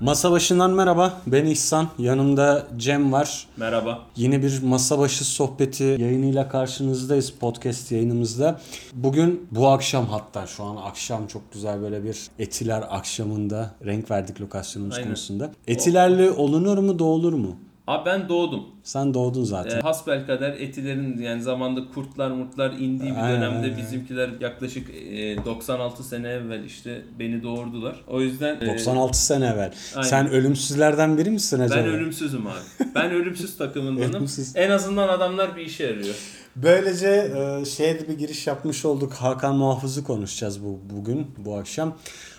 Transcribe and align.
Masa 0.00 0.30
başından 0.30 0.70
merhaba. 0.70 1.20
Ben 1.26 1.46
İhsan. 1.46 1.88
Yanımda 1.98 2.66
Cem 2.76 3.12
var. 3.12 3.46
Merhaba. 3.56 3.98
Yine 4.16 4.42
bir 4.42 4.62
masa 4.62 4.98
başı 4.98 5.24
sohbeti 5.24 5.84
yayınıyla 5.84 6.48
karşınızdayız 6.48 7.30
podcast 7.30 7.92
yayınımızda. 7.92 8.60
Bugün 8.92 9.48
bu 9.50 9.68
akşam 9.68 10.06
hatta 10.06 10.46
şu 10.46 10.64
an 10.64 10.76
akşam 10.76 11.26
çok 11.26 11.52
güzel 11.52 11.82
böyle 11.82 12.04
bir 12.04 12.18
Etiler 12.38 12.84
akşamında 12.90 13.70
renk 13.86 14.10
verdik 14.10 14.40
lokasyonumuz 14.40 14.96
Aynen. 14.96 15.08
konusunda. 15.08 15.52
Etilerle 15.68 16.30
olunur 16.30 16.78
mu 16.78 16.98
doğulur 16.98 17.32
mu? 17.32 17.56
Abi 17.90 18.06
ben 18.06 18.28
doğdum. 18.28 18.66
Sen 18.82 19.14
doğdun 19.14 19.44
zaten. 19.44 19.78
E, 19.78 19.80
hasbelkader 19.80 20.52
etilerin 20.52 21.18
yani 21.18 21.42
zamanda 21.42 21.80
kurtlar 21.94 22.30
murtlar 22.30 22.70
indiği 22.70 23.10
bir 23.10 23.24
Aynen, 23.24 23.40
dönemde 23.40 23.66
aynen. 23.66 23.76
bizimkiler 23.76 24.30
yaklaşık 24.40 24.90
e, 24.90 25.44
96 25.44 26.04
sene 26.04 26.28
evvel 26.28 26.64
işte 26.64 27.02
beni 27.18 27.42
doğurdular. 27.42 27.96
O 28.08 28.20
yüzden 28.20 28.56
e, 28.60 28.66
96 28.66 29.24
sene 29.26 29.46
evvel. 29.46 29.72
aynen. 29.94 30.08
Sen 30.08 30.30
ölümsüzlerden 30.30 31.18
biri 31.18 31.30
misin 31.30 31.60
acaba? 31.60 31.78
ben 31.80 31.86
ölümsüzüm 31.86 32.46
abi. 32.46 32.90
Ben 32.94 33.10
ölümsüz 33.10 33.56
takımındanım. 33.56 34.14
Ölümsüz. 34.14 34.56
En 34.56 34.70
azından 34.70 35.08
adamlar 35.08 35.56
bir 35.56 35.62
işe 35.62 35.84
yarıyor. 35.84 36.14
Böylece 36.56 37.08
e, 37.08 37.64
şeye 37.64 38.08
bir 38.08 38.18
giriş 38.18 38.46
yapmış 38.46 38.84
olduk. 38.84 39.12
Hakan 39.12 39.56
Muhafız'ı 39.56 40.04
konuşacağız 40.04 40.64
bu 40.64 40.80
bugün, 40.96 41.26
bu 41.38 41.56
akşam. 41.56 41.96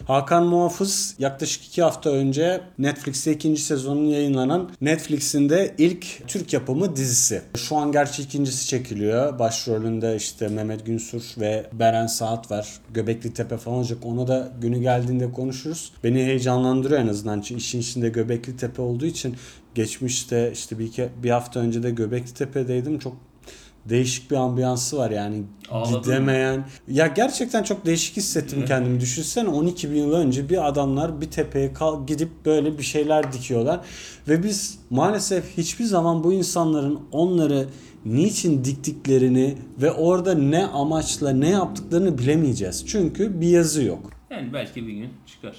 Hakan 0.08 0.46
Muhafız 0.46 1.16
yaklaşık 1.20 1.66
iki 1.66 1.82
hafta 1.82 2.10
önce 2.10 2.62
Netflix'te 2.80 3.32
ikinci 3.32 3.62
sezonun 3.62 4.06
yayınlanan 4.06 4.70
Netflix'in 4.82 5.50
de 5.50 5.76
ilk 5.78 6.28
Türk 6.28 6.54
yapımı 6.54 6.96
dizisi. 6.96 7.42
Şu 7.58 7.76
an 7.76 7.92
gerçi 7.92 8.22
ikincisi 8.22 8.68
çekiliyor. 8.68 9.40
Başrolünde 9.40 10.16
işte 10.16 10.48
Mehmet 10.48 10.86
Günsur 10.86 11.22
ve 11.40 11.66
Beren 11.74 12.08
Saat 12.08 12.52
var. 12.52 12.68
Göbekli 12.94 13.34
Tepe 13.34 13.58
falan 13.58 13.78
olacak. 13.78 13.98
Ona 14.04 14.28
da 14.28 14.52
günü 14.62 14.82
geldiğinde 14.82 15.32
konuşuruz. 15.32 15.94
Beni 16.04 16.24
heyecanlandırıyor 16.26 17.02
en 17.02 17.08
azından. 17.08 17.42
Çünkü 17.42 17.62
işin 17.62 17.80
içinde 17.80 18.10
Göbekli 18.10 18.58
Tepe 18.58 18.82
olduğu 18.82 19.06
için 19.06 19.36
geçmişte 19.76 20.52
işte 20.54 20.80
bir, 20.80 20.86
iki, 20.86 21.10
bir 21.24 21.30
hafta 21.30 21.60
önce 21.60 21.84
de 21.84 21.92
Göbekli 21.92 22.34
Tepe'deydim. 22.34 23.00
Çok 23.00 23.31
değişik 23.90 24.32
bir 24.32 24.36
ambiyansı 24.36 24.98
var 24.98 25.12
yani 25.12 25.44
Ağladın 25.72 25.94
mı? 25.98 26.02
gidemeyen. 26.04 26.66
Ya 26.88 27.08
gerçekten 27.08 27.64
çok 27.64 27.86
değişik 27.86 28.18
hissettim 28.18 28.66
kendimi. 28.68 29.00
Düşünsene 29.00 29.50
12 29.50 29.92
bin 29.92 29.96
yıl 29.96 30.14
önce 30.14 30.50
bir 30.50 30.68
adamlar 30.68 31.22
bir 31.22 31.32
tepeye 31.32 31.74
kal- 31.74 32.08
gidip 32.08 32.30
böyle 32.46 32.78
bir 32.78 32.84
şeyler 32.84 33.34
dikiyorlar. 33.34 33.80
Ve 34.28 34.44
biz 34.44 34.80
maalesef 34.90 35.58
hiçbir 35.58 35.86
zaman 35.86 36.24
bu 36.24 36.34
insanların 36.34 37.00
onları 37.12 37.68
niçin 38.06 38.64
diktiklerini 38.64 39.58
ve 39.82 39.92
orada 39.92 40.34
ne 40.34 40.66
amaçla 40.68 41.30
ne 41.32 41.50
yaptıklarını 41.50 42.18
bilemeyeceğiz. 42.18 42.84
Çünkü 42.88 43.42
bir 43.42 43.48
yazı 43.48 43.84
yok. 43.84 44.10
Yani 44.30 44.54
belki 44.54 44.88
bir 44.88 44.94
gün 44.94 45.10
çıkar. 45.28 45.56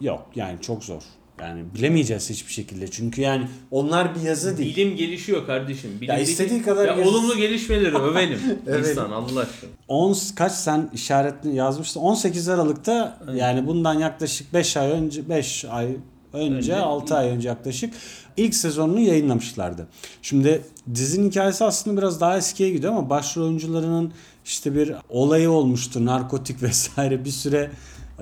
Yok 0.00 0.26
yani 0.34 0.58
çok 0.60 0.84
zor. 0.84 1.02
Yani 1.40 1.64
bilemeyeceğiz 1.74 2.30
hiçbir 2.30 2.52
şekilde. 2.52 2.90
Çünkü 2.90 3.20
yani 3.20 3.46
onlar 3.70 4.14
bir 4.14 4.20
yazı 4.20 4.58
değil. 4.58 4.76
Bilim 4.76 4.96
gelişiyor 4.96 5.46
kardeşim. 5.46 5.90
Bilimdeki- 6.00 6.22
istediği 6.22 6.62
kadar 6.62 6.86
ya 6.86 6.94
geliş- 6.94 7.06
olumlu 7.08 7.36
gelişmeleri 7.36 7.96
övelim. 7.96 8.38
Evet. 8.66 8.86
İnsan 8.90 9.10
Allah 9.10 9.40
aşkına. 9.40 9.70
10 9.88 10.16
kaç 10.36 10.52
sen 10.52 10.90
işaretli 10.94 11.54
yazmıştın. 11.54 12.00
18 12.00 12.48
Aralık'ta 12.48 13.18
yani 13.34 13.66
bundan 13.66 13.94
yaklaşık 13.98 14.54
5 14.54 14.76
ay 14.76 14.90
önce 14.90 15.28
5 15.28 15.64
ay 15.64 15.86
önce, 16.32 16.54
Önce. 16.56 16.76
6 16.76 17.14
ay 17.16 17.28
önce 17.28 17.48
yaklaşık 17.48 17.94
ilk 18.36 18.54
sezonunu 18.54 19.00
yayınlamışlardı. 19.00 19.86
Şimdi 20.22 20.62
dizinin 20.94 21.30
hikayesi 21.30 21.64
aslında 21.64 22.00
biraz 22.00 22.20
daha 22.20 22.36
eskiye 22.36 22.70
gidiyor 22.70 22.92
ama 22.92 23.10
başrol 23.10 23.42
oyuncularının 23.42 24.12
işte 24.44 24.74
bir 24.74 24.92
olayı 25.08 25.50
olmuştu. 25.50 26.04
Narkotik 26.04 26.62
vesaire 26.62 27.24
bir 27.24 27.30
süre 27.30 27.70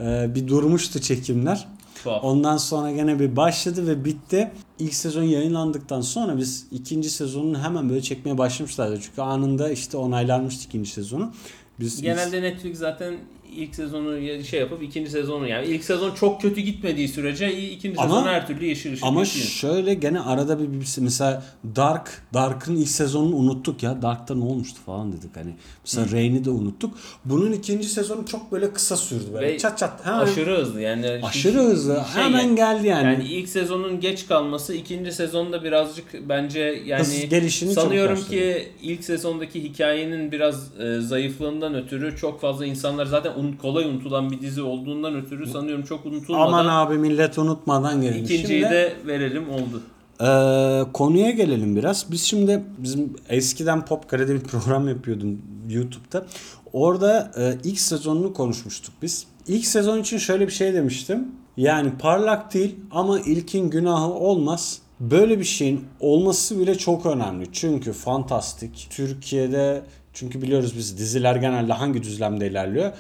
e, 0.03 0.35
bir 0.35 0.49
durmuştu 0.49 1.01
çekimler. 1.01 1.69
Tuhaf. 2.05 2.25
Ondan 2.25 2.57
sonra 2.57 2.93
gene 2.93 3.19
bir 3.19 3.37
başladı 3.37 3.87
ve 3.87 4.05
bitti. 4.05 4.51
İlk 4.79 4.95
sezon 4.95 5.23
yayınlandıktan 5.23 6.01
sonra 6.01 6.37
biz 6.37 6.67
ikinci 6.71 7.11
sezonunu 7.11 7.59
hemen 7.63 7.91
böyle 7.91 8.03
çekmeye 8.03 8.39
başlamışlardı. 8.39 9.01
Çünkü 9.01 9.23
anında 9.23 9.71
işte 9.71 9.97
onaylanmıştı 9.97 10.67
ikinci 10.67 10.91
sezonu. 10.91 11.33
Biz 11.81 12.03
Genelde 12.03 12.43
Netflix 12.43 12.79
zaten 12.79 13.15
ilk 13.57 13.75
sezonu 13.75 14.43
şey 14.45 14.61
yapıp 14.61 14.83
ikinci 14.83 15.11
sezonu 15.11 15.49
yani 15.49 15.67
ilk 15.67 15.85
sezon 15.85 16.15
çok 16.15 16.43
kötü 16.43 16.61
gitmediği 16.61 17.09
sürece 17.09 17.63
ikinci 17.71 18.01
Ama- 18.01 18.15
sezon 18.15 18.29
her 18.29 18.47
türlü 18.47 18.67
yeşil 18.67 18.93
ışık 18.93 19.05
ama 19.05 19.21
yakıyor. 19.21 19.47
şöyle 19.47 19.95
gene 19.95 20.21
arada 20.21 20.59
bir, 20.59 20.81
bir 20.81 20.87
mesela 20.99 21.43
Dark, 21.77 22.23
Dark'ın 22.35 22.77
ilk 22.77 22.89
sezonunu 22.89 23.37
unuttuk 23.37 23.83
ya. 23.83 24.03
Dark'ta 24.03 24.35
ne 24.35 24.45
olmuştu 24.45 24.81
falan 24.87 25.13
dedik 25.13 25.37
hani. 25.37 25.55
Mesela 25.85 26.19
Reign'i 26.19 26.45
de 26.45 26.51
unuttuk. 26.51 26.95
Bunun 27.25 27.53
ikinci 27.53 27.89
sezonu 27.89 28.27
çok 28.27 28.53
böyle 28.53 28.73
kısa 28.73 28.97
sürdü 28.97 29.25
böyle. 29.35 29.47
Ve 29.47 29.59
çat 29.59 29.79
çat. 29.79 30.07
Hemen, 30.07 30.19
aşırı 30.19 30.57
hızlı 30.59 30.81
yani 30.81 31.07
aşırı 31.23 31.59
hızlı. 31.59 32.03
şey 32.15 32.23
hemen 32.23 32.41
yani- 32.41 32.57
geldi 32.57 32.87
yani. 32.87 33.05
Yani 33.07 33.25
ilk 33.25 33.49
sezonun 33.49 34.01
geç 34.01 34.27
kalması 34.27 34.75
ikinci 34.75 35.13
sezonda 35.13 35.65
birazcık 35.65 36.29
bence 36.29 36.83
yani 36.87 37.01
Hız 37.01 37.29
gelişini 37.29 37.73
sanıyorum 37.73 38.25
ki 38.25 38.69
ilk 38.83 39.05
sezondaki 39.05 39.63
hikayenin 39.65 40.33
biraz 40.33 40.81
e, 40.81 41.01
zayıflığından 41.01 41.75
ötürü 41.75 42.17
çok 42.17 42.41
fazla 42.41 42.67
insanlar 42.67 43.07
zaten 43.07 43.33
un, 43.45 43.53
kolay 43.53 43.85
unutulan 43.85 44.31
bir 44.31 44.41
dizi 44.41 44.63
olduğundan 44.63 45.15
ötürü 45.15 45.47
sanıyorum 45.47 45.85
çok 45.85 46.07
unutulmadan 46.07 46.47
Aman 46.47 46.67
abi 46.67 46.99
millet 46.99 47.39
unutmadan 47.39 48.03
gelin. 48.03 48.25
ikinciyi 48.25 48.47
Şimdi- 48.61 48.63
de 48.63 48.93
verelim 49.07 49.45
oldu. 49.51 49.83
Ee, 50.21 50.93
konuya 50.93 51.31
gelelim 51.31 51.77
biraz. 51.77 52.07
Biz 52.13 52.23
şimdi 52.23 52.63
bizim 52.79 53.13
eskiden 53.29 53.85
Popkare'de 53.85 54.35
bir 54.35 54.41
program 54.41 54.89
yapıyordum 54.89 55.43
YouTube'da. 55.71 56.27
Orada 56.73 57.33
e, 57.39 57.69
ilk 57.69 57.81
sezonunu 57.81 58.33
konuşmuştuk 58.33 58.95
biz. 59.03 59.27
İlk 59.49 59.67
sezon 59.67 59.99
için 59.99 60.19
şöyle 60.19 60.47
bir 60.47 60.53
şey 60.53 60.75
demiştim. 60.75 61.29
Yani 61.57 61.91
parlak 61.99 62.55
değil 62.55 62.75
ama 62.91 63.21
ilkin 63.21 63.71
günahı 63.71 64.13
olmaz. 64.13 64.79
Böyle 65.01 65.39
bir 65.39 65.45
şeyin 65.45 65.85
olması 66.01 66.59
bile 66.61 66.79
çok 66.79 67.07
önemli. 67.07 67.47
Çünkü 67.53 67.93
fantastik. 67.93 68.87
Türkiye'de 68.91 69.83
çünkü 70.13 70.43
biliyoruz 70.43 70.73
biz 70.77 70.99
diziler 70.99 71.37
genelde 71.37 71.73
hangi 71.73 72.03
düzlemde 72.03 72.47
ilerliyor? 72.51 72.93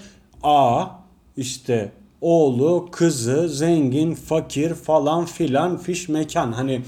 A 0.42 0.86
işte 1.36 1.92
oğlu, 2.20 2.88
kızı, 2.92 3.48
zengin, 3.48 4.14
fakir 4.14 4.74
falan 4.74 5.24
filan 5.24 5.76
fiş 5.78 6.08
mekan. 6.08 6.52
Hani 6.52 6.82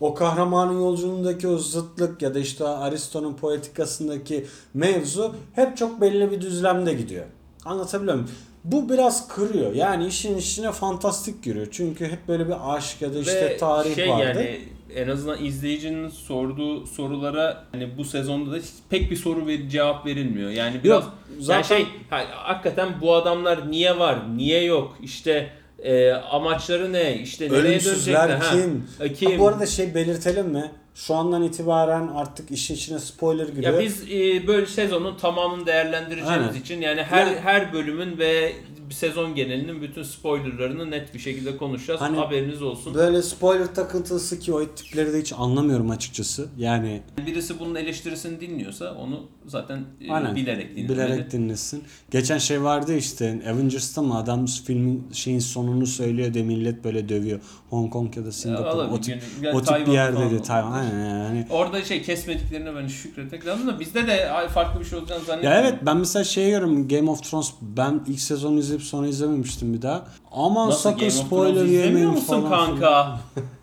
o 0.00 0.14
kahramanın 0.14 0.80
yolculuğundaki 0.80 1.48
o 1.48 1.58
zıtlık 1.58 2.22
ya 2.22 2.34
da 2.34 2.38
işte 2.38 2.64
Aristo'nun 2.66 3.34
poetikasındaki 3.34 4.46
mevzu 4.74 5.34
hep 5.54 5.76
çok 5.76 6.00
belli 6.00 6.30
bir 6.30 6.40
düzlemde 6.40 6.94
gidiyor. 6.94 7.24
Anlatabiliyor 7.64 8.14
muyum? 8.14 8.30
Bu 8.64 8.88
biraz 8.88 9.28
kırıyor. 9.28 9.74
Yani 9.74 10.06
işin 10.06 10.38
içine 10.38 10.72
fantastik 10.72 11.42
giriyor. 11.42 11.66
Çünkü 11.70 12.04
hep 12.04 12.28
böyle 12.28 12.46
bir 12.46 12.74
aşk 12.74 13.02
ya 13.02 13.14
da 13.14 13.18
işte 13.18 13.44
Ve 13.44 13.56
tarih 13.56 13.94
şey 13.94 14.08
vardı. 14.08 14.22
yani 14.22 14.60
en 14.96 15.08
azından 15.08 15.44
izleyicinin 15.44 16.08
sorduğu 16.08 16.86
sorulara 16.86 17.64
hani 17.72 17.98
bu 17.98 18.04
sezonda 18.04 18.52
da 18.52 18.58
pek 18.90 19.10
bir 19.10 19.16
soru 19.16 19.46
ve 19.46 19.68
cevap 19.68 20.06
verilmiyor. 20.06 20.50
Yani 20.50 20.80
biraz 20.84 21.04
Yok, 21.04 21.14
zaten 21.38 21.62
zaten- 21.62 21.76
şey 21.76 21.86
ha- 22.10 22.26
hakikaten 22.34 22.88
bu 23.00 23.14
adamlar 23.14 23.70
niye 23.70 23.98
var, 23.98 24.18
niye 24.36 24.64
yok? 24.64 24.96
İşte 25.02 25.50
e, 25.82 26.12
amaçları 26.12 26.92
ne? 26.92 27.18
İşte 27.18 27.48
nereye 27.48 27.84
dönecekler? 27.84 28.40
kim? 28.52 28.86
Ha, 28.98 29.04
e, 29.04 29.12
kim? 29.12 29.30
Ha, 29.32 29.38
bu 29.38 29.48
arada 29.48 29.66
şey 29.66 29.94
belirtelim 29.94 30.46
mi? 30.46 30.70
Şu 30.94 31.14
andan 31.14 31.42
itibaren 31.42 32.08
artık 32.08 32.50
işin 32.50 32.74
içine 32.74 32.98
spoiler 32.98 33.48
giriyor. 33.48 33.74
Ya 33.74 33.80
biz 33.80 34.02
e, 34.12 34.46
böyle 34.46 34.66
sezonun 34.66 35.16
tamamını 35.16 35.66
değerlendireceğimiz 35.66 36.48
Aynen. 36.48 36.60
için 36.60 36.80
yani 36.80 37.02
her 37.02 37.26
Yani- 37.26 37.38
her 37.40 37.72
bölümün 37.72 38.18
ve 38.18 38.52
bir 38.90 38.94
sezon 38.94 39.34
genelinin 39.34 39.82
bütün 39.82 40.02
spoilerlarını 40.02 40.90
net 40.90 41.14
bir 41.14 41.18
şekilde 41.18 41.56
konuşacağız. 41.56 42.00
Hani 42.00 42.16
Haberiniz 42.16 42.62
olsun. 42.62 42.94
Böyle 42.94 43.22
spoiler 43.22 43.74
takıntısı 43.74 44.38
ki 44.40 44.52
o 44.54 44.66
tipleri 44.66 45.12
de 45.12 45.20
hiç 45.20 45.32
anlamıyorum 45.32 45.90
açıkçası. 45.90 46.48
Yani 46.58 47.02
Birisi 47.26 47.60
bunun 47.60 47.74
eleştirisini 47.74 48.40
dinliyorsa 48.40 48.94
onu 48.94 49.26
zaten 49.46 49.84
e, 50.00 50.12
Aynen. 50.12 50.36
bilerek 50.36 50.76
dinlemeli. 50.76 50.88
bilerek 50.92 51.30
dinlesin. 51.32 51.84
Geçen 52.10 52.38
şey 52.38 52.62
vardı 52.62 52.96
işte 52.96 53.42
Avengers'ta 53.50 54.02
mı 54.02 54.18
adam 54.18 54.46
filmin 54.46 55.08
şeyin 55.12 55.38
sonunu 55.38 55.86
söylüyor 55.86 56.34
de 56.34 56.42
millet 56.42 56.84
böyle 56.84 57.08
dövüyor. 57.08 57.40
Hong 57.70 57.92
Kong 57.92 58.16
ya 58.16 58.24
da 58.24 58.32
Singapur 58.32 58.64
olabilir. 58.64 58.98
o 58.98 59.00
tip, 59.00 59.22
Ya 59.42 59.52
o 59.52 59.62
tip 59.62 59.86
bir 59.86 59.92
yerdeydi. 59.92 60.42
Tayvan 60.42 60.72
aynen 60.72 61.08
yani. 61.24 61.46
Orada 61.50 61.84
şey 61.84 62.02
kesmediklerine 62.02 62.74
ben 62.74 62.86
şükretmek 62.86 63.46
lazım 63.46 63.66
da 63.68 63.80
bizde 63.80 64.06
de 64.06 64.30
farklı 64.54 64.80
bir 64.80 64.84
şey 64.84 64.98
olacağını 64.98 65.20
Ya 65.20 65.26
zannetmiyorum. 65.26 65.64
evet 65.66 65.74
ben 65.86 65.96
mesela 65.96 66.24
şey 66.24 66.44
yiyorum 66.44 66.88
Game 66.88 67.10
of 67.10 67.22
Thrones 67.30 67.52
ben 67.62 68.04
ilk 68.08 68.20
sezonu 68.20 68.58
izleyip 68.80 68.90
sonra 68.90 69.06
izlememiştim 69.06 69.74
bir 69.74 69.82
daha. 69.82 70.04
Aman 70.32 70.68
Nasıl 70.68 70.80
sakın 70.80 70.98
Game 70.98 71.10
spoiler 71.10 71.64
yemeyin 71.64 72.08
musun 72.10 72.42
falan. 72.42 72.66
kanka? 72.66 73.20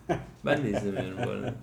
ben 0.46 0.62
de 0.64 0.68
izlemiyorum 0.70 1.18
bu 1.26 1.30
arada. 1.30 1.54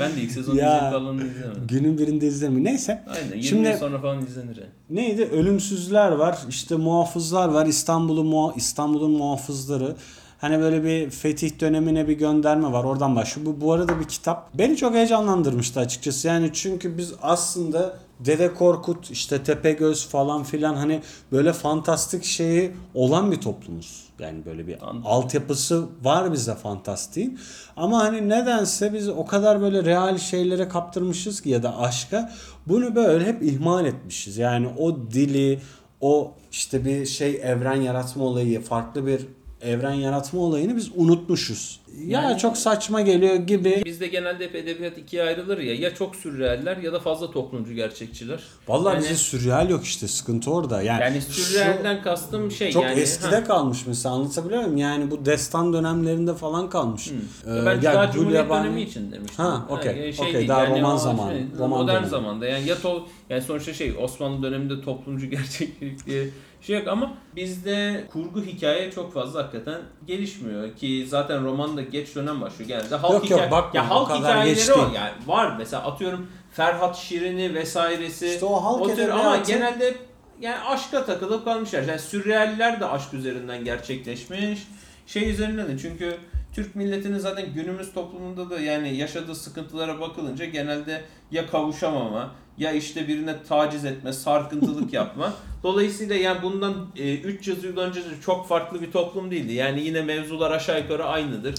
Ben 0.00 0.16
de 0.16 0.20
ilk 0.20 0.30
sezonu 0.32 0.56
Ya. 0.56 0.76
izleyip 0.76 0.92
kalanını 0.94 1.24
izlemedim. 1.26 1.66
Günün 1.68 1.98
birinde 1.98 2.26
izlemiyorum. 2.26 2.64
Neyse. 2.64 3.04
Aynen 3.08 3.28
20 3.28 3.42
Şimdi- 3.44 3.68
yıl 3.68 3.76
sonra 3.76 3.98
falan 4.00 4.26
izlenir 4.26 4.56
yani. 4.56 4.70
Neydi? 4.90 5.22
Ölümsüzler 5.24 6.12
var. 6.12 6.38
işte 6.48 6.76
muhafızlar 6.76 7.48
var. 7.48 7.66
İstanbul'un 7.66 8.26
muha- 8.26 8.56
İstanbul'un 8.56 9.10
muhafızları. 9.10 9.96
Hani 10.40 10.60
böyle 10.60 10.84
bir 10.84 11.10
fetih 11.10 11.60
dönemine 11.60 12.08
bir 12.08 12.12
gönderme 12.18 12.72
var. 12.72 12.84
Oradan 12.84 13.16
başlıyor. 13.16 13.46
Bu, 13.46 13.60
bu 13.64 13.72
arada 13.72 14.00
bir 14.00 14.04
kitap. 14.04 14.50
Beni 14.58 14.76
çok 14.76 14.94
heyecanlandırmıştı 14.94 15.80
açıkçası. 15.80 16.28
Yani 16.28 16.50
çünkü 16.52 16.98
biz 16.98 17.12
aslında 17.22 17.96
Dede 18.24 18.54
Korkut, 18.54 19.10
işte 19.10 19.42
Tepegöz 19.42 20.06
falan 20.06 20.42
filan 20.42 20.74
hani 20.74 21.02
böyle 21.32 21.52
fantastik 21.52 22.24
şeyi 22.24 22.72
olan 22.94 23.32
bir 23.32 23.40
toplumuz. 23.40 24.02
Yani 24.18 24.44
böyle 24.44 24.66
bir 24.66 24.82
Anladım. 24.82 25.02
altyapısı 25.04 25.86
var 26.02 26.32
bizde 26.32 26.54
fantastiğin. 26.54 27.38
Ama 27.76 27.98
hani 27.98 28.28
nedense 28.28 28.92
biz 28.92 29.08
o 29.08 29.26
kadar 29.26 29.60
böyle 29.60 29.84
real 29.84 30.18
şeylere 30.18 30.68
kaptırmışız 30.68 31.40
ki 31.40 31.50
ya 31.50 31.62
da 31.62 31.78
aşka 31.78 32.32
bunu 32.66 32.94
böyle 32.94 33.26
hep 33.26 33.42
ihmal 33.42 33.86
etmişiz. 33.86 34.38
Yani 34.38 34.68
o 34.78 34.96
dili, 35.10 35.60
o 36.00 36.34
işte 36.52 36.84
bir 36.84 37.06
şey 37.06 37.40
evren 37.42 37.80
yaratma 37.80 38.24
olayı, 38.24 38.60
farklı 38.62 39.06
bir 39.06 39.26
evren 39.62 39.92
yaratma 39.94 40.40
olayını 40.40 40.76
biz 40.76 40.90
unutmuşuz. 40.96 41.80
Ya 42.06 42.22
Yani- 42.22 42.38
çok 42.38 42.56
saçma 42.56 43.00
geliyor 43.00 43.34
gibi. 43.34 43.82
Bizde 43.84 44.06
genelde 44.06 44.44
hep 44.44 44.54
edebiyat 44.54 44.98
ikiye 44.98 45.22
ayrılır 45.22 45.58
ya. 45.58 45.74
Ya 45.74 45.94
çok 45.94 46.16
sürrealler 46.16 46.76
ya 46.76 46.92
da 46.92 47.00
fazla 47.00 47.30
toplumcu 47.30 47.72
gerçekçiler. 47.74 48.40
Vallahi 48.68 48.94
Yani- 48.94 49.02
bizde 49.02 49.14
sürreal 49.14 49.70
yok 49.70 49.84
işte 49.84 50.08
sıkıntı 50.08 50.50
orada. 50.50 50.82
Yani, 50.82 51.02
Yani 51.02 51.20
şu- 51.20 51.32
sürrealden 51.32 52.02
kastım 52.02 52.50
şey 52.50 52.72
çok 52.72 52.84
yani. 52.84 53.00
eskide 53.00 53.36
ha. 53.36 53.44
kalmış 53.44 53.86
mesela 53.86 54.14
anlatabiliyor 54.14 54.60
muyum? 54.62 54.76
Yani 54.76 55.10
bu 55.10 55.24
destan 55.24 55.72
dönemlerinde 55.72 56.34
falan 56.34 56.70
kalmış. 56.70 57.10
Ee, 57.46 57.50
Ya 57.50 57.66
ben 57.66 57.74
ya 57.80 57.94
daha 57.94 58.10
Cumhuriyet 58.12 58.44
Yabani- 58.44 58.64
dönemi 58.64 58.82
için 58.82 59.12
demiştim. 59.12 59.44
Ha, 59.44 59.66
okey, 59.70 59.96
yani 59.96 60.14
okey, 60.20 60.34
değil, 60.34 60.48
daha 60.48 60.66
roman 60.66 60.94
o 60.94 60.98
zamanı, 60.98 61.32
şey, 61.32 61.44
roman 61.58 61.80
modern 61.80 61.96
dönemi. 61.96 62.08
zamanda. 62.10 62.46
Yani 62.46 62.68
ya 62.68 62.78
to, 62.78 63.06
yani 63.30 63.42
sonuçta 63.42 63.74
şey 63.74 63.94
Osmanlı 64.00 64.42
döneminde 64.42 64.80
toplumcu 64.80 65.26
gerçeklik 65.30 66.06
diye 66.06 66.28
şey 66.62 66.78
yok 66.78 66.88
ama 66.88 67.12
bizde 67.36 68.04
kurgu 68.12 68.42
hikaye 68.42 68.90
çok 68.90 69.14
fazla 69.14 69.42
hakikaten 69.42 69.80
gelişmiyor 70.06 70.76
ki 70.76 71.06
zaten 71.08 71.44
roman 71.44 71.76
da 71.76 71.82
geç 71.82 72.14
dönem 72.16 72.40
başlıyor. 72.40 72.68
Genelde 72.68 72.96
halk 72.96 73.12
Yok, 73.12 73.30
yok, 73.30 73.40
hikaye- 73.40 73.50
bakma, 73.50 73.80
ya 73.80 73.86
o 73.86 73.94
halk 73.94 74.18
hikayeleri 74.20 74.54
geç 74.54 74.70
o 74.70 74.78
yani 74.94 75.12
var 75.26 75.54
mesela 75.58 75.82
atıyorum 75.86 76.26
Ferhat 76.52 76.96
Şirin'i 76.96 77.54
vesairesi. 77.54 78.26
İşte 78.28 78.44
o 78.46 78.54
halk 78.64 78.96
tür 78.96 79.08
ama 79.08 79.36
edebiyatı- 79.36 79.52
genelde 79.52 79.94
yani 80.40 80.58
aşka 80.64 81.04
takılıp 81.04 81.44
kalmışlar. 81.44 81.82
Yani 81.82 81.98
sürrealler 81.98 82.80
de 82.80 82.86
aşk 82.86 83.14
üzerinden 83.14 83.64
gerçekleşmiş. 83.64 84.66
Şey 85.06 85.30
üzerinden 85.30 85.68
de 85.68 85.78
çünkü 85.78 86.16
Türk 86.54 86.76
milletinin 86.76 87.18
zaten 87.18 87.54
günümüz 87.54 87.92
toplumunda 87.92 88.50
da 88.50 88.60
yani 88.60 88.96
yaşadığı 88.96 89.34
sıkıntılara 89.34 90.00
bakılınca 90.00 90.44
genelde 90.44 91.02
ya 91.32 91.46
kavuşamama 91.46 92.30
ya 92.58 92.72
işte 92.72 93.08
birine 93.08 93.42
taciz 93.42 93.84
etme, 93.84 94.12
sarkıntılık 94.12 94.92
yapma. 95.00 95.32
Dolayısıyla 95.62 96.14
yani 96.14 96.42
bundan 96.42 96.74
e, 96.96 97.18
300 97.18 97.64
yıl 97.64 97.76
önce 97.76 98.00
çok 98.24 98.48
farklı 98.48 98.82
bir 98.82 98.92
toplum 98.92 99.30
değildi. 99.30 99.52
Yani 99.52 99.82
yine 99.82 100.02
mevzular 100.02 100.50
aşağı 100.50 100.80
yukarı 100.80 101.04
aynıdır. 101.04 101.54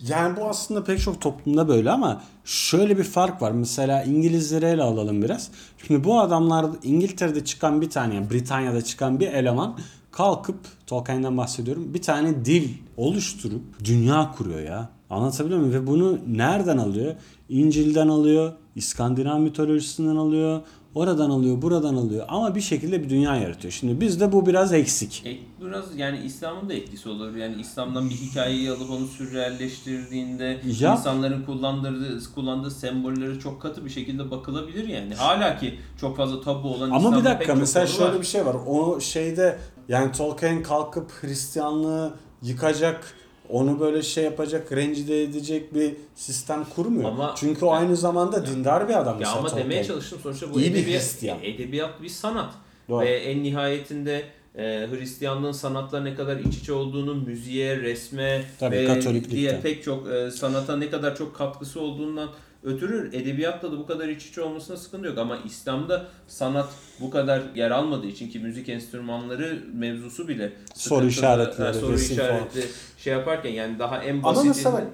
Yani 0.00 0.36
bu 0.36 0.48
aslında 0.48 0.84
pek 0.84 1.00
çok 1.00 1.20
toplumda 1.20 1.68
böyle 1.68 1.90
ama 1.90 2.22
şöyle 2.44 2.98
bir 2.98 3.04
fark 3.04 3.42
var. 3.42 3.50
Mesela 3.50 4.02
İngilizleri 4.02 4.64
ele 4.64 4.82
alalım 4.82 5.22
biraz. 5.22 5.50
Şimdi 5.86 6.04
bu 6.04 6.20
adamlar 6.20 6.66
İngiltere'de 6.82 7.44
çıkan 7.44 7.80
bir 7.80 7.90
tane 7.90 8.14
yani 8.14 8.30
Britanya'da 8.30 8.82
çıkan 8.82 9.20
bir 9.20 9.28
eleman 9.28 9.78
kalkıp 10.12 10.56
Tolkien'den 10.86 11.38
bahsediyorum. 11.38 11.94
Bir 11.94 12.02
tane 12.02 12.44
dil 12.44 12.68
oluşturup 12.96 13.62
dünya 13.84 14.32
kuruyor 14.38 14.60
ya. 14.60 14.90
Anlatabiliyor 15.10 15.60
muyum? 15.60 15.74
Ve 15.74 15.86
bunu 15.86 16.18
nereden 16.26 16.78
alıyor? 16.78 17.14
İncil'den 17.48 18.08
alıyor, 18.08 18.52
İskandinav 18.76 19.38
mitolojisinden 19.40 20.16
alıyor, 20.16 20.60
oradan 20.94 21.30
alıyor, 21.30 21.62
buradan 21.62 21.94
alıyor. 21.94 22.24
Ama 22.28 22.54
bir 22.54 22.60
şekilde 22.60 23.02
bir 23.04 23.10
dünya 23.10 23.36
yaratıyor. 23.36 23.72
Şimdi 23.72 24.00
bizde 24.00 24.32
bu 24.32 24.46
biraz 24.46 24.72
eksik. 24.72 25.22
E, 25.26 25.38
biraz 25.66 25.84
yani 25.96 26.18
İslam'ın 26.26 26.68
da 26.68 26.74
etkisi 26.74 27.08
olur. 27.08 27.36
Yani 27.36 27.60
İslam'dan 27.60 28.10
bir 28.10 28.14
hikayeyi 28.14 28.70
alıp 28.70 28.90
onu 28.90 29.06
sürrealleştirdiğinde 29.06 30.60
Ya. 30.80 30.92
insanların 30.92 31.42
kullandığı 31.42 32.20
kullandığı 32.34 32.70
sembolleri 32.70 33.40
çok 33.40 33.62
katı 33.62 33.84
bir 33.84 33.90
şekilde 33.90 34.30
bakılabilir 34.30 34.88
yani. 34.88 35.14
Hala 35.14 35.58
ki 35.58 35.78
çok 36.00 36.16
fazla 36.16 36.40
tabu 36.40 36.68
olan 36.68 36.86
Ama 36.90 36.98
İslam'da 36.98 37.18
bir 37.20 37.24
dakika 37.24 37.54
mesela 37.54 37.86
şöyle 37.86 38.12
var. 38.12 38.20
bir 38.20 38.26
şey 38.26 38.46
var. 38.46 38.56
O 38.66 39.00
şeyde 39.00 39.58
yani 39.88 40.12
Tolkien 40.12 40.62
kalkıp 40.62 41.10
Hristiyanlığı 41.22 42.14
yıkacak, 42.42 43.14
onu 43.48 43.80
böyle 43.80 44.02
şey 44.02 44.24
yapacak, 44.24 44.72
rencide 44.72 45.22
edecek 45.22 45.74
bir 45.74 45.92
sistem 46.14 46.64
kurmuyor. 46.74 47.08
Ama- 47.08 47.34
Çünkü 47.38 47.64
o 47.64 47.70
aynı 47.72 47.96
zamanda 47.96 48.46
dindar 48.46 48.88
bir 48.88 48.94
adam 49.00 49.20
Ya 49.20 49.28
ama 49.28 49.40
Tolkien. 49.48 49.64
demeye 49.64 49.84
çalıştım 49.84 50.18
sonuçta 50.22 50.54
bu 50.54 50.60
İyi 50.60 50.74
bir 50.74 50.78
edebiyat, 50.78 51.02
Hristiyan. 51.02 51.38
e, 51.42 51.48
edebiyat 51.48 52.02
bir 52.02 52.08
sanat. 52.08 52.54
Doğru. 52.88 53.04
Ve 53.04 53.10
en 53.16 53.42
nihayetinde 53.42 54.22
e, 54.58 54.62
Hristiyanlığın 54.90 55.52
sanatla 55.52 56.00
ne 56.00 56.14
kadar 56.14 56.36
iç 56.36 56.56
içe 56.56 56.72
olduğunu 56.72 57.14
müziğe, 57.14 57.76
resme 57.76 58.44
Tabii, 58.60 58.76
ve 58.76 59.22
diğer 59.30 59.60
pek 59.62 59.82
çok 59.84 60.08
e, 60.08 60.30
sanata 60.30 60.76
ne 60.76 60.90
kadar 60.90 61.16
çok 61.16 61.36
katkısı 61.36 61.80
olduğundan 61.80 62.28
ötürü 62.64 63.10
edebiyatla 63.16 63.72
da 63.72 63.78
bu 63.78 63.86
kadar 63.86 64.08
iç 64.08 64.26
içe 64.26 64.42
olmasına 64.42 64.76
sıkıntı 64.76 65.06
yok. 65.06 65.18
Ama 65.18 65.38
İslam'da 65.46 66.06
sanat 66.26 66.68
bu 67.00 67.10
kadar 67.10 67.42
yer 67.54 67.70
almadığı 67.70 68.06
için 68.06 68.28
ki 68.30 68.38
müzik 68.38 68.68
enstrümanları 68.68 69.62
mevzusu 69.74 70.28
bile 70.28 70.52
Soru 70.74 71.06
işaretleri, 71.06 71.74
soru 71.74 71.82
falan. 71.86 71.98
işaretli 71.98 72.64
şey 72.98 73.12
yaparken 73.12 73.50
yani 73.50 73.78
daha 73.78 74.02
en 74.04 74.14
Ama 74.14 74.22
basit 74.24 74.46
mesela 74.46 74.84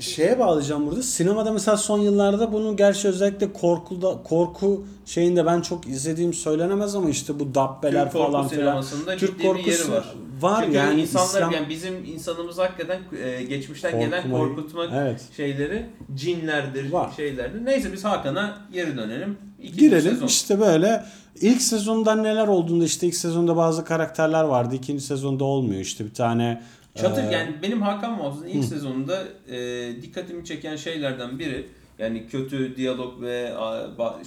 şeye 0.00 0.38
bağlayacağım 0.38 0.86
burada. 0.86 1.02
Sinemada 1.02 1.52
mesela 1.52 1.76
son 1.76 1.98
yıllarda 1.98 2.52
bunu 2.52 2.76
gerçi 2.76 3.08
özellikle 3.08 3.52
korkuda 3.52 4.22
korku 4.24 4.84
şeyinde 5.06 5.46
ben 5.46 5.60
çok 5.60 5.86
izlediğim 5.86 6.34
söylenemez 6.34 6.94
ama 6.94 7.10
işte 7.10 7.40
bu 7.40 7.54
dabbeler 7.54 8.04
Türk 8.04 8.12
falan 8.12 8.48
filan. 8.48 8.84
Türk 9.18 9.38
bir 9.38 9.44
yeri 9.44 9.52
korkusu 9.54 9.92
var. 9.92 10.04
var 10.40 10.62
Çünkü 10.64 10.76
yani 10.76 11.00
insanlar 11.00 11.26
İslam 11.28 11.50
yani 11.52 11.68
bizim 11.68 12.04
insanımız 12.04 12.58
hakikaten 12.58 13.00
e, 13.24 13.42
geçmişten 13.42 14.00
gelen 14.00 14.22
Korkmayı- 14.22 14.54
korkutmak 14.56 14.90
Evet. 14.94 15.20
şeyleri 15.36 15.86
cinlerdir, 16.14 16.92
Var. 16.92 17.10
şeylerdir. 17.16 17.64
Neyse 17.64 17.92
biz 17.92 18.04
Hakan'a 18.04 18.58
geri 18.72 18.96
dönelim. 18.96 19.36
İkinci 19.62 19.80
Girelim 19.80 20.12
sezon. 20.12 20.26
işte 20.26 20.60
böyle 20.60 21.04
ilk 21.40 21.62
sezonda 21.62 22.14
neler 22.14 22.48
olduğunda 22.48 22.84
işte 22.84 23.06
ilk 23.06 23.14
sezonda 23.14 23.56
bazı 23.56 23.84
karakterler 23.84 24.44
vardı. 24.44 24.74
ikinci 24.74 25.04
sezonda 25.04 25.44
olmuyor 25.44 25.80
işte 25.80 26.04
bir 26.04 26.14
tane 26.14 26.62
Çatır 27.00 27.24
e, 27.24 27.32
yani 27.32 27.54
benim 27.62 27.82
Hakan 27.82 28.12
Muhafız'ın 28.12 28.46
ilk 28.46 28.64
sezonunda 28.64 29.24
e, 29.50 29.56
dikkatimi 30.02 30.44
çeken 30.44 30.76
şeylerden 30.76 31.38
biri 31.38 31.66
yani 31.98 32.26
kötü 32.26 32.76
diyalog 32.76 33.22
ve 33.22 33.52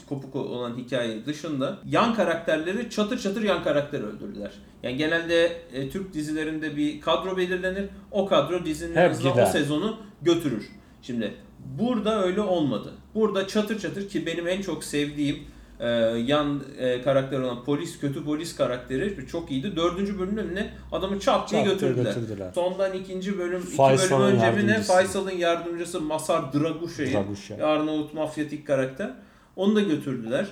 kopuk 0.10 0.36
olan 0.36 0.78
hikaye 0.78 1.26
dışında 1.26 1.80
yan 1.86 2.16
karakterleri 2.16 2.90
çatır 2.90 3.20
çatır 3.20 3.42
yan 3.42 3.64
karakter 3.64 4.00
öldürdüler. 4.00 4.52
Yani 4.84 4.98
genelde 4.98 5.52
e, 5.74 5.90
Türk 5.90 6.14
dizilerinde 6.14 6.78
bir 6.78 7.02
kadro 7.02 7.38
belirlenir. 7.38 7.86
O 8.12 8.25
kadro 8.25 8.66
dizinin 8.66 8.96
o 9.36 9.46
sezonu 9.46 9.98
götürür. 10.22 10.70
Şimdi 11.01 11.34
burada 11.80 12.24
öyle 12.24 12.42
olmadı. 12.42 12.94
Burada 13.16 13.48
çatır 13.48 13.80
çatır 13.80 14.10
ki 14.10 14.25
benim 14.25 14.48
en 14.48 14.62
çok 14.62 14.84
sevdiğim 14.84 15.40
e, 15.82 15.88
yan 16.26 16.64
e, 16.80 17.02
karakter 17.02 17.40
olan 17.40 17.64
polis, 17.64 18.00
kötü 18.00 18.26
polis 18.26 18.56
karakteri 18.56 19.28
çok 19.28 19.52
iyiydi. 19.52 19.76
Dördüncü 19.76 20.20
bölümde 20.20 20.44
mi 20.44 20.56
ne 20.56 20.74
adamı 20.92 21.20
çat 21.20 21.52
diye 21.52 21.64
götürdüler. 21.64 22.16
götürdüler. 22.16 22.52
Sondan 22.56 22.94
ikinci 22.94 23.38
bölüm, 23.38 23.62
iki 23.62 23.76
Faysal'ın 23.76 24.22
bölüm 24.22 24.36
önce 24.36 24.52
mi 24.52 24.68
ne. 24.68 24.82
Faysal'ın 24.82 25.32
yardımcısı 25.32 26.02
Masar 26.02 26.54
Draguşa'yı, 26.54 27.14
Draguşa. 27.14 27.66
Arnavut 27.66 28.14
mafyatik 28.14 28.68
karakter. 28.68 29.12
Onu 29.56 29.76
da 29.76 29.82
götürdüler 29.82 30.48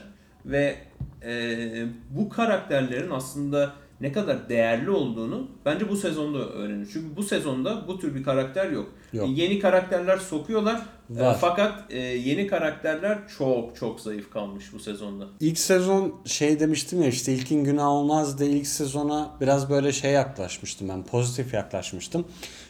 ve 0.45 0.75
e, 1.23 1.85
bu 2.09 2.29
karakterlerin 2.29 3.09
aslında 3.09 3.73
ne 4.01 4.11
kadar 4.11 4.49
değerli 4.49 4.89
olduğunu 4.89 5.47
bence 5.65 5.89
bu 5.89 5.97
sezonda 5.97 6.37
öğreniyoruz. 6.37 6.89
Çünkü 6.93 7.15
bu 7.15 7.23
sezonda 7.23 7.87
bu 7.87 7.99
tür 7.99 8.15
bir 8.15 8.23
karakter 8.23 8.71
yok. 8.71 8.87
Yok. 9.13 9.27
E, 9.27 9.31
Yeni 9.31 9.59
karakterler 9.59 10.17
sokuyorlar 10.17 10.81
e, 11.17 11.21
Var. 11.21 11.37
fakat 11.41 11.73
e, 11.89 11.97
yeni 11.99 12.47
karakterler 12.47 13.17
çok 13.37 13.75
çok 13.75 13.99
zayıf 13.99 14.31
kalmış 14.31 14.73
bu 14.73 14.79
sezonda. 14.79 15.25
İlk 15.39 15.57
sezon 15.59 16.15
şey 16.25 16.59
demiştim 16.59 17.01
ya 17.01 17.07
işte 17.09 17.33
ilkin 17.33 17.63
günah 17.63 17.87
olmaz 17.87 18.39
diye 18.39 18.49
ilk 18.49 18.67
sezona 18.67 19.31
biraz 19.41 19.69
böyle 19.69 19.91
şey 19.91 20.11
yaklaşmıştım 20.11 20.89
ben 20.89 21.03
pozitif 21.03 21.53
yaklaşmıştım. 21.53 22.25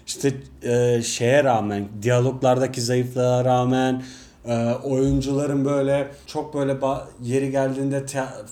İşte 0.08 0.34
e, 0.64 1.02
şeye 1.02 1.44
rağmen 1.44 1.88
diyaloglardaki 2.02 2.82
zayıflığa 2.82 3.46
rağmen 3.46 4.04
e, 4.46 4.74
oyuncuların 4.84 5.66
böyle 5.66 6.12
çok 6.26 6.54
böyle 6.54 6.78
yeri 7.22 7.52
geldiğinde 7.52 8.06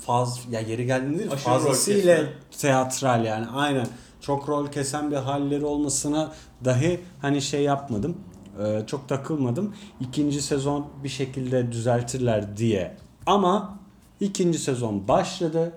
faz 0.06 0.40
ya 0.52 0.60
yeri 0.60 0.86
geldiğinde 0.86 1.20
değil 1.20 1.32
fazlasıyla. 1.32 2.24
Teatral 2.58 3.26
yani 3.26 3.48
aynen 3.48 3.88
çok 4.22 4.50
rol 4.50 4.68
kesen 4.68 5.12
bir 5.12 5.16
halleri 5.16 5.66
olmasına 5.66 6.32
dahi 6.66 7.00
hani 7.22 7.42
şey 7.42 7.64
yapmadım. 7.64 8.18
E, 8.64 8.88
çok 8.88 9.10
takılmadım. 9.10 9.76
İkinci 10.00 10.42
sezon 10.42 10.88
bir 11.04 11.10
şekilde 11.10 11.72
düzeltirler 11.72 12.58
diye. 12.58 12.98
Ama 13.26 13.80
ikinci 14.20 14.60
sezon 14.60 15.08
başladı. 15.08 15.74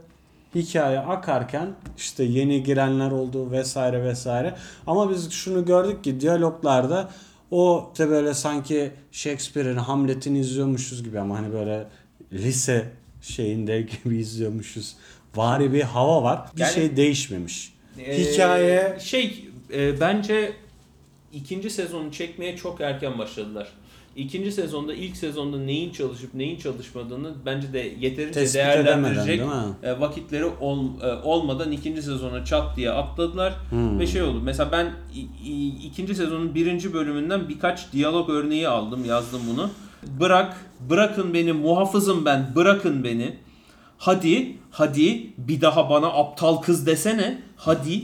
Hikaye 0.54 0.98
akarken 0.98 1.68
işte 1.96 2.24
yeni 2.24 2.62
girenler 2.62 3.10
oldu 3.10 3.50
vesaire 3.50 4.04
vesaire. 4.04 4.54
Ama 4.86 5.10
biz 5.10 5.30
şunu 5.30 5.64
gördük 5.64 6.04
ki 6.04 6.20
diyaloglarda 6.20 7.10
o 7.50 7.90
işte 7.92 8.08
böyle 8.08 8.34
sanki 8.34 8.92
Shakespeare'in 9.12 9.76
Hamlet'ini 9.76 10.38
izliyormuşuz 10.38 11.04
gibi 11.04 11.20
ama 11.20 11.38
hani 11.38 11.52
böyle 11.52 11.86
lise 12.32 12.92
şeyinde 13.22 13.82
gibi 14.04 14.16
izliyormuşuz. 14.16 14.96
Vari 15.36 15.72
bir 15.72 15.82
hava 15.82 16.22
var. 16.22 16.40
Bir 16.56 16.60
Yani- 16.60 16.72
şey 16.74 16.96
değişmemiş. 16.96 17.72
Ee, 17.98 18.18
Hikaye 18.18 18.98
şey 19.00 19.44
e, 19.74 20.00
bence 20.00 20.52
ikinci 21.32 21.70
sezonu 21.70 22.12
çekmeye 22.12 22.56
çok 22.56 22.80
erken 22.80 23.18
başladılar. 23.18 23.68
ikinci 24.16 24.52
sezonda 24.52 24.94
ilk 24.94 25.16
sezonda 25.16 25.58
neyin 25.58 25.92
çalışıp 25.92 26.34
neyin 26.34 26.58
çalışmadığını 26.58 27.32
bence 27.46 27.72
de 27.72 27.78
yeterince 28.00 28.40
Tespit 28.40 28.60
edemeden 28.60 28.84
değerlendirecek 28.86 29.40
mi? 29.46 29.52
e, 29.82 30.00
vakitleri 30.00 30.44
ol- 30.44 31.00
e, 31.02 31.12
olmadan 31.22 31.72
ikinci 31.72 32.02
sezona 32.02 32.44
çat 32.44 32.76
diye 32.76 32.90
atladılar 32.90 33.54
Hmm. 33.70 34.00
ve 34.00 34.06
şey 34.06 34.22
oldu. 34.22 34.40
Mesela 34.44 34.72
ben 34.72 34.92
i- 35.14 35.48
i- 35.50 35.86
ikinci 35.86 36.14
sezonun 36.14 36.54
birinci 36.54 36.92
bölümünden 36.94 37.48
birkaç 37.48 37.92
diyalog 37.92 38.30
örneği 38.30 38.68
aldım, 38.68 39.04
yazdım 39.04 39.40
bunu. 39.52 39.70
Bırak, 40.20 40.56
bırakın 40.90 41.34
beni, 41.34 41.52
muhafızım 41.52 42.24
ben, 42.24 42.52
bırakın 42.56 43.04
beni. 43.04 43.36
Hadi, 43.98 44.56
hadi 44.70 45.26
bir 45.38 45.60
daha 45.60 45.90
bana 45.90 46.06
aptal 46.06 46.56
kız 46.56 46.86
desene. 46.86 47.38
Hadi. 47.56 48.02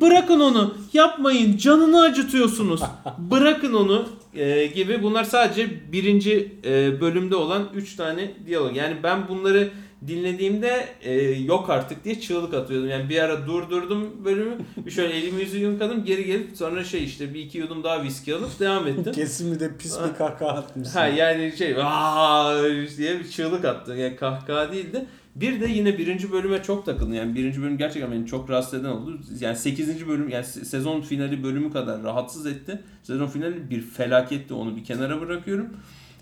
Bırakın 0.00 0.40
onu. 0.40 0.74
Yapmayın. 0.92 1.56
Canını 1.56 2.00
acıtıyorsunuz. 2.00 2.80
Bırakın 3.18 3.74
onu 3.74 4.08
e, 4.34 4.66
gibi. 4.66 5.02
Bunlar 5.02 5.24
sadece 5.24 5.92
birinci 5.92 6.52
e, 6.64 7.00
bölümde 7.00 7.36
olan 7.36 7.68
3 7.74 7.96
tane 7.96 8.30
diyalog. 8.46 8.76
Yani 8.76 8.96
ben 9.02 9.28
bunları 9.28 9.70
dinlediğimde 10.06 10.88
e, 11.02 11.14
yok 11.30 11.70
artık 11.70 12.04
diye 12.04 12.20
çığlık 12.20 12.54
atıyordum. 12.54 12.88
Yani 12.88 13.08
bir 13.08 13.22
ara 13.22 13.46
durdurdum 13.46 14.24
bölümü. 14.24 14.54
Bir 14.76 14.90
şöyle 14.90 15.14
elimi 15.14 15.40
yüzü 15.40 15.58
yıkadım. 15.58 16.04
Geri 16.04 16.24
gelip 16.24 16.56
sonra 16.56 16.84
şey 16.84 17.04
işte 17.04 17.34
bir 17.34 17.40
iki 17.40 17.58
yudum 17.58 17.84
daha 17.84 18.02
viski 18.02 18.34
alıp 18.34 18.60
devam 18.60 18.86
ettim. 18.86 19.12
Kesin 19.12 19.54
bir 19.54 19.60
de 19.60 19.76
pis 19.76 19.96
bir 20.10 20.18
kahkaha 20.18 20.48
atmışsın. 20.50 20.98
Ha 20.98 21.06
yani 21.06 21.54
şey 21.58 21.74
"Aa!" 21.82 22.62
diye 22.96 23.18
bir 23.18 23.30
çığlık 23.30 23.64
attı. 23.64 23.92
Yani 23.94 24.16
kahkaha 24.16 24.72
değildi. 24.72 25.06
Bir 25.40 25.60
de 25.60 25.66
yine 25.66 25.98
birinci 25.98 26.32
bölüme 26.32 26.62
çok 26.62 26.86
takıldım. 26.86 27.14
Yani 27.14 27.34
birinci 27.34 27.62
bölüm 27.62 27.78
gerçekten 27.78 28.12
beni 28.12 28.26
çok 28.26 28.50
rahatsız 28.50 28.80
eden 28.80 28.88
oldu. 28.88 29.20
Yani 29.40 29.56
8. 29.56 30.08
bölüm 30.08 30.28
yani 30.28 30.44
se- 30.44 30.64
sezon 30.64 31.00
finali 31.00 31.42
bölümü 31.42 31.72
kadar 31.72 32.02
rahatsız 32.02 32.46
etti. 32.46 32.82
Sezon 33.02 33.26
finali 33.26 33.70
bir 33.70 33.80
felaketti. 33.82 34.54
Onu 34.54 34.76
bir 34.76 34.84
kenara 34.84 35.20
bırakıyorum. 35.20 35.66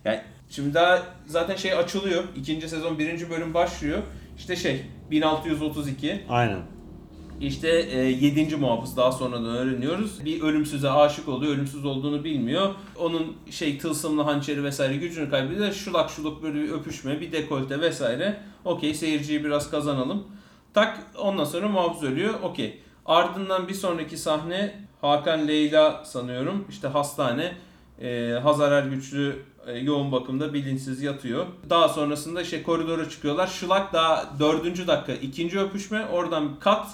Yani 0.04 0.21
şimdi 0.50 0.75
daha 0.75 1.02
zaten 1.26 1.56
şey 1.56 1.73
açılıyor. 1.73 2.25
İkinci 2.37 2.68
sezon 2.68 2.99
birinci 2.99 3.30
bölüm 3.30 3.54
başlıyor. 3.54 3.99
İşte 4.38 4.56
şey 4.56 4.80
1632. 5.11 6.21
Aynen. 6.28 6.59
İşte 7.40 7.68
e, 7.68 7.98
7. 7.98 8.56
muhafız 8.56 8.96
daha 8.96 9.12
sonradan 9.12 9.56
öğreniyoruz. 9.56 10.24
Bir 10.24 10.42
ölümsüze 10.42 10.90
aşık 10.90 11.28
oluyor. 11.28 11.54
Ölümsüz 11.54 11.84
olduğunu 11.84 12.24
bilmiyor. 12.24 12.74
Onun 12.98 13.36
şey 13.50 13.78
tılsımlı 13.78 14.22
hançeri 14.22 14.64
vesaire 14.64 14.96
gücünü 14.96 15.30
kaybediyor. 15.30 15.72
Şulak 15.72 16.10
şuluk 16.10 16.42
böyle 16.42 16.62
bir 16.62 16.70
öpüşme, 16.70 17.20
bir 17.20 17.32
dekolte 17.32 17.80
vesaire. 17.80 18.40
Okey 18.64 18.94
seyirciyi 18.94 19.44
biraz 19.44 19.70
kazanalım. 19.70 20.24
Tak 20.74 20.98
ondan 21.18 21.44
sonra 21.44 21.68
muhafız 21.68 22.02
ölüyor. 22.02 22.34
Okey. 22.42 22.80
Ardından 23.06 23.68
bir 23.68 23.74
sonraki 23.74 24.18
sahne 24.18 24.86
Hakan 25.00 25.48
Leyla 25.48 26.04
sanıyorum. 26.04 26.64
İşte 26.68 26.88
hastane. 26.88 27.56
E, 28.00 28.30
Hazar 28.42 28.72
Ergüçlü 28.72 29.42
e, 29.66 29.78
yoğun 29.78 30.12
bakımda 30.12 30.54
bilinçsiz 30.54 31.02
yatıyor. 31.02 31.46
Daha 31.70 31.88
sonrasında 31.88 32.42
işte 32.42 32.62
koridora 32.62 33.08
çıkıyorlar. 33.08 33.46
Şılak 33.46 33.92
daha 33.92 34.38
dördüncü 34.38 34.86
dakika 34.86 35.12
ikinci 35.12 35.60
öpüşme. 35.60 36.06
Oradan 36.06 36.58
kat. 36.60 36.86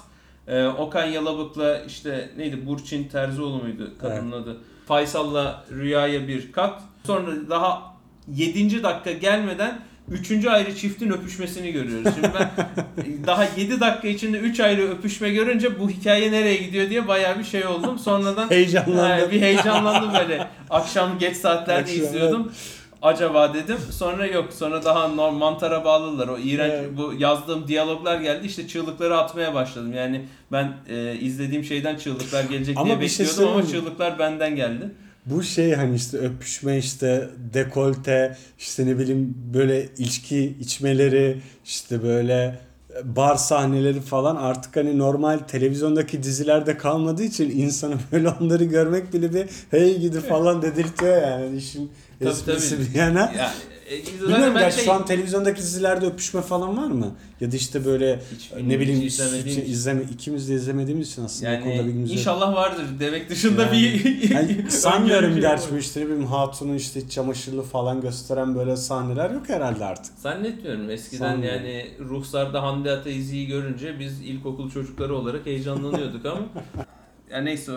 Ee, 0.51 0.67
Okan 0.67 1.07
Yalabık'la 1.07 1.83
işte 1.85 2.31
neydi 2.37 2.67
Burçin 2.67 3.09
Terzioğlu 3.09 3.63
muydu 3.63 3.91
kadının 4.01 4.33
adı? 4.33 4.57
Faysal'la 4.87 5.65
Rüya'ya 5.71 6.29
bir 6.29 6.53
kat. 6.53 6.83
Sonra 7.07 7.31
daha 7.51 7.95
7. 8.35 8.83
dakika 8.83 9.13
gelmeden 9.13 9.81
3. 10.11 10.47
ayrı 10.47 10.77
çiftin 10.77 11.11
öpüşmesini 11.11 11.73
görüyoruz. 11.73 12.15
Şimdi 12.15 12.31
ben 12.39 12.51
daha 13.27 13.47
7 13.57 13.81
dakika 13.81 14.09
içinde 14.09 14.39
3 14.39 14.61
ayrı 14.61 14.91
öpüşme 14.91 15.31
görünce 15.31 15.81
bu 15.81 15.91
hikaye 15.91 16.33
nereye 16.33 16.57
gidiyor 16.57 16.91
diye 16.91 17.09
bayağı 17.09 17.39
bir 17.39 17.45
şey 17.45 17.67
oldum. 17.67 17.99
Sonradan 17.99 18.51
Heyecanlandım. 18.51 19.27
Ha, 19.27 19.31
bir 19.31 19.41
heyecanlandım 19.41 20.11
böyle. 20.21 20.47
Akşam 20.71 21.19
geç 21.19 21.37
saatlerde 21.37 21.91
Akşam, 21.91 21.97
izliyordum. 22.05 22.53
Acaba 23.03 23.55
dedim. 23.55 23.77
Sonra 23.91 24.27
yok. 24.27 24.53
Sonra 24.53 24.85
daha 24.85 25.09
normal 25.09 25.31
mantara 25.39 25.85
bağladılar. 25.85 26.29
O 26.29 26.39
iğrenç 26.39 26.73
Evet. 26.77 26.91
bu 26.97 27.15
yazdığım 27.19 27.69
diyaloglar 27.69 28.21
geldi. 28.21 28.47
İşte 28.47 28.69
çığlıkları 28.69 29.19
atmaya 29.19 29.55
başladım. 29.55 29.93
Yani 29.93 30.25
ben 30.53 30.73
e, 30.89 31.15
izlediğim 31.21 31.65
şeyden 31.65 31.97
çığlıklar 31.97 32.45
gelecek 32.45 32.77
Ama 32.79 32.87
diye 33.01 33.09
şey 33.09 33.27
bekliyordum 33.27 33.49
ama 33.55 33.63
söyleyeyim 33.63 33.85
mi? 33.85 33.89
çığlıklar 33.91 34.19
benden 34.19 34.57
geldi. 34.57 34.91
Bu 35.27 35.43
şey 35.43 35.73
hani 35.75 35.97
işte 35.97 36.19
öpüşme 36.19 36.79
işte 36.79 37.29
dekolte 37.55 38.37
işte 38.59 38.87
ne 38.87 38.99
bileyim 38.99 39.35
böyle 39.55 39.89
içki 39.99 40.55
içmeleri 40.61 41.37
işte 41.65 42.03
böyle 42.03 42.59
bar 43.05 43.37
sahneleri 43.37 44.01
falan 44.01 44.37
artık 44.37 44.77
hani 44.77 44.99
normal 44.99 45.39
televizyondaki 45.39 46.23
dizilerde 46.23 46.77
kalmadığı 46.77 47.23
için 47.23 47.51
insanı 47.51 47.95
böyle 48.13 48.29
onları 48.29 48.65
görmek 48.65 49.13
bile 49.13 49.35
bir 49.35 49.47
hey 49.71 49.99
gidi 49.99 50.21
falan 50.21 50.63
dedirtiyor 50.63 51.23
yani 51.23 51.57
işin 51.57 51.91
Tabii, 52.19 52.29
esprisi 52.31 52.77
tabii. 52.77 52.89
bir 52.89 52.99
yana. 52.99 53.21
Yani, 53.39 53.51
e, 53.91 54.21
Bilmiyorum 54.21 54.55
gerçi 54.59 54.77
şey, 54.77 54.85
şu 54.85 54.93
an 54.93 55.05
televizyondaki 55.05 55.63
dizilerde 55.63 56.07
öpüşme 56.07 56.43
falan 56.43 56.77
var 56.77 56.87
mı? 56.87 57.15
Ya 57.41 57.53
da 57.53 57.57
işte 57.57 57.85
böyle 57.85 58.21
Hiç 58.37 58.51
ne 58.63 58.81
bileyim 58.81 59.01
hiç 59.01 59.13
izlemediğim 59.13 59.71
izleme, 59.71 60.03
ikimiz 60.15 60.49
de 60.49 60.55
izlemediğimiz 60.55 61.09
için 61.09 61.25
aslında 61.25 61.51
o 61.53 61.61
konuda 61.61 61.75
yani 61.75 61.87
bilgimiz 61.87 62.11
yok. 62.11 62.19
inşallah 62.19 62.55
vardır 62.55 62.85
demek 63.01 63.31
dışında 63.31 63.63
Yani- 63.63 63.73
bir 63.73 64.31
Yani 64.31 64.65
sanmıyorum 64.71 65.41
gerçi 65.41 65.79
işte 65.79 66.01
ne 66.01 66.05
bileyim 66.05 66.27
hatunun 66.27 66.75
işte 66.75 67.09
çamaşırlı 67.09 67.63
falan 67.63 68.01
gösteren 68.01 68.55
böyle 68.55 68.77
sahneler 68.77 69.31
yok 69.31 69.49
herhalde 69.49 69.85
artık. 69.85 70.13
Zannetmiyorum. 70.19 70.91
Eskiden 70.91 71.19
Sanmıyorum. 71.19 71.65
yani 71.67 71.87
Ruhsar'da 72.01 72.63
Hande 72.63 72.91
Ataizi'yi 72.91 73.47
görünce 73.47 73.99
biz 73.99 74.21
ilkokul 74.21 74.71
çocukları 74.71 75.15
olarak 75.17 75.47
heyecanlanıyorduk 75.47 76.27
ama 76.27 76.41
yani 77.33 77.45
neyse 77.45 77.73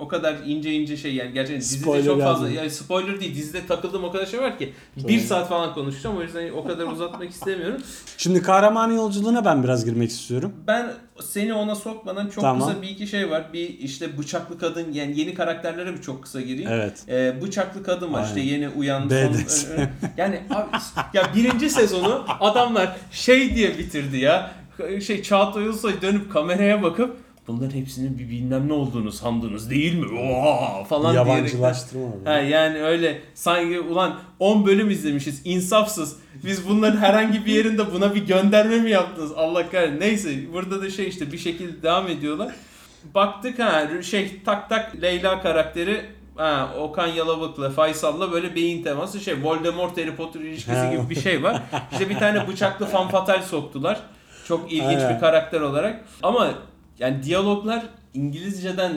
o, 0.00 0.08
kadar 0.08 0.36
ince 0.46 0.72
ince 0.72 0.96
şey 0.96 1.14
yani 1.14 1.32
gerçekten 1.32 1.60
dizide 1.60 1.82
Spoiler 1.82 2.04
çok 2.04 2.22
fazla 2.22 2.50
yani 2.50 2.70
spoiler 2.70 3.20
değil 3.20 3.34
dizide 3.34 3.66
takıldığım 3.66 4.04
o 4.04 4.12
kadar 4.12 4.26
şey 4.26 4.40
var 4.40 4.58
ki 4.58 4.72
Doğru. 5.00 5.08
bir 5.08 5.20
saat 5.20 5.48
falan 5.48 5.74
konuşacağım 5.74 6.16
o 6.16 6.22
yüzden 6.22 6.50
o 6.50 6.64
kadar 6.64 6.86
uzatmak 6.86 7.30
istemiyorum. 7.30 7.80
Şimdi 8.16 8.42
kahraman 8.42 8.92
yolculuğuna 8.92 9.44
ben 9.44 9.62
biraz 9.62 9.84
girmek 9.84 10.10
istiyorum. 10.10 10.52
Ben 10.66 10.92
seni 11.22 11.54
ona 11.54 11.74
sokmadan 11.74 12.26
çok 12.26 12.44
Tamam. 12.44 12.68
kısa 12.68 12.82
bir 12.82 12.88
iki 12.88 13.06
şey 13.06 13.30
var. 13.30 13.44
Bir 13.52 13.78
işte 13.78 14.18
bıçaklı 14.18 14.58
kadın 14.58 14.92
yani 14.92 15.20
yeni 15.20 15.34
karakterlere 15.34 15.92
bir 15.92 16.02
çok 16.02 16.22
kısa 16.22 16.40
gireyim. 16.40 16.70
Evet. 16.72 17.02
Ee, 17.08 17.34
bıçaklı 17.42 17.82
kadın 17.82 18.12
var 18.12 18.18
Aynen. 18.18 18.28
işte 18.28 18.40
yeni 18.40 18.68
uyan 18.68 19.08
son 19.08 19.88
yani 20.16 20.42
abi, 20.50 20.68
ya 21.14 21.30
birinci 21.34 21.70
sezonu 21.70 22.24
adamlar 22.40 22.96
şey 23.10 23.54
diye 23.54 23.78
bitirdi 23.78 24.16
ya 24.18 24.50
şey 25.06 25.22
Çağatay 25.22 25.68
Ulusoy 25.68 26.02
dönüp 26.02 26.32
kameraya 26.32 26.82
bakıp 26.82 27.23
bunların 27.46 27.76
hepsinin 27.76 28.18
bir 28.18 28.30
bilmem 28.30 28.68
ne 28.68 28.72
olduğunu 28.72 29.12
sandınız 29.12 29.70
değil 29.70 29.94
mi? 29.94 30.20
Oha 30.20 30.84
falan 30.84 31.12
diyerek. 31.12 31.28
Yabancılaştırma 31.28 32.06
var. 32.06 32.40
yani 32.40 32.82
öyle 32.82 33.20
sanki 33.34 33.80
ulan 33.80 34.18
10 34.38 34.66
bölüm 34.66 34.90
izlemişiz 34.90 35.42
insafsız. 35.44 36.16
Biz 36.44 36.68
bunların 36.68 36.96
herhangi 36.96 37.46
bir 37.46 37.52
yerinde 37.52 37.92
buna 37.92 38.14
bir 38.14 38.26
gönderme 38.26 38.78
mi 38.78 38.90
yaptınız? 38.90 39.32
Allah 39.36 39.70
kahretsin. 39.70 40.00
Neyse 40.00 40.52
burada 40.52 40.82
da 40.82 40.90
şey 40.90 41.08
işte 41.08 41.32
bir 41.32 41.38
şekilde 41.38 41.82
devam 41.82 42.08
ediyorlar. 42.08 42.54
Baktık 43.14 43.58
ha 43.58 43.88
şey 44.02 44.40
tak 44.44 44.68
tak 44.68 45.02
Leyla 45.02 45.42
karakteri 45.42 46.04
ha, 46.36 46.74
Okan 46.80 47.06
Yalabık'la 47.06 47.70
Faysal'la 47.70 48.32
böyle 48.32 48.54
beyin 48.54 48.82
teması 48.82 49.20
şey 49.20 49.42
Voldemort 49.42 49.98
Harry 49.98 50.16
Potter 50.16 50.40
ilişkisi 50.40 50.90
gibi 50.90 51.10
bir 51.10 51.20
şey 51.20 51.42
var. 51.42 51.62
İşte 51.92 52.10
bir 52.10 52.18
tane 52.18 52.48
bıçaklı 52.48 52.86
fanfatal 52.86 53.42
soktular. 53.42 54.00
Çok 54.48 54.72
ilginç 54.72 54.84
Aynen. 54.98 55.14
bir 55.14 55.20
karakter 55.20 55.60
olarak. 55.60 56.04
Ama 56.22 56.54
yani 56.98 57.22
diyaloglar 57.22 57.82
İngilizceden 58.14 58.92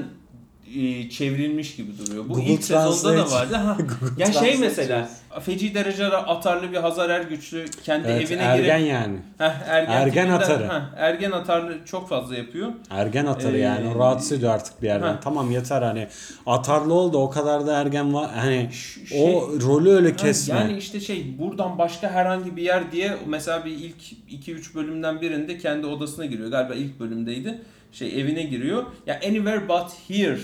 e, 0.75 1.09
çevrilmiş 1.09 1.75
gibi 1.75 1.91
duruyor. 1.97 2.23
Bu 2.23 2.33
Google 2.33 2.43
ilk 2.53 2.63
sezonda 2.63 3.17
da 3.17 3.25
Translate. 3.25 3.35
vardı. 3.35 3.55
Ha. 3.55 3.77
Ya 4.17 4.25
şey 4.25 4.33
Translate 4.33 4.57
mesela 4.59 5.09
feci 5.41 5.73
derecede 5.75 6.17
atarlı 6.17 6.71
bir 6.71 6.77
Hazar 6.77 7.09
Ergüçlü 7.09 7.65
kendi 7.83 8.07
Evet, 8.07 8.31
evine 8.31 8.41
ergen 8.43 8.79
girip 8.79 8.91
yani. 8.91 9.17
Heh, 9.37 9.53
ergen, 9.67 9.91
Ergen 9.91 10.29
atarı. 10.29 10.63
heh, 10.67 10.81
ergen 10.97 11.31
atarlı 11.31 11.85
çok 11.85 12.09
fazla 12.09 12.35
yapıyor. 12.37 12.71
Ergen 12.89 13.25
atarı 13.25 13.57
Ee, 13.57 13.61
yani. 13.61 13.89
O 13.95 13.99
rahatsız 13.99 14.31
ediyor 14.31 14.51
artık 14.53 14.81
bir 14.81 14.87
yerden. 14.87 15.07
ha. 15.07 15.19
Tamam 15.23 15.51
yeter 15.51 15.81
hani. 15.81 16.07
Atarlı 16.45 16.93
oldu 16.93 17.17
o 17.17 17.29
kadar 17.29 17.67
da 17.67 17.79
ergen 17.81 18.13
var. 18.13 18.29
Hani 18.35 18.69
şey- 19.07 19.23
o 19.35 19.49
rolü 19.61 19.89
öyle 19.89 20.15
kesme. 20.15 20.55
Yani 20.55 20.77
işte 20.77 20.99
şey 20.99 21.35
buradan 21.39 21.77
başka 21.77 22.11
herhangi 22.11 22.55
bir 22.57 22.61
yer 22.63 22.91
diye 22.91 23.17
mesela 23.27 23.65
bir 23.65 23.71
ilk 23.71 24.01
2-3 24.29 24.75
bölümden 24.75 25.21
birinde 25.21 25.57
kendi 25.57 25.87
odasına 25.87 26.25
giriyor. 26.25 26.49
Galiba 26.51 26.73
ilk 26.73 26.99
bölümdeydi. 26.99 27.61
Şey 27.97 28.21
evine 28.21 28.43
giriyor. 28.43 28.85
Ya 29.07 29.19
anywhere 29.27 29.69
but 29.69 29.91
here 30.07 30.39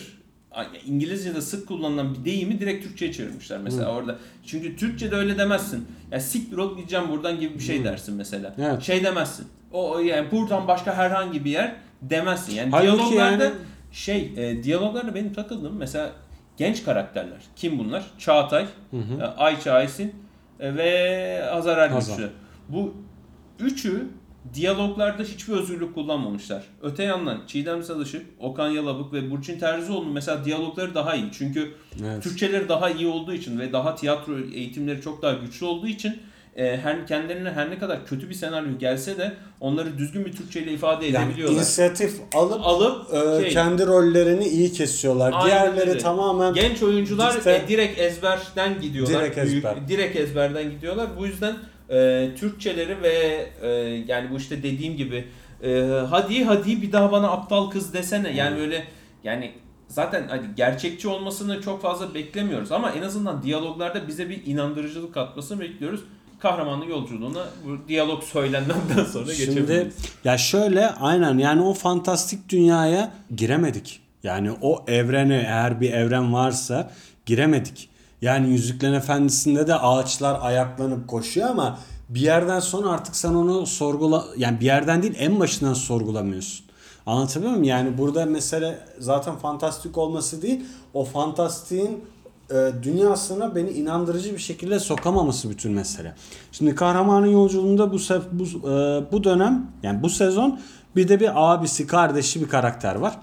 İngilizce'de 0.86 1.41
sık 1.41 1.67
kullanılan 1.67 2.15
bir 2.15 2.25
deyimi 2.25 2.60
direkt 2.60 2.83
Türkçe'ye 2.83 3.13
çevirmişler 3.13 3.60
mesela 3.60 3.95
orada. 3.95 4.17
Çünkü 4.45 4.75
Türkçe'de 4.75 5.15
öyle 5.15 5.38
demezsin. 5.38 5.88
Ya 6.12 6.19
siktir 6.19 6.57
ol 6.57 6.77
gideceğim 6.77 7.05
buradan 7.10 7.39
gibi 7.39 7.53
bir 7.53 7.63
şey 7.63 7.83
dersin 7.83 8.15
mesela. 8.15 8.55
Evet. 8.57 8.81
Şey 8.81 9.03
demezsin. 9.03 9.48
O 9.72 10.00
yani 10.00 10.31
buradan 10.31 10.67
başka 10.67 10.95
herhangi 10.95 11.45
bir 11.45 11.51
yer 11.51 11.75
demezsin. 12.01 12.53
Yani 12.55 12.72
Halbuki 12.72 12.98
diyaloglarda 12.98 13.43
yani- 13.43 13.55
şey 13.91 14.33
e, 14.38 14.63
diyaloglarda 14.63 15.15
benim 15.15 15.33
takıldığım 15.33 15.77
mesela 15.77 16.12
genç 16.57 16.83
karakterler. 16.83 17.41
Kim 17.55 17.79
bunlar? 17.79 18.03
Çağatay, 18.19 18.65
hı. 18.91 18.98
e, 19.22 19.24
Ayça 19.24 19.72
Aysin 19.74 20.15
e, 20.60 20.75
ve 20.75 21.41
Hazar 21.51 21.77
Ergüçlü. 21.77 22.29
Bu 22.69 22.93
üçü 23.60 24.07
diyaloglarda 24.53 25.23
hiçbir 25.23 25.53
özgürlük 25.53 25.95
kullanmamışlar. 25.95 26.63
Öte 26.81 27.03
yandan 27.03 27.41
Çiğdem 27.47 27.83
Salışık, 27.83 28.25
Okan 28.39 28.69
Yalabık 28.69 29.13
ve 29.13 29.31
Burçin 29.31 29.59
Terzioğlu'nun 29.59 30.13
mesela 30.13 30.45
diyalogları 30.45 30.95
daha 30.95 31.15
iyi. 31.15 31.25
Çünkü 31.38 31.71
Evet. 32.03 32.23
Türkçeleri 32.23 32.69
daha 32.69 32.89
iyi 32.89 33.07
olduğu 33.07 33.33
için 33.33 33.59
ve 33.59 33.73
daha 33.73 33.95
tiyatro 33.95 34.39
eğitimleri 34.39 35.01
çok 35.01 35.21
daha 35.21 35.33
güçlü 35.33 35.65
olduğu 35.65 35.88
için 35.88 36.17
e, 36.55 36.77
her 36.77 37.07
kendilerine 37.07 37.50
her 37.51 37.69
ne 37.69 37.77
kadar 37.79 38.05
kötü 38.05 38.29
bir 38.29 38.33
senaryo 38.33 38.77
gelse 38.79 39.17
de 39.17 39.33
onları 39.59 39.97
düzgün 39.97 40.25
bir 40.25 40.31
Türkçeyle 40.31 40.71
ifade 40.73 41.05
Yani 41.05 41.25
edebiliyorlar. 41.25 41.55
inisiyatif 41.57 42.13
alıp 42.35 42.62
Alıp 42.65 43.13
e, 43.13 43.41
şey, 43.43 43.53
kendi 43.53 43.85
rollerini 43.85 44.47
iyi 44.47 44.71
kesiyorlar. 44.71 45.31
Aynen 45.35 45.45
Diğerleri 45.47 45.89
öyle. 45.89 46.00
tamamen 46.00 46.53
genç 46.53 46.83
oyuncular 46.83 47.38
İşte- 47.38 47.62
e, 47.65 47.67
direkt 47.67 48.00
ezberden 48.00 48.81
gidiyorlar. 48.81 49.21
Direkt 49.21 49.38
Büyük- 49.38 49.57
ezber. 49.65 49.88
direkt 49.88 50.15
ezberden 50.15 50.71
gidiyorlar. 50.71 51.07
Bu 51.17 51.25
yüzden 51.25 51.55
e, 51.93 52.29
Türkçeleri 52.35 53.01
ve 53.01 53.47
e, 53.62 53.67
yani 54.07 54.31
bu 54.31 54.38
işte 54.38 54.63
dediğim 54.63 54.97
gibi 54.97 55.25
e, 55.63 55.81
hadi 56.09 56.43
hadi 56.43 56.81
bir 56.81 56.91
daha 56.91 57.12
bana 57.12 57.31
aptal 57.31 57.69
kız 57.69 57.93
desene. 57.93 58.31
Yani 58.35 58.57
böyle 58.57 58.83
yani 59.23 59.51
zaten 59.88 60.27
hani 60.27 60.41
gerçekçi 60.55 61.07
olmasını 61.07 61.62
çok 61.62 61.81
fazla 61.81 62.13
beklemiyoruz 62.13 62.71
ama 62.71 62.91
en 62.91 63.01
azından 63.01 63.43
diyaloglarda 63.43 64.07
bize 64.07 64.29
bir 64.29 64.45
inandırıcılık 64.45 65.13
katmasını 65.13 65.59
bekliyoruz. 65.59 66.01
Kahramanlık 66.39 66.89
yolculuğuna 66.89 67.45
bu 67.65 67.88
diyalog 67.88 68.23
söylenenden 68.23 69.03
sonra 69.13 69.33
Şimdi 69.33 69.55
geçebiliriz. 69.55 69.95
ya 70.23 70.38
şöyle 70.38 70.89
aynen 70.89 71.38
yani 71.38 71.62
o 71.62 71.73
fantastik 71.73 72.50
dünyaya 72.50 73.12
giremedik. 73.35 74.01
Yani 74.23 74.51
o 74.62 74.85
evrene 74.88 75.35
eğer 75.35 75.81
bir 75.81 75.91
evren 75.91 76.33
varsa 76.33 76.91
giremedik. 77.25 77.89
Yani 78.23 78.49
Yüzüklerin 78.49 78.93
Efendisi'nde 78.93 79.67
de 79.67 79.75
ağaçlar 79.75 80.39
ayaklanıp 80.41 81.07
koşuyor 81.07 81.49
ama 81.49 81.79
bir 82.09 82.19
yerden 82.19 82.59
sonra 82.59 82.89
artık 82.89 83.15
sen 83.15 83.33
onu 83.33 83.65
sorgula 83.65 84.25
yani 84.37 84.59
bir 84.59 84.65
yerden 84.65 85.03
değil 85.03 85.15
en 85.17 85.39
başından 85.39 85.73
sorgulamıyorsun. 85.73 86.65
Anlatabiliyor 87.05 87.51
muyum? 87.51 87.63
Yani 87.63 87.97
burada 87.97 88.25
mesele 88.25 88.79
zaten 88.99 89.35
fantastik 89.35 89.97
olması 89.97 90.41
değil. 90.41 90.65
O 90.93 91.05
fantastiğin 91.05 92.05
e, 92.51 92.71
dünyasına 92.83 93.55
beni 93.55 93.69
inandırıcı 93.69 94.33
bir 94.33 94.39
şekilde 94.39 94.79
sokamaması 94.79 95.49
bütün 95.49 95.71
mesele. 95.71 96.15
Şimdi 96.51 96.75
kahramanın 96.75 97.27
yolculuğunda 97.27 97.91
bu 97.91 97.99
sef, 97.99 98.23
bu 98.31 98.43
e, 98.43 99.03
bu 99.11 99.23
dönem 99.23 99.67
yani 99.83 100.03
bu 100.03 100.09
sezon 100.09 100.59
bir 100.95 101.07
de 101.07 101.19
bir 101.19 101.31
abisi 101.53 101.87
kardeşi 101.87 102.41
bir 102.41 102.49
karakter 102.49 102.95
var. 102.95 103.19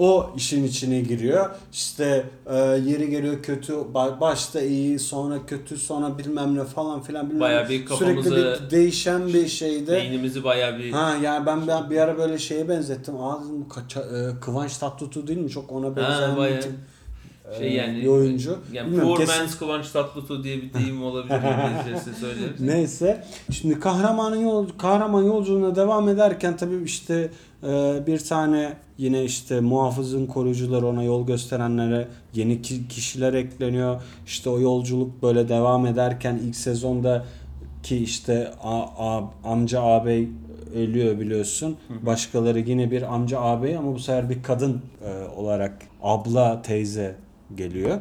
O 0.00 0.30
işin 0.36 0.64
içine 0.64 1.00
giriyor. 1.00 1.50
İşte 1.72 2.24
e, 2.46 2.56
yeri 2.58 3.10
geliyor 3.10 3.42
kötü, 3.42 3.72
ba- 3.72 4.20
başta 4.20 4.60
iyi, 4.60 4.98
sonra 4.98 5.46
kötü, 5.46 5.76
sonra 5.76 6.18
bilmem 6.18 6.54
ne 6.56 6.64
falan 6.64 7.02
filan 7.02 7.26
bilmem 7.26 7.40
Bayağı 7.40 7.68
bir 7.68 7.68
Sürekli 7.68 7.84
kafamızı- 7.84 8.60
bir 8.64 8.70
değişen 8.70 9.28
bir 9.28 9.46
şeyde. 9.48 9.92
Beynimizi 9.92 10.44
bayağı 10.44 10.78
bir 10.78 10.92
Ha 10.92 11.16
yani 11.22 11.46
ben 11.46 11.62
bir, 11.62 11.90
bir 11.90 11.96
ara 12.00 12.18
böyle 12.18 12.38
şeye 12.38 12.68
benzettim. 12.68 13.20
Aa 13.20 13.40
dedim, 13.44 13.68
kaça- 13.68 14.00
e, 14.36 14.40
Kıvanç 14.40 14.76
Tatlıtuğ 14.78 15.26
değil 15.26 15.38
mi? 15.38 15.50
Çok 15.50 15.72
ona 15.72 15.96
benzeyen 15.96 16.36
bayağı 16.36 16.56
bir 16.56 16.62
tip, 16.62 16.72
şey 17.58 17.68
e, 17.68 17.74
yani 17.74 18.02
bir 18.02 18.06
oyuncu. 18.06 18.58
Yani 18.72 18.86
Bilmiyorum, 18.86 19.08
poor 19.08 19.18
kesin- 19.18 19.40
man's 19.40 19.58
Kıvanç 19.58 19.90
Tatlıtuğ 19.90 20.44
diye 20.44 20.56
bir 20.62 20.72
deyim 20.74 21.02
olabilir 21.04 21.34
İngilizcesi 21.80 22.20
söyleriz. 22.20 22.60
Neyse. 22.60 23.24
Şimdi 23.52 23.80
kahramanın 23.80 24.36
yol 24.40 24.66
kahraman 24.78 25.22
yolculuğuna 25.22 25.76
devam 25.76 26.08
ederken 26.08 26.56
tabii 26.56 26.82
işte 26.84 27.30
e, 27.62 27.98
bir 28.06 28.18
tane 28.18 28.72
yine 28.98 29.24
işte 29.24 29.60
muhafızın 29.60 30.26
koruyucuları 30.26 30.86
ona 30.86 31.02
yol 31.02 31.26
gösterenlere 31.26 32.08
yeni 32.34 32.62
ki- 32.62 32.88
kişiler 32.88 33.34
ekleniyor. 33.34 34.02
İşte 34.26 34.50
o 34.50 34.60
yolculuk 34.60 35.22
böyle 35.22 35.48
devam 35.48 35.86
ederken 35.86 36.40
ilk 36.44 36.56
sezonda 36.56 37.24
ki 37.82 37.96
işte 37.96 38.52
a- 38.62 39.18
a- 39.18 39.30
amca 39.44 39.80
ağabey 39.82 40.28
ölüyor 40.74 41.20
biliyorsun. 41.20 41.76
Başkaları 42.02 42.58
yine 42.58 42.90
bir 42.90 43.14
amca 43.14 43.40
ağabey 43.40 43.76
ama 43.76 43.94
bu 43.94 43.98
sefer 43.98 44.30
bir 44.30 44.42
kadın 44.42 44.82
e, 45.04 45.28
olarak 45.36 45.72
abla 46.02 46.62
teyze 46.62 47.16
geliyor. 47.56 47.98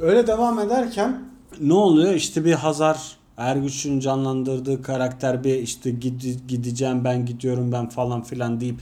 Öyle 0.00 0.26
devam 0.26 0.58
ederken 0.60 1.22
ne 1.60 1.72
oluyor? 1.74 2.14
İşte 2.14 2.44
bir 2.44 2.52
Hazar 2.52 2.98
Ergüç'ün 3.36 4.00
canlandırdığı 4.00 4.82
karakter 4.82 5.44
bir 5.44 5.54
işte 5.54 5.90
gidi- 5.90 6.46
gideceğim 6.48 7.04
ben 7.04 7.26
gidiyorum 7.26 7.72
ben 7.72 7.88
falan 7.88 8.22
filan 8.22 8.60
deyip 8.60 8.76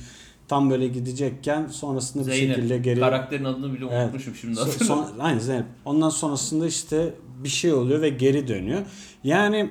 tam 0.49 0.71
böyle 0.71 0.89
gidecekken 0.89 1.67
sonrasında 1.67 2.27
bir 2.27 2.33
şekilde 2.33 2.67
Zeynep. 2.67 2.85
geri 2.85 3.01
Karakterin 3.01 3.45
adını 3.45 3.73
bile 3.75 3.85
Evet. 3.91 4.05
unutmuşum 4.05 4.35
şimdi 4.35 4.55
So- 4.55 4.61
hatırladım. 4.61 4.87
son, 4.87 5.19
aynı 5.19 5.41
Zeynep. 5.41 5.67
Ondan 5.85 6.09
sonrasında 6.11 6.67
işte 6.67 7.15
bir 7.45 7.49
şey 7.49 7.73
oluyor 7.73 8.03
ve 8.03 8.09
geri 8.09 8.49
dönüyor. 8.49 8.81
Yani 9.25 9.71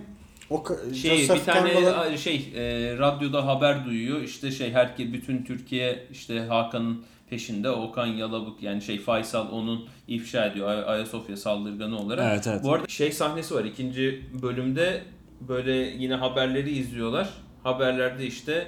o 0.49 0.63
şey 1.01 1.17
Joseph 1.17 1.39
bir 1.39 1.45
tane 1.53 1.73
Campbell'ın- 1.73 2.15
şey 2.15 2.53
e, 2.55 2.97
radyoda 2.97 3.45
haber 3.47 3.85
duyuyor. 3.85 4.21
İşte 4.21 4.51
şey 4.51 4.71
herkes 4.71 5.13
bütün 5.13 5.43
Türkiye 5.43 6.07
işte 6.11 6.39
Hakan'ın 6.39 7.03
peşinde 7.29 7.69
Okan 7.69 8.05
Yalabık 8.07 8.63
yani 8.63 8.81
şey 8.81 8.99
Faysal 8.99 9.51
onun 9.51 9.85
ifşa 10.07 10.45
ediyor 10.45 10.67
Ay- 10.67 10.83
Ayasofya 10.95 11.37
saldırganı 11.37 11.99
olarak. 11.99 12.31
Evet, 12.33 12.47
evet. 12.47 12.63
Bu 12.63 12.73
arada 12.73 12.87
şey 12.87 13.11
sahnesi 13.11 13.55
var 13.55 13.63
ikinci 13.65 14.23
bölümde 14.41 15.01
böyle 15.47 15.71
yine 15.73 16.15
haberleri 16.15 16.69
izliyorlar. 16.71 17.29
Haberlerde 17.63 18.25
işte 18.25 18.67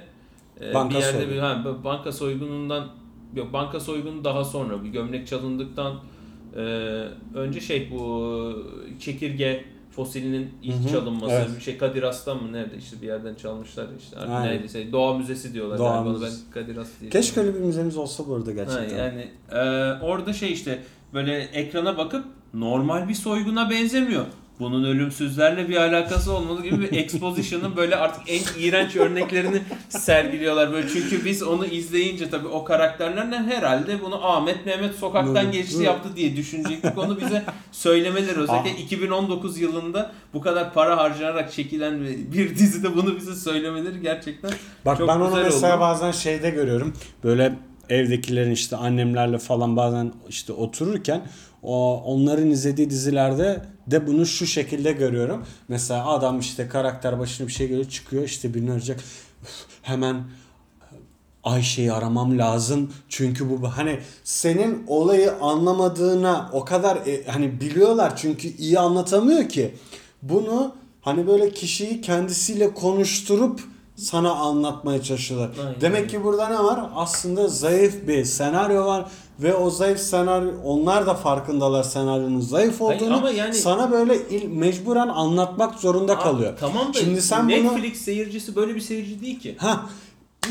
e, 0.61 0.73
Banka 0.73 0.95
bir 0.95 0.99
yerde 1.03 1.17
soygunu. 1.17 1.33
bir 1.35 1.39
ha, 1.39 1.65
banka 1.83 2.11
soygunundan 2.11 2.87
yok 3.35 3.53
banka 3.53 3.79
soygunu 3.79 4.23
daha 4.23 4.43
sonra 4.43 4.83
bir 4.83 4.89
gömlek 4.89 5.27
çalındıktan 5.27 5.99
e, 6.55 6.59
önce 7.35 7.59
şey 7.61 7.91
bu 7.91 8.53
çekirge 8.99 9.65
fosilinin 9.91 10.49
ilk 10.63 10.75
Hı 10.75 10.87
hı, 10.87 10.91
çalınması 10.91 11.33
evet. 11.33 11.49
bir 11.57 11.61
şey 11.61 11.77
Kadir 11.77 12.03
Has'tan 12.03 12.43
mı 12.43 12.53
nerede 12.53 12.77
işte 12.77 13.01
bir 13.01 13.07
yerden 13.07 13.35
çalmışlar 13.35 13.87
işte 13.99 14.17
artık 14.17 14.29
Aynen. 14.29 14.47
neredeyse 14.47 14.91
Doğa 14.91 15.17
Müzesi 15.17 15.53
diyorlar 15.53 15.77
Doğa 15.77 15.93
galiba 15.95 16.09
Müzesi. 16.19 16.41
ben 16.55 16.61
Kadir 16.61 16.75
diye. 17.01 17.09
Keşke 17.09 17.39
öyle 17.41 17.53
bir 17.55 17.59
müzemiz 17.59 17.97
olsa 17.97 18.27
burada 18.27 18.49
Ha, 18.49 18.53
gerçekten. 18.53 18.97
yani 18.97 19.27
e, 19.51 19.59
orada 20.01 20.33
şey 20.33 20.53
işte 20.53 20.79
böyle 21.13 21.37
ekrana 21.39 21.97
bakıp 21.97 22.25
normal 22.53 23.09
bir 23.09 23.13
soyguna 23.13 23.69
benzemiyor. 23.69 24.25
Bunun 24.61 24.83
ölümsüzlerle 24.83 25.69
bir 25.69 25.75
alakası 25.75 26.33
olmalı 26.33 26.63
gibi 26.63 26.81
bir 26.81 26.97
exposition'ın 26.97 27.75
böyle 27.75 27.95
artık 27.95 28.23
en 28.27 28.41
iğrenç 28.59 28.95
örneklerini 28.95 29.61
sergiliyorlar 29.89 30.73
böyle 30.73 30.87
çünkü 30.89 31.25
biz 31.25 31.43
onu 31.43 31.65
izleyince 31.65 32.29
tabii 32.29 32.47
o 32.47 32.63
karakterlerden 32.63 33.43
herhalde 33.43 34.01
bunu 34.01 34.25
Ahmet 34.25 34.65
Mehmet 34.65 34.95
sokaktan 34.95 35.51
geçti 35.51 35.83
yaptı 35.83 36.09
diye 36.15 36.35
düşünecektik. 36.35 36.97
Onu 36.97 37.21
bize 37.21 37.43
söylemeleri 37.71 38.39
özellikle 38.39 38.81
2019 38.81 39.59
yılında 39.59 40.11
bu 40.33 40.41
kadar 40.41 40.73
para 40.73 40.97
harcanarak 40.97 41.51
çekilen 41.51 42.01
bir 42.33 42.55
dizide 42.55 42.95
bunu 42.95 43.15
bize 43.15 43.35
söylemeleri 43.35 44.01
gerçekten 44.01 44.51
Bak 44.85 44.97
Çok 44.97 45.07
ben 45.09 45.19
onu 45.19 45.43
mesela 45.43 45.73
oldu. 45.75 45.81
bazen 45.81 46.11
şeyde 46.11 46.49
görüyorum. 46.49 46.93
Böyle 47.23 47.55
evdekilerin 47.89 48.51
işte 48.51 48.75
annemlerle 48.75 49.37
falan 49.37 49.77
bazen 49.77 50.13
işte 50.29 50.53
otururken 50.53 51.21
o 51.63 52.01
onların 52.05 52.49
izlediği 52.49 52.89
dizilerde 52.89 53.65
de 53.87 54.07
bunu 54.07 54.25
şu 54.25 54.45
şekilde 54.45 54.91
görüyorum. 54.91 55.45
Mesela 55.67 56.07
adam 56.07 56.39
işte 56.39 56.67
karakter 56.67 57.19
başına 57.19 57.47
bir 57.47 57.51
şey 57.51 57.67
geliyor 57.67 57.89
çıkıyor 57.89 58.23
işte 58.23 58.53
birini 58.53 58.69
arayacak. 58.71 58.99
Hemen 59.81 60.23
Ayşe'yi 61.43 61.93
aramam 61.93 62.37
lazım 62.37 62.93
çünkü 63.09 63.49
bu 63.49 63.67
hani 63.67 63.99
senin 64.23 64.83
olayı 64.87 65.33
anlamadığına 65.33 66.49
o 66.53 66.65
kadar 66.65 66.95
e, 66.95 67.25
hani 67.27 67.61
biliyorlar 67.61 68.17
çünkü 68.17 68.47
iyi 68.47 68.79
anlatamıyor 68.79 69.49
ki 69.49 69.75
bunu 70.21 70.75
hani 71.01 71.27
böyle 71.27 71.51
kişiyi 71.51 72.01
kendisiyle 72.01 72.73
konuşturup 72.73 73.70
sana 74.01 74.31
anlatmaya 74.31 75.03
çalışıyorlar. 75.03 75.49
Aynen. 75.65 75.81
Demek 75.81 76.09
ki 76.09 76.23
burada 76.23 76.49
ne 76.49 76.63
var? 76.63 76.79
Aslında 76.95 77.47
zayıf 77.47 78.07
bir 78.07 78.25
senaryo 78.25 78.85
var 78.85 79.05
ve 79.39 79.55
o 79.55 79.69
zayıf 79.69 79.99
senaryo 79.99 80.51
onlar 80.63 81.07
da 81.07 81.13
farkındalar 81.13 81.83
senaryonun 81.83 82.39
zayıf 82.39 82.81
Hayır, 82.81 83.01
olduğunu. 83.01 83.17
ama 83.17 83.29
yani- 83.29 83.53
sana 83.53 83.91
böyle 83.91 84.29
il, 84.29 84.47
mecburen 84.47 85.07
anlatmak 85.07 85.79
zorunda 85.79 86.19
kalıyor. 86.19 86.51
Abi, 86.51 86.59
tamam 86.59 86.93
da 86.93 86.99
Şimdi 86.99 87.21
sen 87.21 87.49
bunu 87.49 87.55
Netflix 87.75 88.01
seyircisi 88.01 88.55
böyle 88.55 88.75
bir 88.75 88.81
seyirci 88.81 89.21
değil 89.21 89.39
ki. 89.39 89.55
Ha 89.59 89.85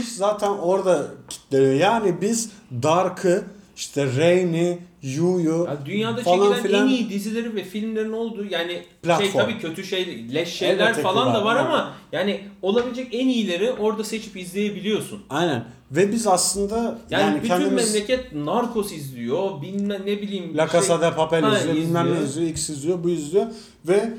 iş 0.01 0.09
zaten 0.09 0.51
orada 0.51 1.07
kitleniyor. 1.29 1.75
Yani 1.75 2.21
biz 2.21 2.51
Dark'ı 2.83 3.45
işte 3.77 4.17
Rain'i, 4.17 4.79
Yu'yu 5.03 5.67
Ya 5.69 5.87
dünyada 5.87 6.23
falan 6.23 6.39
çekilen 6.39 6.63
filan 6.63 6.87
en 6.87 6.91
iyi 6.91 7.11
dizileri 7.11 7.55
ve 7.55 7.65
filmlerin 7.65 8.13
olduğu 8.13 8.45
yani 8.45 8.73
şey 8.73 8.83
Platform. 9.03 9.43
tabii 9.43 9.59
kötü 9.59 9.85
şey 9.85 10.35
leş 10.35 10.49
şeyler 10.49 10.87
Elbette 10.87 11.03
falan 11.03 11.35
da 11.35 11.45
var, 11.45 11.45
var 11.45 11.57
evet. 11.57 11.67
ama 11.67 11.93
yani 12.13 12.41
olabilecek 12.63 13.15
en 13.15 13.29
iyileri 13.29 13.73
orada 13.73 14.05
seçip 14.05 14.37
izleyebiliyorsun. 14.37 15.21
Aynen. 15.31 15.65
Ve 15.91 16.13
biz 16.13 16.27
aslında 16.27 16.99
Yani, 17.11 17.23
yani, 17.23 17.37
bütün 17.37 17.49
kendimiz 17.49 17.95
memleket 17.95 18.33
Narcos 18.33 18.93
izliyor, 18.93 19.63
bilmem 19.63 20.03
ne 20.07 20.23
bileyim. 20.23 20.57
La 20.57 20.69
Casa 20.69 20.99
şey- 20.99 21.11
de 21.11 21.15
Papel 21.15 21.43
Ha, 21.43 21.59
izliyor, 21.59 21.77
bilmem 21.77 22.07
ne 22.07 22.11
izliyor. 22.11 22.29
izliyor, 22.29 22.51
X 22.51 22.71
izliyor, 22.71 23.05
bu 23.05 23.11
izliyor 23.11 23.47
ve 23.89 24.13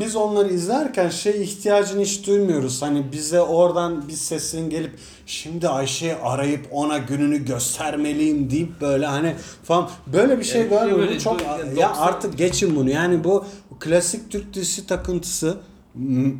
biz 0.00 0.16
onları 0.16 0.48
izlerken 0.48 1.08
şey 1.08 1.42
ihtiyacını 1.42 2.02
hiç 2.02 2.26
duymuyoruz. 2.26 2.82
Hani 2.82 3.12
bize 3.12 3.40
oradan 3.40 4.08
bir 4.08 4.12
sesin 4.12 4.70
gelip 4.70 4.98
şimdi 5.26 5.68
Ayşe'yi 5.68 6.14
arayıp 6.14 6.68
ona 6.70 6.98
gününü 6.98 7.44
göstermeliyim 7.44 8.50
deyip 8.50 8.80
böyle 8.80 9.06
hani 9.06 9.34
falan 9.62 9.90
böyle 10.12 10.38
bir 10.38 10.44
şey 10.44 10.60
Yani 10.60 10.70
şey 10.70 10.78
görmüyorum. 10.78 11.06
böyle 11.08 11.18
çok 11.18 11.40
ya 11.40 11.88
90 11.88 12.02
artık 12.02 12.38
geçin 12.38 12.76
bunu. 12.76 12.90
Yani 12.90 13.24
bu 13.24 13.44
klasik 13.80 14.30
Türk 14.30 14.54
dizisi 14.54 14.86
takıntısı 14.86 15.56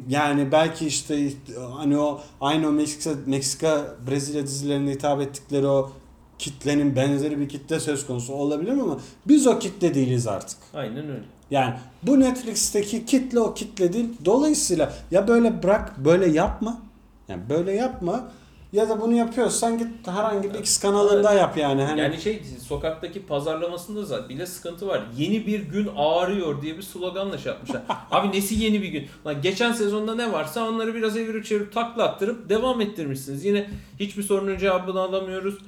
Yani 0.09 0.53
belki 0.53 0.87
işte 0.87 1.29
hani 1.77 1.99
o 1.99 2.21
aynı 2.41 2.69
o 2.69 2.73
Meksika, 2.73 3.11
Meksika 3.27 3.97
Brezilya 4.11 4.43
dizilerinde 4.43 4.91
hitap 4.91 5.21
ettikleri 5.21 5.67
o 5.67 5.93
kitlenin 6.39 6.97
benzeri 6.97 7.41
bir 7.41 7.49
kitle 7.49 7.81
söz 7.81 8.07
konusu 8.07 8.33
olabilir 8.33 8.73
ama 8.73 8.99
biz 9.27 9.47
o 9.47 9.59
kitle 9.59 9.95
değiliz 9.95 10.27
artık. 10.27 10.59
Aynen 10.75 11.09
öyle. 11.11 11.25
Yani 11.53 11.75
bu 12.03 12.21
Netflix'teki 12.21 13.07
kitle 13.07 13.41
o 13.41 13.55
kitle 13.55 13.93
değil. 13.93 14.09
Dolayısıyla 14.25 14.93
ya 15.11 15.29
böyle 15.29 15.63
bırak 15.63 15.99
böyle 15.99 16.29
yapma. 16.29 16.81
Yani 17.29 17.43
böyle 17.49 17.73
yapma. 17.73 18.31
Ya 18.73 18.89
da 18.89 19.01
bunu 19.01 19.15
yapıyorsan 19.15 19.79
git 19.79 19.89
herhangi 20.07 20.55
bir 20.55 20.59
X 20.59 20.81
kanalında 20.81 21.33
yap 21.33 21.57
yani. 21.57 21.83
Hani 21.83 22.01
Yani 22.01 22.21
şey 22.21 22.43
sokaktaki 22.69 23.27
pazarlamasında 23.27 24.05
zaten 24.05 24.29
bile 24.29 24.47
sıkıntı 24.47 24.87
var. 24.87 25.03
Yeni 25.17 25.47
bir 25.47 25.61
gün 25.61 25.89
ağrıyor 25.97 26.63
diye 26.63 26.77
bir 26.77 26.83
sloganla 26.83 27.39
şey 27.39 27.53
yapmışlar. 27.53 27.83
Abi 28.11 28.37
nesi 28.37 28.55
yeni 28.55 28.83
bir 28.83 28.89
gün? 28.89 29.07
Lan 29.27 29.43
geçen 29.43 29.73
sezonda 29.73 30.15
ne 30.15 30.33
varsa 30.33 30.69
onları 30.69 30.95
biraz 30.95 31.17
evirip 31.17 31.45
çevirip 31.45 31.73
takla 31.73 32.05
attırıp 32.05 32.49
devam 32.49 32.81
ettirmişsiniz. 32.81 33.45
Yine 33.45 33.71
hiçbir 34.01 34.23
sorunun 34.23 34.59
cevabını 34.59 35.01
alamıyoruz. 35.01 35.59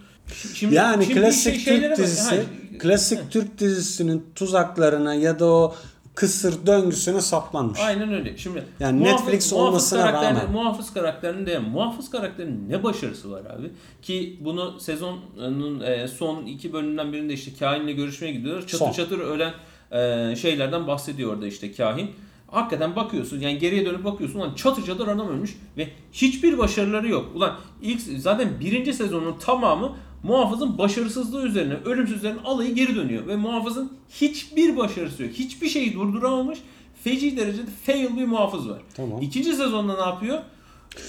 Şimdi, 0.55 0.75
yani 0.75 1.05
şimdi 1.05 1.21
klasik 1.21 1.61
şey- 1.61 1.81
Türk 1.81 1.97
dizisi, 1.99 2.37
Ha, 2.37 2.43
klasik 2.79 3.31
Türk 3.31 3.59
dizisinin 3.59 4.25
tuzaklarına 4.35 5.15
ya 5.15 5.39
da 5.39 5.47
o 5.47 5.75
kısır 6.15 6.67
döngüsüne 6.67 7.21
saplanmış. 7.21 7.81
Aynen 7.81 8.13
öyle. 8.13 8.37
Şimdi 8.37 8.65
Yani 8.81 9.05
Netflix 9.05 9.53
olmasına 9.53 10.01
karakterinin- 10.03 10.41
rağmen. 10.41 10.53
Muhafız 10.53 10.93
karakterinin 10.95 11.47
de 11.47 11.59
muhafız 11.59 12.11
karakterinin 12.11 12.69
ne 12.69 12.83
başarısı 12.83 13.31
var 13.31 13.41
abi? 13.41 13.71
Ki 14.03 14.39
bunu 14.41 14.81
sezonun 14.81 15.81
e, 15.81 16.09
son 16.09 16.47
iki 16.47 16.73
bölümden 16.73 17.13
birinde 17.13 17.33
işte 17.33 17.51
kahinle 17.59 17.93
görüşmeye 17.93 18.33
gidiyorlar. 18.33 18.63
Çatır 18.63 18.79
Son. 18.79 18.93
çatır 18.93 19.19
ölen 19.19 19.53
e, 19.93 20.37
şeylerden 20.37 20.87
bahsediyor 20.87 21.33
orada 21.35 21.47
işte 21.47 21.73
kahin. 21.73 22.11
Hakikaten 22.51 22.97
bakıyorsun 22.97 23.41
yani 23.41 23.59
geriye 23.59 23.87
dönüp 23.87 24.05
bakıyorsun 24.05 24.39
ulan 24.39 24.55
çatır 24.55 24.85
çatır 24.87 25.09
adam 25.09 25.29
ölmüş 25.29 25.59
ve 25.77 25.89
hiçbir 26.13 26.59
başarıları 26.59 27.09
yok. 27.09 27.31
Ulan 27.35 27.57
ilk 27.83 28.01
zaten 28.19 28.61
birinci 28.61 28.93
sezonun 28.95 29.39
tamamı 29.39 29.97
muhafızın 30.25 30.79
başarısızlığı 30.79 31.43
üzerine, 31.47 31.75
ölümsüzlerin 31.85 32.39
alayı 32.45 32.75
geri 32.75 32.97
dönüyor. 32.97 33.27
Ve 33.27 33.37
muhafızın 33.37 33.93
hiçbir 34.11 34.77
başarısı 34.77 35.23
yok. 35.23 35.33
Hiçbir 35.33 35.69
şeyi 35.69 35.95
durduramamış. 35.95 36.59
Feci 37.05 37.37
derecede 37.37 37.71
fail 37.87 38.17
bir 38.17 38.25
muhafız 38.27 38.69
var. 38.69 38.79
Tamam. 38.97 39.23
İkinci 39.23 39.53
sezonda 39.55 39.95
ne 39.95 40.01
yapıyor? 40.11 40.39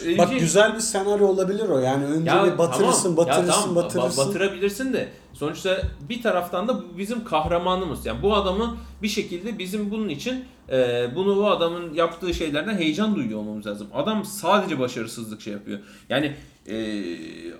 Ee, 0.06 0.18
Bak 0.18 0.30
şey- 0.30 0.40
güzel 0.40 0.76
bir 0.76 0.80
senaryo 0.80 1.28
olabilir 1.28 1.70
o. 1.70 1.80
Yani 1.80 2.06
önce 2.06 2.30
Ya 2.32 2.46
bir 2.46 2.58
batırırsın, 2.58 3.16
tamam, 3.16 3.28
ya 3.28 3.34
batırırsın, 3.36 3.62
tamam, 3.62 3.76
batırırsın. 3.76 4.22
ba- 4.22 4.28
batırabilirsin 4.28 4.94
de 4.94 5.10
sonuçta 5.34 5.82
bir 6.10 6.22
taraftan 6.22 6.68
da 6.68 6.84
bizim 6.98 7.24
kahramanımız. 7.24 8.06
Yani 8.06 8.22
bu 8.24 8.36
adamın 8.36 8.78
bir 9.04 9.08
şekilde 9.08 9.60
bizim 9.60 9.92
bunun 9.92 10.10
için 10.10 10.46
e, 10.72 11.08
bunu 11.16 11.36
bu 11.36 11.48
adamın 11.52 11.94
yaptığı 11.94 12.34
şeylerden 12.34 12.78
heyecan 12.78 13.16
duyuyor 13.16 13.40
olmamız 13.40 13.68
lazım. 13.68 13.88
Adam 13.94 14.26
sadece 14.26 14.80
başarısızlık 14.80 15.42
şey 15.42 15.54
yapıyor. 15.54 15.80
Yani 16.10 16.34
e, 16.70 16.76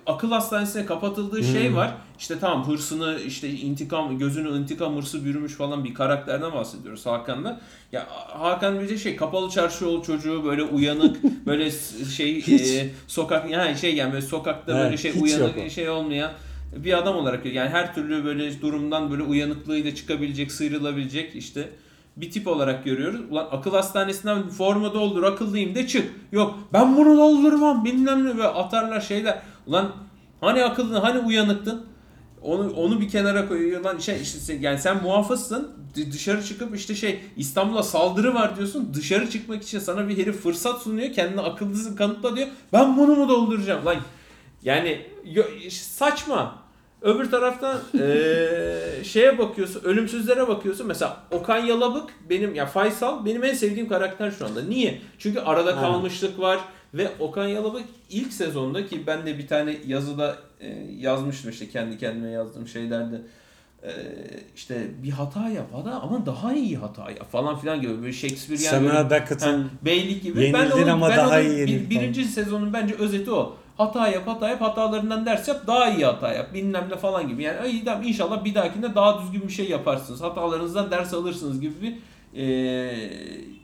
akıl 0.06 0.30
hastanesine 0.30 0.86
kapatıldığı 0.86 1.44
şey 1.44 1.68
Hmm. 1.68 1.76
var. 1.76 1.94
İşte 2.18 2.38
tamam 2.40 2.68
hırsını 2.68 3.18
işte 3.26 3.50
intikam 3.50 4.18
gözünü 4.18 4.58
intikam 4.58 4.96
hırsı 4.96 5.24
bürümüş 5.24 5.52
falan 5.52 5.84
bir 5.84 5.94
karakterden 5.94 6.52
bahsediyoruz 6.52 7.06
Hakan'da. 7.06 7.60
Ya 7.92 8.06
Hakan 8.28 8.88
de 8.88 8.98
şey 8.98 9.16
kapalı 9.16 9.50
çarşı 9.50 9.84
yol 9.84 10.02
çocuğu 10.02 10.44
böyle 10.44 10.62
uyanık 10.62 11.16
böyle 11.46 11.70
şey 12.16 12.42
Hiç. 12.42 12.60
e, 12.70 12.90
sokak 13.06 13.50
yani 13.50 13.76
şey 13.78 13.94
yani 13.94 14.12
böyle 14.12 14.26
sokakta 14.26 14.72
Evet, 14.72 14.84
böyle 14.84 14.96
şey 14.96 15.12
uyanık 15.20 15.56
yok 15.56 15.66
o. 15.66 15.70
şey 15.70 15.88
olmayan 15.90 16.32
bir 16.76 16.98
adam 16.98 17.16
olarak 17.16 17.46
yani 17.46 17.68
her 17.70 17.94
türlü 17.94 18.24
böyle 18.24 18.60
durumdan 18.60 19.10
böyle 19.10 19.22
uyanıklığıyla 19.22 19.94
çıkabilecek, 19.94 20.52
sıyrılabilecek 20.52 21.34
işte 21.36 21.68
bir 22.16 22.30
tip 22.30 22.46
olarak 22.46 22.84
görüyoruz. 22.84 23.20
Ulan 23.30 23.48
akıl 23.50 23.70
hastanesinden 23.70 24.48
forma 24.48 24.94
doldur 24.94 25.22
akıllıyım 25.22 25.74
de 25.74 25.86
çık. 25.86 26.12
Yok 26.32 26.58
ben 26.72 26.96
bunu 26.96 27.16
doldurmam 27.16 27.84
bilmem 27.84 28.24
ne 28.24 28.36
böyle 28.36 28.48
atarlar 28.48 29.00
şeyler. 29.00 29.42
Ulan 29.66 29.92
hani 30.40 30.64
akıllı 30.64 30.98
hani 30.98 31.18
uyanıktın? 31.18 31.86
Onu 32.42 32.70
onu 32.70 33.00
bir 33.00 33.08
kenara 33.08 33.48
koyuyor 33.48 33.80
lan 33.80 33.98
şey 33.98 34.22
işte 34.22 34.54
yani 34.54 34.78
sen 34.78 35.02
muhafızsın 35.02 35.70
dışarı 36.12 36.44
çıkıp 36.44 36.76
işte 36.76 36.94
şey 36.94 37.20
İstanbul'a 37.36 37.82
saldırı 37.82 38.34
var 38.34 38.56
diyorsun 38.56 38.90
dışarı 38.94 39.30
çıkmak 39.30 39.62
için 39.62 39.78
sana 39.78 40.08
bir 40.08 40.18
herif 40.18 40.42
fırsat 40.42 40.82
sunuyor 40.82 41.12
kendini 41.12 41.40
akıllısın 41.40 41.96
kanıtla 41.96 42.36
diyor 42.36 42.48
ben 42.72 42.96
bunu 42.96 43.16
mu 43.16 43.28
dolduracağım 43.28 43.86
lan 43.86 43.96
yani 44.62 45.06
saçma 45.70 46.65
öbür 47.02 47.30
taraftan 47.30 47.80
eee, 47.94 49.04
şeye 49.04 49.38
bakıyorsun 49.38 49.82
ölümsüzlere 49.84 50.48
bakıyorsun 50.48 50.86
mesela 50.86 51.16
Okan 51.30 51.58
Yalabık 51.58 52.10
benim 52.30 52.54
ya 52.54 52.66
Faysal 52.66 53.24
benim 53.24 53.44
en 53.44 53.54
sevdiğim 53.54 53.88
karakter 53.88 54.30
şu 54.30 54.46
anda 54.46 54.62
niye 54.62 55.00
çünkü 55.18 55.40
arada 55.40 55.68
Aynen. 55.70 55.80
kalmışlık 55.80 56.38
var 56.38 56.58
ve 56.94 57.08
Okan 57.20 57.46
Yalabık 57.46 57.82
ilk 58.10 58.32
sezonda 58.32 58.86
ki 58.86 59.02
ben 59.06 59.26
de 59.26 59.38
bir 59.38 59.46
tane 59.46 59.76
yazıda 59.86 60.36
e, 60.60 60.68
yazmıştım 60.98 61.50
işte 61.50 61.68
kendi 61.68 61.98
kendime 61.98 62.30
yazdığım 62.30 62.68
şeylerde 62.68 63.22
e, 63.82 63.90
işte 64.56 64.86
bir 65.02 65.10
hata 65.10 65.48
yap 65.48 65.66
hata 65.74 65.90
ama 66.00 66.26
daha 66.26 66.54
iyi 66.54 66.76
hata 66.76 67.10
yap 67.10 67.32
falan 67.32 67.58
filan 67.58 67.80
gibi 67.80 68.02
böyle 68.02 68.12
Shakespearean 68.12 68.62
Samuel 68.70 68.96
böyle- 68.96 69.10
Beckett'ın 69.10 69.62
Ha, 69.62 69.68
beylik 69.84 70.22
gibi. 70.22 70.50
Ben 70.54 70.70
onu, 70.70 70.92
ama 70.92 71.08
ben 71.08 71.16
daha 71.16 71.30
onu 71.40 71.40
iyi 71.42 71.66
bir- 71.66 71.90
birinci 71.90 72.24
sezonun 72.24 72.72
bence 72.72 72.94
özeti 72.94 73.30
o. 73.30 73.56
Hata 73.78 74.08
yap, 74.08 74.26
hata 74.26 74.48
yap, 74.48 74.60
hatalarından 74.60 75.26
ders 75.26 75.48
yap, 75.48 75.66
daha 75.66 75.90
iyi 75.90 76.04
hata 76.04 76.32
yap, 76.32 76.54
bilmem 76.54 76.86
ne 76.90 76.96
falan 76.96 77.28
gibi. 77.28 77.42
Yani 77.42 77.60
ay, 77.60 77.84
tamam, 77.84 78.02
inşallah 78.02 78.44
bir 78.44 78.54
dahakinde 78.54 78.94
daha 78.94 79.22
düzgün 79.22 79.42
bir 79.42 79.52
şey 79.52 79.68
yaparsınız. 79.68 80.22
Hatalarınızdan 80.22 80.90
ders 80.90 81.14
alırsınız 81.14 81.60
gibi 81.60 81.74
bir 81.82 81.96
e, 82.42 83.10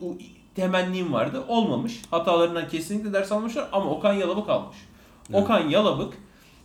o 0.00 0.06
temennim 0.54 1.12
vardı. 1.12 1.42
Olmamış. 1.48 2.02
Hatalarından 2.10 2.68
kesinlikle 2.68 3.12
ders 3.12 3.32
almışlar 3.32 3.68
ama 3.72 3.90
Okan 3.90 4.12
Yalabık 4.12 4.48
almış. 4.48 4.76
Evet. 5.30 5.42
Okan 5.42 5.68
Yalabık 5.68 6.14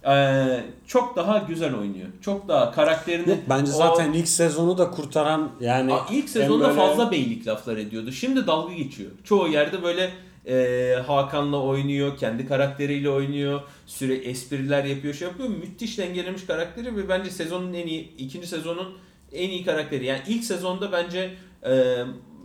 e, 0.07 0.45
çok 0.87 1.15
daha 1.15 1.37
güzel 1.37 1.75
oynuyor. 1.75 2.07
Çok 2.21 2.47
daha 2.47 2.71
karakterini... 2.71 3.29
Yok 3.29 3.39
bence 3.49 3.71
o- 3.71 3.75
zaten 3.75 4.13
ilk 4.13 4.27
sezonu 4.27 4.77
da 4.77 4.91
kurtaran 4.91 5.49
yani 5.59 5.93
Aa, 5.93 6.05
ilk 6.11 6.29
sezonda 6.29 6.67
böyle- 6.67 6.79
fazla 6.79 7.11
beylik 7.11 7.47
laflar 7.47 7.77
ediyordu. 7.77 8.11
Şimdi 8.11 8.47
dalga 8.47 8.73
geçiyor. 8.73 9.11
Çoğu 9.23 9.47
yerde 9.47 9.83
böyle 9.83 10.09
e, 10.47 10.95
Hakan'la 11.07 11.61
oynuyor, 11.61 12.17
kendi 12.17 12.47
karakteriyle 12.47 13.09
oynuyor, 13.09 13.61
süre 13.85 14.15
espriler 14.15 14.83
yapıyor, 14.83 15.13
şey 15.13 15.27
yapıyor. 15.27 15.49
Müthiş 15.49 15.97
dengelemiş 15.97 16.45
karakteri 16.45 16.95
ve 16.95 17.09
bence 17.09 17.29
sezonun 17.29 17.73
en 17.73 17.87
iyi, 17.87 18.15
ikinci 18.17 18.47
sezonun 18.47 18.97
en 19.33 19.49
iyi 19.49 19.65
karakteri. 19.65 20.05
Yani 20.05 20.21
ilk 20.27 20.43
sezonda 20.43 20.91
bence 20.91 21.33
e, 21.65 21.95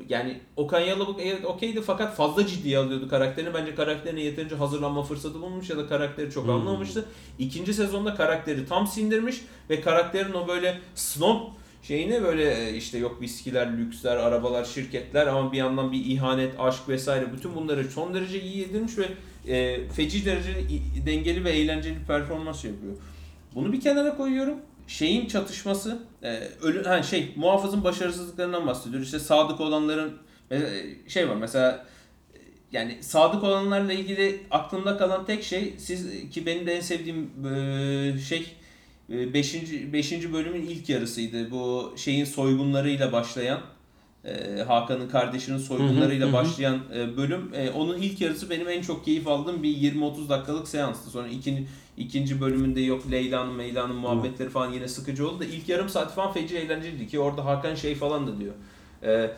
yani 0.08 0.40
Okan 0.56 0.80
Yalabık 0.80 1.20
evet 1.20 1.44
okeydi 1.44 1.82
fakat 1.82 2.16
fazla 2.16 2.46
ciddiye 2.46 2.78
alıyordu 2.78 3.08
karakterini. 3.08 3.54
Bence 3.54 3.74
karakterine 3.74 4.20
yeterince 4.20 4.54
hazırlanma 4.54 5.02
fırsatı 5.02 5.42
bulmuş 5.42 5.70
ya 5.70 5.76
da 5.76 5.86
karakteri 5.86 6.30
çok 6.30 6.44
Hmm. 6.44 6.50
anlamamıştı. 6.50 7.04
İkinci 7.38 7.74
sezonda 7.74 8.14
karakteri 8.14 8.66
tam 8.66 8.86
sindirmiş 8.86 9.40
ve 9.70 9.80
karakterin 9.80 10.32
o 10.32 10.48
böyle 10.48 10.78
snob 10.94 11.40
şeyine 11.82 12.22
böyle 12.22 12.54
e, 12.68 12.74
işte 12.76 12.98
yok 12.98 13.20
viskiler, 13.20 13.78
lüksler, 13.78 14.16
arabalar, 14.16 14.64
şirketler 14.64 15.26
ama 15.26 15.52
bir 15.52 15.56
yandan 15.58 15.92
bir 15.92 16.04
ihanet, 16.06 16.54
aşk 16.60 16.88
vesaire 16.88 17.32
bütün 17.32 17.54
bunları 17.54 17.90
son 17.90 18.14
derece 18.14 18.40
iyi 18.42 18.58
yedirmiş 18.58 18.92
ve 18.98 19.08
e, 19.54 19.88
feci 19.88 20.24
derecede 20.26 20.60
i- 20.60 21.06
dengeli 21.06 21.44
ve 21.44 21.50
eğlenceli 21.50 22.00
bir 22.00 22.04
performans 22.06 22.64
yapıyor. 22.64 22.92
Bunu 23.54 23.72
bir 23.72 23.80
kenara 23.80 24.16
koyuyorum. 24.16 24.54
Şeyin 24.86 25.26
çatışması, 25.26 25.98
e, 26.22 26.38
ölü, 26.62 26.84
ha 26.84 27.02
şey 27.02 27.32
muhafızın 27.36 27.84
başarısızlıklarından 27.84 28.66
bahsediyor. 28.66 29.02
İşte 29.02 29.18
sadık 29.18 29.60
olanların 29.60 30.12
e, 30.52 30.58
şey 31.08 31.28
var 31.28 31.36
mesela 31.36 31.86
e, 32.34 32.38
yani 32.72 32.98
sadık 33.02 33.44
olanlarla 33.44 33.92
ilgili 33.92 34.40
aklımda 34.50 34.96
kalan 34.96 35.26
tek 35.26 35.42
şey 35.44 35.74
siz 35.78 36.30
ki 36.30 36.46
benim 36.46 36.66
de 36.66 36.74
en 36.76 36.80
sevdiğim 36.80 37.30
şey 38.28 38.46
5. 39.08 39.54
5. 39.92 40.32
bölümün 40.32 40.62
ilk 40.62 40.88
yarısıydı. 40.88 41.50
Bu 41.50 41.92
şeyin 41.96 42.24
soygunlarıyla 42.24 43.12
başlayan 43.12 43.60
e, 44.24 44.62
Hakan'ın 44.62 45.08
kardeşinin 45.08 45.58
soygunlarıyla 45.58 46.26
Hı 46.26 46.32
hı, 46.32 46.36
hı 46.36 46.40
hı. 46.40 46.44
başlayan 46.44 46.78
e, 46.94 47.16
bölüm. 47.16 47.50
E, 47.54 47.70
onun 47.70 47.96
ilk 47.96 48.20
yarısı 48.20 48.50
benim 48.50 48.68
en 48.68 48.82
çok 48.82 49.04
keyif 49.04 49.28
aldığım 49.28 49.62
bir 49.62 49.76
20-30 49.76 50.28
dakikalık 50.28 50.68
seanstı. 50.68 51.10
Sonra 51.10 51.28
ikinci 51.28 51.66
ikinci 51.96 52.40
bölümünde 52.40 52.80
yok 52.80 53.10
Leyla'nın 53.10 53.54
Meyla'nın 53.54 53.96
muhabbetleri 53.96 54.50
falan 54.50 54.72
yine 54.72 54.88
sıkıcı 54.88 55.28
oldu 55.28 55.40
da 55.40 55.44
ilk 55.44 55.68
yarım 55.68 55.88
saat 55.88 56.14
falan 56.14 56.32
feci 56.32 56.56
eğlenceliydi 56.56 57.08
ki 57.08 57.20
orada 57.20 57.44
Hakan 57.44 57.74
şey 57.74 57.94
falan 57.94 58.26
da 58.26 58.30
diyor. 58.40 58.54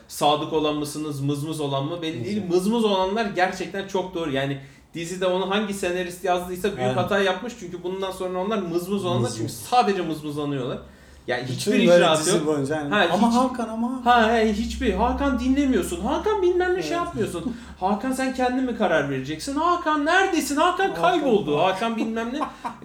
Sadık 0.08 0.52
olan 0.52 0.76
mısınız, 0.76 1.20
mızmız 1.20 1.60
olan 1.60 1.84
mı 1.84 2.02
belli 2.02 2.24
değil. 2.24 2.42
Mızmız 2.48 2.84
olanlar 2.84 3.26
gerçekten 3.26 3.88
çok 3.88 4.14
doğru. 4.14 4.32
Yani 4.32 4.58
dizide 4.94 5.26
onu 5.26 5.50
hangi 5.50 5.74
senarist 5.74 6.24
yazdıysa 6.24 6.68
büyük 6.68 6.80
Aynen. 6.80 6.94
hata 6.94 7.18
yapmış 7.18 7.52
çünkü 7.60 7.82
bundan 7.82 8.10
sonra 8.10 8.38
onlar 8.38 8.58
mızmız 8.58 9.04
olanlar 9.04 9.20
Mızmız. 9.20 9.38
çünkü 9.38 9.52
sadece 9.52 10.02
mızmızlanıyorlar. 10.02 10.78
Yani 11.26 11.42
Bütün 11.42 11.54
hiçbir 11.54 11.72
böyle 11.72 11.96
icraat 11.96 12.18
dizi 12.20 12.30
yok. 12.36 12.46
boyunca. 12.46 12.74
yani, 12.76 12.94
Ha, 12.94 13.06
ama 13.12 13.28
hiç- 13.30 13.36
Hakan 13.36 13.68
ama 13.68 14.00
Ha 14.04 14.32
he, 14.32 14.52
hiçbir 14.52 14.92
Hakan 14.92 15.38
dinlemiyorsun. 15.40 16.00
Hakan 16.00 16.42
bilmem 16.42 16.74
ne 16.74 16.82
şey 16.82 16.92
yapmıyorsun. 16.92 17.56
Hakan 17.84 18.12
sen 18.12 18.34
kendin 18.34 18.64
mi 18.64 18.76
karar 18.76 19.10
vereceksin? 19.10 19.54
Hakan 19.54 20.06
neredesin? 20.06 20.56
Hakan 20.56 20.94
kayboldu. 20.94 21.58
Hakan 21.58 21.96
bilmem 21.96 22.28
ne. 22.34 22.38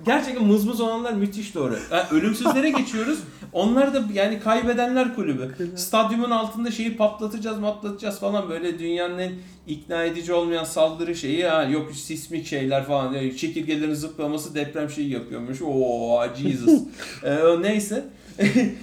Gerçekten 0.06 0.44
mızmız 0.44 0.82
olanlar 0.82 1.14
müthiş 1.14 1.56
doğru. 1.56 1.76
Ha, 1.90 2.08
ölümsüzlere 2.12 2.70
geçiyoruz. 2.70 3.20
Onlar 3.54 3.94
da 3.94 4.04
yani 4.14 4.40
kaybedenler 4.40 5.16
kulübü. 5.16 5.56
Stadyumun 5.76 6.32
altında 6.32 6.72
şeyi 6.72 6.98
patlatacağız, 6.98 7.62
patlatacağız 7.62 8.20
falan 8.20 8.50
böyle 8.50 8.80
dünyanın 8.80 9.18
en 9.18 9.32
ikna 9.68 10.04
edici 10.04 10.34
olmayan 10.34 10.64
saldırı 10.64 11.16
şeyi 11.16 11.46
ha 11.46 11.64
yok 11.64 11.92
sismik 11.96 12.48
şeyler 12.48 12.86
falan 12.86 13.14
Yani 13.14 13.38
çekirgelerin 13.38 13.94
zıplaması 13.94 14.56
deprem 14.56 14.90
şeyi 14.90 15.10
yapıyormuş. 15.10 15.62
Oo 15.62 16.24
Jesus. 16.38 16.82
ee, 17.24 17.38
neyse. 17.62 18.06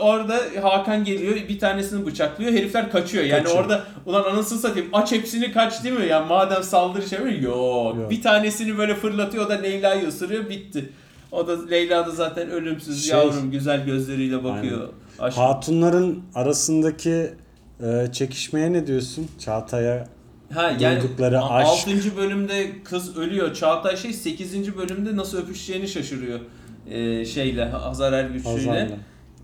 Orada 0.00 0.40
Hakan 0.62 1.04
geliyor 1.04 1.34
bir 1.48 1.58
tanesini 1.58 2.06
bıçaklıyor 2.06 2.52
herifler 2.52 2.90
kaçıyor. 2.90 3.24
Yani 3.24 3.42
Kaçıyor. 3.42 3.62
orada 3.64 3.84
ulan 4.06 4.22
anasını 4.24 4.58
satayım 4.58 4.88
aç 4.92 5.12
hepsini 5.12 5.52
kaç 5.52 5.84
değil 5.84 5.98
mi? 5.98 6.06
Yani 6.06 6.26
madem 6.28 6.62
saldırı 6.62 7.08
şey 7.08 7.18
mi? 7.18 7.38
Yok. 7.44 7.96
Yok. 7.96 8.10
Bir 8.10 8.22
tanesini 8.22 8.78
böyle 8.78 8.94
fırlatıyor 8.94 9.46
o 9.46 9.48
da 9.48 9.54
Leyla'yı 9.54 10.08
ısırıyor 10.08 10.48
bitti. 10.48 10.88
O 11.32 11.46
da 11.46 11.66
Leyla 11.66 12.06
da 12.06 12.10
zaten 12.10 12.50
ölümsüz 12.50 13.04
Şey- 13.06 13.18
yavrum 13.18 13.50
güzel 13.50 13.84
gözleriyle 13.84 14.44
bakıyor. 14.44 14.88
Aşk- 15.18 15.36
hatunların 15.38 16.22
arasındaki 16.34 17.30
e, 17.84 18.12
çekişmeye 18.12 18.72
ne 18.72 18.86
diyorsun? 18.86 19.28
Çağatay'a 19.38 20.08
Ha 20.54 20.72
yani 20.80 21.02
duydukları 21.02 21.40
a- 21.40 21.54
aşk. 21.54 21.88
6. 21.88 22.16
bölümde 22.16 22.70
kız 22.84 23.16
ölüyor. 23.18 23.54
Çağatay 23.54 23.96
şey 23.96 24.12
8. 24.12 24.76
bölümde 24.76 25.16
nasıl 25.16 25.38
öpüşeceğini 25.38 25.88
şaşırıyor. 25.88 26.40
Ee, 26.90 27.24
şeyle 27.24 27.64
Hazar 27.64 28.12
Ergüçlü'yle. 28.12 28.90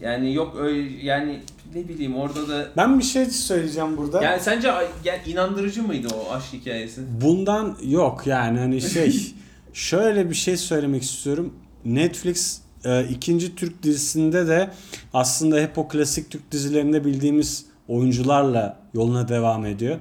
Yani 0.00 0.34
yok 0.34 0.56
öyle 0.58 1.06
yani 1.06 1.40
ne 1.74 1.88
bileyim 1.88 2.16
orada 2.16 2.48
da 2.48 2.68
Ben 2.76 2.98
bir 2.98 3.04
şey 3.04 3.24
söyleyeceğim 3.26 3.96
burada. 3.96 4.22
yani 4.22 4.40
sence 4.40 4.68
yani 5.04 5.20
inandırıcı 5.26 5.82
mıydı 5.82 6.08
o 6.14 6.32
aşk 6.32 6.52
hikayesi? 6.52 7.00
Bundan 7.20 7.76
yok 7.84 8.26
yani 8.26 8.58
hani 8.58 8.80
şey 8.80 9.34
şöyle 9.72 10.30
bir 10.30 10.34
şey 10.34 10.56
söylemek 10.56 11.02
istiyorum. 11.02 11.54
Netflix 11.84 12.60
e, 12.84 13.04
ikinci 13.04 13.54
Türk 13.54 13.82
dizisinde 13.82 14.46
de 14.46 14.70
aslında 15.14 15.60
hep 15.60 15.78
o 15.78 15.88
klasik 15.88 16.30
Türk 16.30 16.52
dizilerinde 16.52 17.04
bildiğimiz 17.04 17.66
oyuncularla 17.88 18.80
yoluna 18.94 19.28
devam 19.28 19.66
ediyor. 19.66 19.96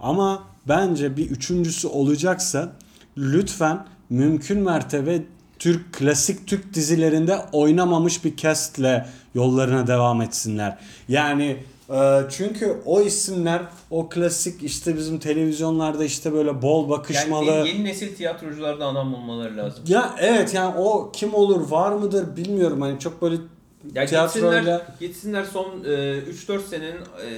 Ama 0.00 0.44
bence 0.68 1.16
bir 1.16 1.30
üçüncüsü 1.30 1.88
olacaksa 1.88 2.72
lütfen 3.16 3.86
mümkün 4.10 4.58
mertebe 4.58 5.22
Türk 5.62 5.92
klasik 5.92 6.46
Türk 6.46 6.74
dizilerinde 6.74 7.38
oynamamış 7.52 8.24
bir 8.24 8.36
castle 8.36 9.06
yollarına 9.34 9.86
devam 9.86 10.22
etsinler. 10.22 10.78
Yani 11.08 11.56
e, 11.90 12.20
çünkü 12.30 12.76
o 12.84 13.00
isimler 13.00 13.62
o 13.90 14.08
klasik 14.08 14.62
işte 14.62 14.96
bizim 14.96 15.18
televizyonlarda 15.18 16.04
işte 16.04 16.32
böyle 16.32 16.62
bol 16.62 16.88
bakışmalı. 16.88 17.50
Yani 17.50 17.68
yeni, 17.68 17.84
nesil 17.84 18.16
tiyatrocularda 18.16 18.86
adam 18.86 19.12
bulmaları 19.12 19.56
lazım. 19.56 19.84
Ya 19.88 20.14
evet 20.18 20.54
yani 20.54 20.74
o 20.78 21.12
kim 21.12 21.34
olur 21.34 21.70
var 21.70 21.92
mıdır 21.92 22.36
bilmiyorum 22.36 22.80
hani 22.80 22.98
çok 22.98 23.22
böyle 23.22 23.36
Ya 23.94 24.06
tiyatroyla 24.06 24.60
gitsinler, 24.60 24.80
gitsinler 25.00 25.44
son 25.44 25.84
e, 25.84 25.88
3-4 25.88 26.60
senenin 26.70 26.96
e, 26.96 27.28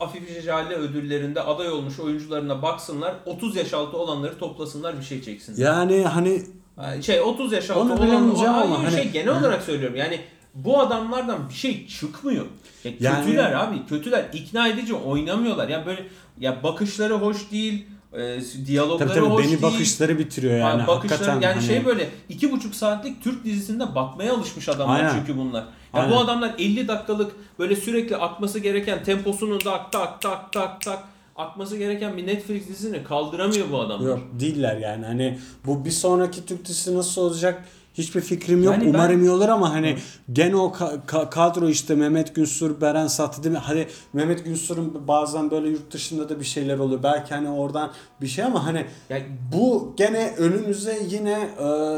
Afife 0.00 0.40
Jale 0.42 0.74
ödüllerinde 0.74 1.40
aday 1.42 1.68
olmuş 1.68 2.00
oyuncularına 2.00 2.62
baksınlar. 2.62 3.14
30 3.26 3.56
yaş 3.56 3.74
altı 3.74 3.96
olanları 3.96 4.38
toplasınlar 4.38 4.98
bir 4.98 5.04
şey 5.04 5.22
çeksinler. 5.22 5.66
yani 5.66 6.04
hani 6.04 6.42
Ha, 6.42 6.59
Şey 7.02 7.20
30 7.20 7.52
yaş 7.52 7.70
altı 7.70 7.80
Onu 7.80 7.92
olan 7.92 8.02
bilemeyeceğim 8.02 8.52
Hayır, 8.52 8.64
ama 8.64 8.82
hani- 8.82 8.90
şey 8.94 9.08
genel 9.10 9.40
olarak 9.40 9.62
söylüyorum. 9.62 9.96
Yani 9.96 10.20
bu 10.54 10.80
adamlardan 10.80 11.48
bir 11.48 11.54
şey 11.54 11.86
çıkmıyor. 11.86 12.44
Ya 12.84 12.92
Yani- 13.00 13.24
kötüler 13.26 13.52
abi. 13.52 13.86
Kötüler. 13.88 14.24
ikna 14.32 14.68
edici 14.68 14.94
oynamıyorlar. 14.94 15.68
Yani 15.68 15.86
böyle 15.86 16.06
ya 16.38 16.62
bakışları 16.62 17.14
hoş 17.14 17.50
değil. 17.52 17.86
E, 18.12 18.38
diyalogları 18.66 19.08
tabii 19.08 19.18
tabii 19.20 19.30
hoş 19.30 19.42
beni 19.44 19.50
değil. 19.50 19.62
bakışları 19.62 20.18
bitiriyor 20.18 20.58
yani 20.58 20.80
Ha, 20.82 20.86
bakışları 20.86 21.18
hakikaten. 21.18 21.40
yani 21.40 21.54
hani- 21.54 21.66
şey 21.66 21.84
böyle 21.86 22.08
iki 22.28 22.52
buçuk 22.52 22.74
saatlik 22.74 23.22
Türk 23.24 23.44
dizisinde 23.44 23.94
bakmaya 23.94 24.32
alışmış 24.34 24.68
adamlar 24.68 24.96
Aynen. 25.00 25.12
çünkü 25.18 25.38
bunlar. 25.38 25.60
Ya 25.60 25.66
Aynen. 25.92 26.10
bu 26.10 26.18
adamlar 26.20 26.50
50 26.58 26.88
dakikalık 26.88 27.32
böyle 27.58 27.76
sürekli 27.76 28.16
akması 28.16 28.58
gereken 28.58 29.02
temposunun 29.04 29.60
da 29.64 29.72
ak 29.72 29.92
tak 29.92 30.20
tak 30.20 30.52
tak 30.52 30.80
tak 30.80 30.98
akması 31.40 31.76
gereken 31.76 32.16
bir 32.16 32.26
Netflix 32.26 32.68
dizisini 32.68 33.04
kaldıramıyor 33.04 33.66
bu 33.72 33.80
adamlar. 33.80 34.08
Yok 34.08 34.20
değiller 34.40 34.76
yani 34.76 35.06
hani 35.06 35.38
bu 35.66 35.84
bir 35.84 35.90
sonraki 35.90 36.46
Türk 36.46 36.64
dizisi 36.64 36.96
nasıl 36.96 37.22
olacak 37.22 37.64
hiçbir 37.94 38.20
fikrim 38.20 38.62
yok. 38.64 38.72
Yani 38.74 38.84
ben- 38.84 38.90
Umarım 38.90 39.20
iyi 39.22 39.30
olur 39.30 39.48
ama 39.48 39.72
hani 39.74 39.96
gene 40.32 40.56
o 40.56 40.66
ka- 40.72 41.06
ka- 41.06 41.30
kadro 41.30 41.68
işte 41.68 41.94
Mehmet 41.94 42.34
Günsur, 42.34 42.80
Beren 42.80 43.06
Sattı 43.06 43.42
değil 43.42 43.52
mi? 43.52 43.58
Hadi 43.64 43.88
Mehmet 44.12 44.44
Günsur'un 44.44 45.08
bazen 45.08 45.50
böyle 45.50 45.68
yurt 45.68 45.92
dışında 45.92 46.28
da 46.28 46.40
bir 46.40 46.44
şeyler 46.44 46.78
oluyor. 46.78 47.02
Belki 47.02 47.34
hani 47.34 47.48
oradan 47.50 47.90
bir 48.20 48.26
şey 48.26 48.44
ama 48.44 48.66
hani 48.66 48.86
Yani 49.10 49.24
bu 49.52 49.94
gene 49.96 50.34
önümüze 50.38 50.98
yine 51.10 51.32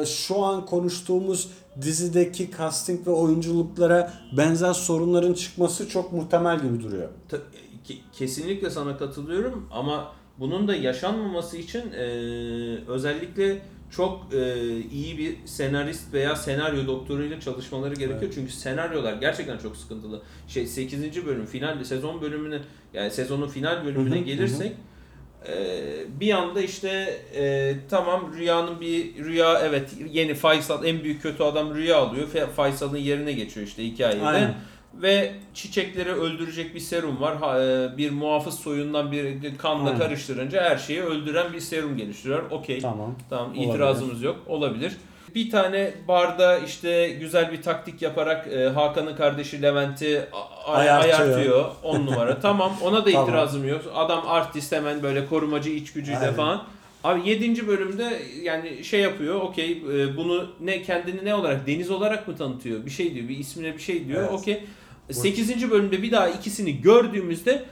e, 0.02 0.06
şu 0.06 0.42
an 0.44 0.66
konuştuğumuz 0.66 1.48
dizideki 1.82 2.50
casting 2.58 3.06
ve 3.06 3.10
oyunculuklara 3.10 4.12
benzer 4.36 4.72
sorunların 4.72 5.32
çıkması 5.34 5.88
çok 5.88 6.12
muhtemel 6.12 6.60
gibi 6.62 6.82
duruyor. 6.82 7.08
Kesinlikle 8.12 8.70
sana 8.70 8.96
katılıyorum 8.96 9.68
ama 9.72 10.12
bunun 10.38 10.68
da 10.68 10.74
yaşanmaması 10.74 11.56
için 11.56 11.92
e, 11.92 12.04
özellikle 12.88 13.62
çok 13.90 14.34
e, 14.34 14.56
iyi 14.80 15.18
bir 15.18 15.46
senarist 15.46 16.12
veya 16.12 16.36
senaryo 16.36 16.86
doktoruyla 16.86 17.40
çalışmaları 17.40 17.94
gerekiyor. 17.94 18.32
Çünkü 18.34 18.52
senaryolar 18.52 19.12
gerçekten 19.12 19.58
çok 19.58 19.76
sıkıntılı. 19.76 20.22
Şey 20.48 20.66
8. 20.66 21.26
bölüm 21.26 21.46
final 21.46 21.84
sezon 21.84 22.20
bölümüne 22.20 22.58
yani 22.94 23.10
sezonun 23.10 23.48
final 23.48 23.84
bölümüne 23.84 24.16
Hı 24.16 24.20
hı, 24.20 24.24
gelirsek 24.24 24.72
e, 25.48 25.84
bir 26.20 26.32
anda 26.32 26.60
işte 26.60 26.88
e, 27.34 27.74
tamam 27.90 28.32
Rüya'nın 28.36 28.80
bir 28.80 29.24
Rüya 29.24 29.60
evet 29.64 29.90
yeni 30.12 30.34
Faysal 30.34 30.84
en 30.84 31.04
büyük 31.04 31.22
kötü 31.22 31.42
adam 31.42 31.74
Rüya 31.74 31.96
alıyor. 31.96 32.28
Faysal'ın 32.56 32.96
yerine 32.96 33.32
geçiyor 33.32 33.66
işte 33.66 33.84
hikayede. 33.84 34.22
Aynen. 34.22 34.54
Ve 34.94 35.32
çiçekleri 35.54 36.12
öldürecek 36.12 36.74
bir 36.74 36.80
serum 36.80 37.20
var. 37.20 37.60
E, 37.60 37.96
Bir 37.98 38.10
muhafız 38.10 38.54
soyundan 38.54 39.12
bir 39.12 39.58
kanla 39.58 39.86
Aynen. 39.88 39.98
karıştırınca 39.98 40.62
her 40.62 40.76
şeyi 40.76 41.02
öldüren 41.02 41.52
bir 41.52 41.60
serum 41.60 41.96
geliştiriyor. 41.96 42.50
Okey. 42.50 42.80
Tamam. 42.80 43.14
Tamam 43.30 43.50
Olabilir. 43.50 43.68
itirazımız 43.68 44.22
yok. 44.22 44.36
Olabilir. 44.46 44.92
Bir 45.34 45.50
tane 45.50 45.94
barda 46.08 46.58
işte 46.58 47.08
güzel 47.20 47.52
bir 47.52 47.62
taktik 47.62 48.02
yaparak 48.02 48.46
e, 48.52 48.68
Hakan'ın 48.68 49.16
kardeşi 49.16 49.62
Levent'i 49.62 50.24
Ayartıyor. 50.66 51.18
ayartıyor. 51.20 51.70
10 51.82 52.06
numara. 52.06 52.40
tamam 52.42 52.72
ona 52.82 53.04
da 53.06 53.10
Tamam. 53.10 53.28
itirazım 53.28 53.68
yok. 53.68 53.82
Adam 53.94 54.22
artist 54.28 54.72
hemen 54.72 55.02
böyle 55.02 55.26
korumacı 55.26 55.70
içgücüyle 55.70 56.18
Aynen. 56.18 56.34
falan. 56.34 56.64
Abi 57.04 57.28
7. 57.28 57.66
bölümde 57.66 58.22
yani 58.42 58.84
şey 58.84 59.00
yapıyor. 59.00 59.40
Okey 59.40 59.70
e, 59.72 60.16
bunu 60.16 60.46
ne 60.60 60.82
kendini 60.82 61.24
ne 61.24 61.34
olarak 61.34 61.66
deniz 61.66 61.90
olarak 61.90 62.28
mı 62.28 62.36
tanıtıyor? 62.36 62.86
Bir 62.86 62.90
şey 62.90 63.14
diyor. 63.14 63.28
Bir 63.28 63.38
ismine 63.38 63.74
bir 63.74 63.82
şey 63.82 64.08
diyor. 64.08 64.20
Evet. 64.20 64.32
Okey. 64.32 64.64
8. 65.12 65.70
bölümde 65.70 66.02
bir 66.02 66.12
daha 66.12 66.28
ikisini 66.28 66.80
gördüğümüzde 66.80 67.64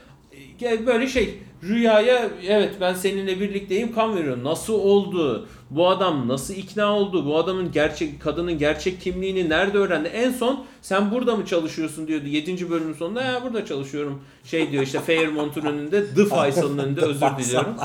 e, 0.63 0.85
böyle 0.85 1.07
şey 1.07 1.39
rüyaya 1.63 2.29
evet 2.47 2.71
ben 2.81 2.93
seninle 2.93 3.39
birlikteyim 3.39 3.95
kan 3.95 4.15
veriyor. 4.15 4.43
Nasıl 4.43 4.73
oldu? 4.73 5.47
Bu 5.69 5.87
adam 5.89 6.27
nasıl 6.27 6.53
ikna 6.53 6.93
oldu? 6.95 7.25
Bu 7.25 7.37
adamın 7.37 7.71
gerçek 7.71 8.21
kadının 8.21 8.57
gerçek 8.57 9.01
kimliğini 9.01 9.49
nerede 9.49 9.77
öğrendi? 9.77 10.07
En 10.07 10.31
son 10.31 10.65
sen 10.81 11.11
burada 11.11 11.35
mı 11.35 11.45
çalışıyorsun 11.45 12.07
diyordu 12.07 12.27
7. 12.27 12.69
bölümün 12.69 12.93
sonunda. 12.93 13.21
Ya 13.21 13.43
burada 13.43 13.65
çalışıyorum. 13.65 14.21
Şey 14.43 14.71
diyor 14.71 14.83
işte 14.83 14.99
Fairmont'un 14.99 15.61
önünde 15.61 16.13
The 16.15 16.25
Faysal'ın 16.25 16.77
önünde 16.77 17.01
özür 17.01 17.27
diliyorum. 17.39 17.75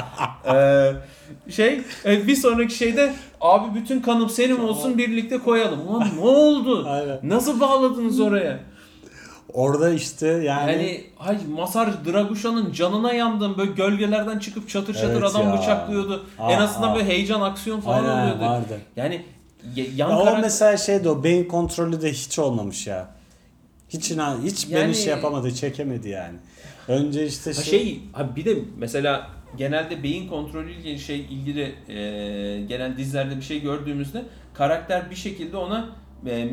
Ee, 0.54 0.92
şey 1.50 1.80
e, 2.04 2.26
bir 2.26 2.36
sonraki 2.36 2.74
şeyde 2.74 3.14
abi 3.40 3.80
bütün 3.80 4.00
kanım 4.00 4.28
senin 4.30 4.58
olsun 4.58 4.98
birlikte 4.98 5.38
koyalım. 5.38 5.88
Ulan 5.88 6.08
ne 6.16 6.20
oldu? 6.20 6.88
Nasıl 7.22 7.60
bağladınız 7.60 8.20
oraya? 8.20 8.60
Orada 9.52 9.90
işte 9.90 10.26
yani, 10.26 10.72
Yani 10.72 11.04
ay 11.18 11.38
Masar 11.56 12.04
Draguşa'nın 12.04 12.72
canına 12.72 13.12
yandım. 13.12 13.58
Böyle 13.58 13.72
gölgelerden 13.72 14.38
çıkıp 14.38 14.68
çatır 14.68 14.94
çatır 14.94 15.10
Evet 15.10 15.22
adam 15.22 15.48
ya. 15.48 15.58
bıçaklıyordu. 15.58 16.26
Aa, 16.38 16.52
en 16.52 16.58
azından 16.58 16.92
aa. 16.92 16.94
böyle 16.94 17.08
heyecan 17.08 17.40
aksiyon 17.40 17.80
falan 17.80 18.04
aynen 18.04 18.22
oluyordu. 18.22 18.40
vardı. 18.44 18.80
Yani 18.96 19.24
y- 19.74 19.88
yan 19.96 20.10
Ya 20.10 20.18
o 20.18 20.38
mesela 20.38 20.76
şeydi 20.76 21.08
o 21.08 21.24
beyin 21.24 21.44
kontrolü 21.44 22.02
de 22.02 22.12
hiç 22.12 22.38
olmamış 22.38 22.86
ya. 22.86 23.08
Hiç 23.88 24.10
inan, 24.10 24.42
hiç 24.42 24.66
Yani- 24.68 24.84
beni 24.84 24.94
şey 24.94 25.06
yapamadı, 25.10 25.54
çekemedi 25.54 26.08
yani. 26.08 26.36
Önce 26.88 27.26
işte 27.26 27.52
Ha 27.52 27.62
şey, 27.62 27.80
şey 27.80 28.00
abi 28.14 28.36
bir 28.36 28.44
de 28.44 28.58
mesela 28.78 29.26
genelde 29.56 30.02
beyin 30.02 30.28
kontrolü 30.28 30.72
ilgili 30.72 30.98
şey 30.98 31.20
ilgili 31.20 31.62
e, 31.88 31.94
gelen 32.68 32.96
dizilerde 32.96 33.36
bir 33.36 33.42
şey 33.42 33.60
gördüğümüzde 33.60 34.22
karakter 34.54 35.10
bir 35.10 35.16
şekilde 35.16 35.56
ona 35.56 35.88
e, 36.26 36.48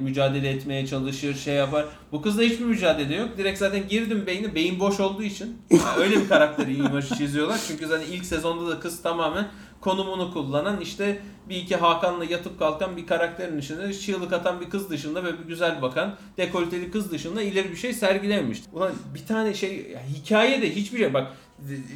mücadele 0.00 0.48
etmeye 0.50 0.86
çalışır, 0.86 1.34
şey 1.34 1.54
yapar. 1.54 1.84
Bu 2.12 2.22
kızda 2.22 2.42
hiçbir 2.42 2.64
mücadele 2.64 3.14
yok. 3.14 3.38
Direkt 3.38 3.58
zaten 3.58 3.88
girdim 3.88 4.24
beyni, 4.26 4.54
beyin 4.54 4.80
boş 4.80 5.00
olduğu 5.00 5.22
için 5.22 5.58
ha, 5.82 5.96
öyle 5.98 6.16
bir 6.16 6.28
karakteri 6.28 6.74
imajı 6.74 7.14
çiziyorlar. 7.14 7.60
Çünkü 7.68 7.86
zaten 7.86 8.06
ilk 8.12 8.24
sezonda 8.24 8.70
da 8.70 8.80
kız 8.80 9.02
tamamen 9.02 9.48
konumunu 9.80 10.32
kullanan 10.32 10.80
işte 10.80 11.22
bir 11.48 11.56
iki 11.56 11.76
Hakan'la 11.76 12.24
yatıp 12.24 12.58
kalkan 12.58 12.96
bir 12.96 13.06
karakterin 13.06 13.58
dışında 13.58 13.92
çığlık 13.92 14.32
atan 14.32 14.60
bir 14.60 14.70
kız 14.70 14.90
dışında 14.90 15.24
ve 15.24 15.38
bir 15.38 15.44
güzel 15.44 15.82
bakan 15.82 16.14
dekolteli 16.36 16.90
kız 16.90 17.10
dışında 17.10 17.42
ileri 17.42 17.70
bir 17.70 17.76
şey 17.76 17.92
sergilememişti. 17.92 18.68
Ulan 18.72 18.92
bir 19.14 19.26
tane 19.26 19.54
şey 19.54 19.96
hikayede 20.16 20.74
hiçbir 20.74 20.98
şey 20.98 21.14
bak 21.14 21.32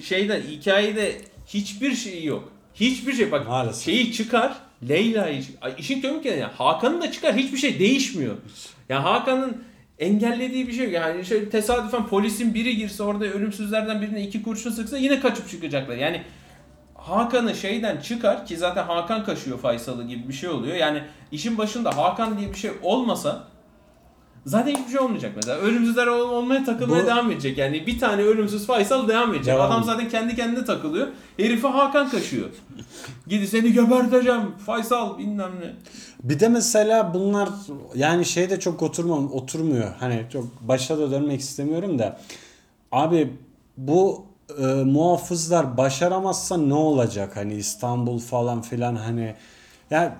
şeyden 0.02 0.40
hikayede 0.40 1.20
hiçbir 1.46 1.94
şey 1.94 2.24
yok. 2.24 2.52
Hiçbir 2.74 3.12
şey 3.12 3.32
bak 3.32 3.48
Maalesef. 3.48 3.84
şeyi 3.84 4.12
çıkar 4.12 4.56
Ay, 5.60 5.74
işin 5.78 6.02
komik 6.02 6.24
yanı 6.24 6.38
ya 6.38 6.50
Hakan'ı 6.58 7.02
da 7.02 7.12
çıkar 7.12 7.36
hiçbir 7.36 7.58
şey 7.58 7.78
değişmiyor. 7.78 8.36
Ya 8.88 9.04
Hakan'ın 9.04 9.64
engellediği 9.98 10.68
bir 10.68 10.72
şey 10.72 10.84
yok. 10.84 10.94
Yani 10.94 11.24
şöyle 11.24 11.50
tesadüfen 11.50 12.06
polisin 12.06 12.54
biri 12.54 12.76
girse 12.76 13.02
orada 13.02 13.24
ölümsüzlerden 13.24 14.02
birine 14.02 14.22
iki 14.22 14.42
kurşun 14.42 14.70
sıksa 14.70 14.98
yine 14.98 15.20
kaçıp 15.20 15.50
çıkacaklar. 15.50 15.96
Yani 15.96 16.22
Hakan'ı 16.94 17.54
şeyden 17.54 18.00
çıkar 18.00 18.46
ki 18.46 18.56
zaten 18.56 18.84
Hakan 18.84 19.24
kaşıyor 19.24 19.58
Faysal'ı 19.58 20.06
gibi 20.06 20.28
bir 20.28 20.32
şey 20.32 20.48
oluyor. 20.48 20.76
Yani 20.76 21.02
işin 21.32 21.58
başında 21.58 21.96
Hakan 21.96 22.38
diye 22.38 22.48
bir 22.50 22.58
şey 22.58 22.70
olmasa 22.82 23.49
zaten 24.46 24.70
hiçbir 24.76 24.90
şey 24.90 25.00
olmayacak 25.00 25.32
mesela. 25.36 25.58
Ölümsüzler 25.58 26.06
ol- 26.06 26.28
olmaya 26.30 26.64
takılmaya 26.64 27.02
Bu- 27.02 27.06
devam 27.06 27.30
edecek. 27.30 27.58
Yani 27.58 27.86
bir 27.86 27.98
tane 27.98 28.22
ölümsüz 28.22 28.66
Faysal 28.66 29.08
devam 29.08 29.30
edecek. 29.34 29.46
Devam. 29.54 29.70
Adam 29.72 29.84
zaten 29.84 30.08
kendi 30.08 30.36
kendine 30.36 30.64
takılıyor. 30.64 31.06
Herifi 31.36 31.66
Hakan 31.66 32.10
kaşıyor. 32.10 32.48
Gidi 33.26 33.46
seni 33.46 33.72
geberteceğim 33.72 34.42
Faysal 34.66 35.18
bilmem 35.18 35.50
ne. 35.60 35.72
Bir 36.24 36.40
de 36.40 36.48
mesela 36.48 37.14
bunlar 37.14 37.48
yani 37.94 38.24
şeyde 38.24 38.60
çok 38.60 38.82
oturma, 38.82 39.14
oturmuyor. 39.16 39.94
Hani 40.00 40.26
çok 40.32 40.44
başa 40.60 40.98
da 40.98 41.10
dönmek 41.10 41.40
istemiyorum 41.40 41.98
da. 41.98 42.20
Abi 42.92 43.32
bu 43.76 44.24
e, 44.58 44.64
muhafızlar 44.64 45.76
başaramazsa 45.76 46.56
ne 46.56 46.74
olacak? 46.74 47.36
Hani 47.36 47.54
İstanbul 47.54 48.18
falan 48.18 48.62
filan 48.62 48.96
hani 48.96 49.34
ya 49.90 50.16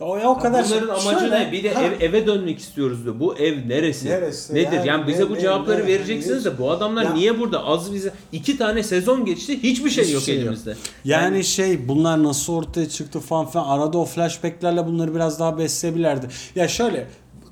o, 0.00 0.18
o 0.18 0.38
kadar 0.38 0.64
Bunların 0.64 0.88
amacı 0.88 1.20
Şöyle, 1.20 1.40
ne? 1.48 1.52
Bir 1.52 1.64
de 1.64 1.74
ha, 1.74 1.82
ev, 1.82 2.00
eve 2.00 2.26
dönmek 2.26 2.58
istiyoruz 2.58 3.04
diyor. 3.04 3.20
Bu 3.20 3.36
ev 3.36 3.68
neresi? 3.68 4.06
Neresi? 4.08 4.54
Nedir? 4.54 4.72
Yani, 4.72 4.86
Yani 4.88 5.06
bize 5.06 5.24
ne- 5.24 5.30
bu 5.30 5.34
ne- 5.34 5.40
cevapları 5.40 5.82
ne- 5.82 5.86
vereceksiniz 5.86 6.44
de 6.44 6.58
bu 6.58 6.70
adamlar 6.70 7.04
Ya- 7.04 7.12
niye 7.12 7.38
burada? 7.40 7.64
Az 7.64 7.92
bize 7.94 8.12
iki 8.32 8.58
tane 8.58 8.82
sezon 8.82 9.24
geçti. 9.24 9.62
Hiçbir 9.62 9.90
şey 9.90 10.04
Hiçbir 10.04 10.14
yok 10.14 10.22
şey 10.22 10.34
yok. 10.34 10.44
elimizde. 10.44 10.76
Yani 11.04 11.44
şey 11.44 11.88
bunlar 11.88 12.22
nasıl 12.24 12.52
ortaya 12.52 12.88
çıktı 12.88 13.20
falan 13.20 13.46
filan 13.46 13.64
arada 13.68 13.98
o 13.98 14.04
flashbacklerle 14.04 14.86
bunları 14.86 15.14
biraz 15.14 15.40
daha 15.40 15.58
besleyebilirlerdi. 15.58 16.26
Ya 16.56 16.68
şöyle 16.68 17.06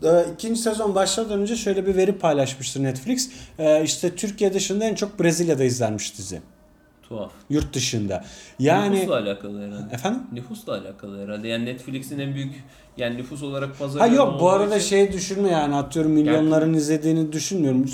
e, 0.04 0.08
ikinci 0.34 0.60
sezon 0.60 0.94
başlamadan 0.94 1.40
önce 1.40 1.56
şöyle 1.56 1.86
bir 1.86 1.96
veri 1.96 2.12
paylaşmıştı 2.18 2.82
Netflix. 2.82 3.30
E, 3.58 3.82
işte 3.84 4.14
Türkiye 4.16 4.54
dışında 4.54 4.84
en 4.84 4.94
çok 4.94 5.20
Brezilya'da 5.20 5.64
izlenmiş 5.64 6.18
dizi. 6.18 6.40
Tuhaf. 7.12 7.32
Yurt 7.50 7.74
dışında. 7.74 8.24
Yani 8.58 8.96
Nüfusla 8.96 9.16
alakalı 9.16 9.66
herhalde. 9.66 9.94
efendim? 9.94 10.22
Nüfusla 10.32 10.72
alakalı 10.72 11.24
herhalde. 11.24 11.48
Yani 11.48 11.64
Netflix'in 11.64 12.18
en 12.18 12.34
büyük 12.34 12.64
yani 12.96 13.16
nüfus 13.16 13.42
olarak 13.42 13.78
pazarı 13.78 14.00
Ha 14.02 14.06
yok 14.06 14.40
bu 14.40 14.50
arada 14.50 14.80
şey 14.80 15.12
düşünme 15.12 15.48
yani 15.48 15.74
atıyorum 15.74 16.12
milyonların 16.12 16.66
Yani- 16.66 16.76
izlediğini 16.76 17.32
düşünmüyorum. 17.32 17.84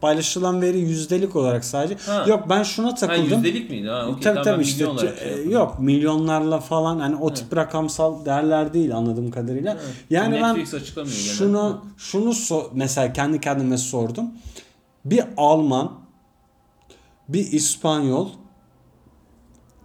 Paylaşılan 0.00 0.62
veri 0.62 0.78
yüzdelik 0.78 1.36
olarak 1.36 1.64
sadece. 1.64 1.96
Ha. 2.06 2.24
Yok 2.28 2.44
ben 2.50 2.62
şuna 2.62 2.86
Ha 2.86 2.94
takıldım. 2.94 3.24
yüzdelik 3.24 3.70
miydi? 3.70 3.88
Ha, 3.88 4.06
okey. 4.06 4.22
tabii 4.22 4.42
tabii 4.44 4.56
ben 4.58 4.62
işte 4.62 4.86
şey 5.20 5.46
yok 5.50 5.80
milyonlarla 5.80 6.60
falan 6.60 6.98
hani 7.00 7.16
o 7.16 7.34
tip 7.34 7.56
rakamsal 7.56 8.24
değerler 8.24 8.74
değil 8.74 8.96
anladığım 8.96 9.30
kadarıyla. 9.30 9.74
Ha. 9.74 9.78
Yani 10.10 10.34
ben 10.42 10.48
Netflix 10.58 10.74
açıklamıyor 10.74 11.16
genelde. 11.16 11.32
şunu 11.34 11.84
şunu 11.96 12.30
so- 12.30 12.66
mesela 12.72 13.12
kendi 13.12 13.40
kendime 13.40 13.78
sordum. 13.78 14.30
Bir 15.04 15.24
Alman, 15.36 15.92
bir 17.28 17.52
İspanyol, 17.52 18.28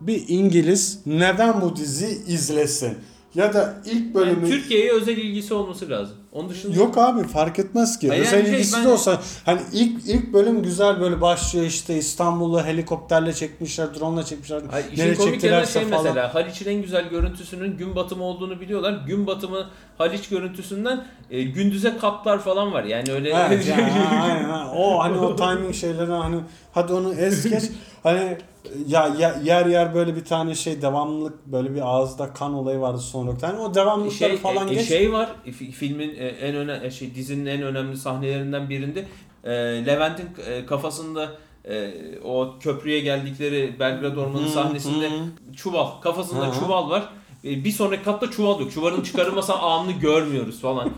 bir 0.02 0.26
İngiliz 0.28 1.00
neden 1.06 1.62
bu 1.62 1.76
diziyi 1.76 2.26
izlesin? 2.26 2.98
Ya 3.36 3.54
da 3.54 3.74
ilk 3.86 3.94
Yani 3.96 4.14
bölümü 4.14 4.50
Türkiye'ye 4.50 4.92
özel 4.92 5.18
ilgisi 5.18 5.54
olması 5.54 5.90
lazım. 5.90 6.16
Onun 6.32 6.50
dışında 6.50 6.76
Yok 6.78 6.98
abi 6.98 7.24
fark 7.28 7.60
etmez 7.60 8.00
ki. 8.00 8.10
Hayır, 8.10 8.22
Özel 8.22 8.38
yani 8.38 8.46
şey, 8.48 8.56
ilgisi 8.56 8.78
ben- 8.78 8.84
de 8.84 8.88
olsa 8.90 9.22
hani 9.46 9.62
ilk 9.74 10.08
ilk 10.08 10.34
bölüm 10.34 10.64
güzel 10.64 11.02
böyle 11.02 11.22
başlıyor 11.22 11.66
işte 11.66 11.98
İstanbul'u 11.98 12.64
helikopterle 12.64 13.34
çekmişler, 13.34 13.88
drone'la 14.00 14.24
çekmişler. 14.26 14.62
Hayır, 14.72 14.86
işin 14.92 15.04
Nereye 15.04 15.16
komik 15.16 15.44
yanı 15.44 15.68
şey 15.68 15.84
falan. 15.86 16.04
mesela 16.04 16.34
Haliç'in 16.36 16.70
en 16.70 16.82
güzel 16.82 17.10
görüntüsünün 17.10 17.78
gün 17.78 17.96
batımı 17.96 18.24
olduğunu 18.24 18.62
biliyorlar. 18.62 18.94
Gün 19.08 19.28
batımı 19.28 19.68
Haliç 19.98 20.30
görüntüsünden 20.30 21.06
e, 21.32 21.44
gündüze 21.44 21.98
katlar 21.98 22.40
falan 22.40 22.74
var. 22.74 22.84
Yani 22.84 23.12
öyle 23.12 23.30
Evet, 23.30 23.68
ya, 23.68 23.78
ha, 23.78 24.24
aynen, 24.24 24.44
ha. 24.50 24.72
O 24.76 25.00
hani 25.00 25.18
o 25.18 25.36
timing 25.36 25.76
şeyleri 25.76 26.12
hani 26.12 26.40
hadi 26.74 26.94
onu 26.94 27.14
es 27.14 27.50
geç. 27.50 27.64
hani 28.04 28.38
ya, 28.88 29.08
ya 29.19 29.36
yer 29.43 29.65
yer 29.65 29.95
böyle 29.95 30.15
bir 30.15 30.26
tane 30.26 30.56
şey 30.56 30.82
devamlılık 30.82 31.45
böyle 31.45 31.76
bir 31.76 31.82
ağızda 31.82 32.34
kan 32.34 32.54
olayı 32.54 32.80
vardı 32.80 33.00
son 33.00 33.28
nokta. 33.28 33.48
Hani 33.48 33.60
o 33.60 33.74
devamlılıkları 33.76 34.30
şey, 34.30 34.38
falan 34.38 34.67
e, 34.67 34.74
geç. 34.74 34.88
şey 34.88 35.13
var 35.13 35.30
fi- 35.45 35.72
filmin 35.72 36.10
e, 36.10 36.28
en 36.28 36.56
önemli 36.56 36.91
şey 36.91 37.15
dizinin 37.15 37.45
en 37.45 37.62
önemli 37.62 37.98
sahnelerinden 37.98 38.69
birinde 38.69 39.06
e, 39.43 39.52
Levent'in 39.86 40.30
e, 40.48 40.65
kafasında 40.65 41.30
e, 41.69 41.91
o 42.24 42.54
köprüye 42.60 43.00
geldikleri 43.00 43.80
Belgrad 43.80 44.17
Ormanı 44.17 44.45
Hı, 44.45 44.50
sahnesinde 44.50 45.10
hı. 45.10 45.24
çuval 45.56 46.02
kafasında 46.02 46.48
hı. 46.48 46.60
çuval 46.60 46.89
var. 46.89 47.10
E, 47.45 47.63
bir 47.63 47.72
sonraki 47.72 48.04
katta 48.04 48.32
çuval 48.32 48.60
yok. 48.60 48.72
Çuvalın 48.72 49.02
çıkarılmasa 49.02 49.54
anını 49.60 49.91
görmüyoruz 49.91 50.62
falan. 50.62 50.89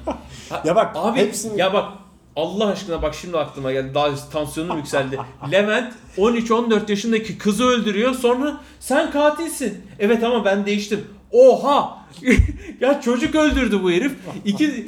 Ya 0.65 0.76
bak 0.76 0.95
Abi 0.95 1.19
hepsini 1.19 1.60
ya 1.60 1.74
bak 1.74 1.93
Allah 2.36 2.67
aşkına 2.67 3.02
bak 3.02 3.15
şimdi 3.15 3.38
aklıma 3.38 3.72
geldi. 3.72 3.91
Daha 3.94 4.30
tansiyonum 4.30 4.78
yükseldi. 4.78 5.20
Levent 5.52 5.94
13-14 6.17 6.91
yaşındaki 6.91 7.38
kızı 7.38 7.65
öldürüyor. 7.65 8.13
Sonra 8.15 8.58
sen 8.80 9.12
katilsin. 9.12 9.78
Evet 10.00 10.24
ama 10.24 10.46
ben 10.46 10.65
değiştim. 10.65 11.06
Oha! 11.32 11.98
ya 12.80 13.02
çocuk 13.02 13.36
öldürdü 13.36 13.84
bu 13.84 13.91
herif. 13.91 14.12
İki 14.46 14.88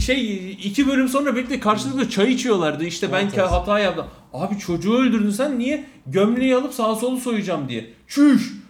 şey 0.00 0.50
iki 0.52 0.88
bölüm 0.88 1.08
sonra 1.08 1.36
birlikte 1.36 1.60
karşılıklı 1.60 2.10
çay 2.10 2.32
içiyorlardı. 2.32 2.84
İşte 2.84 3.12
ben 3.12 3.30
Evet, 3.34 3.38
hata 3.38 3.78
yaptım. 3.78 4.06
Abi 4.32 4.58
çocuğu 4.58 4.94
öldürdün 4.94 5.30
sen 5.30 5.58
niye? 5.58 5.84
Gömleği 6.06 6.56
alıp 6.56 6.74
sağa 6.74 6.94
solu 6.94 7.16
soyacağım 7.20 7.68
diye. 7.68 7.90
Çüş! 8.08 8.63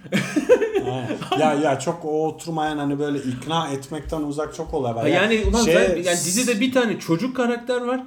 Ya 1.39 1.55
ya 1.55 1.79
çok 1.79 2.05
o 2.05 2.27
oturmayan 2.27 2.79
hani 2.79 2.99
böyle 2.99 3.19
ikna 3.19 3.69
etmekten 3.69 4.21
uzak 4.23 4.55
çok 4.55 4.75
olay 4.75 4.95
var. 4.95 5.03
Ha 5.03 5.09
yani 5.09 5.45
ulan 5.51 5.65
şey- 5.65 5.75
ben- 5.75 5.89
yani 5.97 6.05
dizide 6.07 6.61
bir 6.61 6.73
tane 6.73 6.99
çocuk 6.99 7.37
karakter 7.37 7.81
var. 7.81 8.01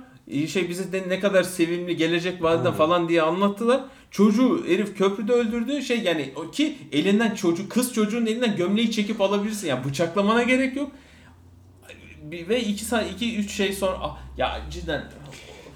Şey 0.48 0.70
bize 0.70 0.92
de 0.92 1.04
ne 1.10 1.20
kadar 1.20 1.44
sevimli 1.44 1.98
gelecek 1.98 2.44
vadeden 2.44 2.74
falan 2.74 3.10
diye 3.10 3.22
anlattılar. 3.22 3.82
Çocuğu 4.12 4.66
herif 4.68 4.98
köprüde 4.98 5.34
öldürdü. 5.34 5.82
Şey 5.82 6.00
yani 6.00 6.34
ki 6.52 6.78
elinden 6.92 7.36
çocuk 7.36 7.72
kız 7.72 7.94
çocuğun 7.94 8.26
elinden 8.26 8.56
gömleği 8.56 8.92
çekip 8.92 9.22
alabilirsin. 9.22 9.68
Yani 9.68 9.86
bıçaklamana 9.86 10.44
gerek 10.44 10.76
yok. 10.76 10.92
Ve 12.32 12.62
iki 12.64 12.86
saat 12.86 13.12
iki 13.12 13.38
üç 13.38 13.52
şey 13.52 13.74
sonra 13.74 13.98
ah, 14.02 14.18
ya 14.38 14.62
cidden 14.72 15.04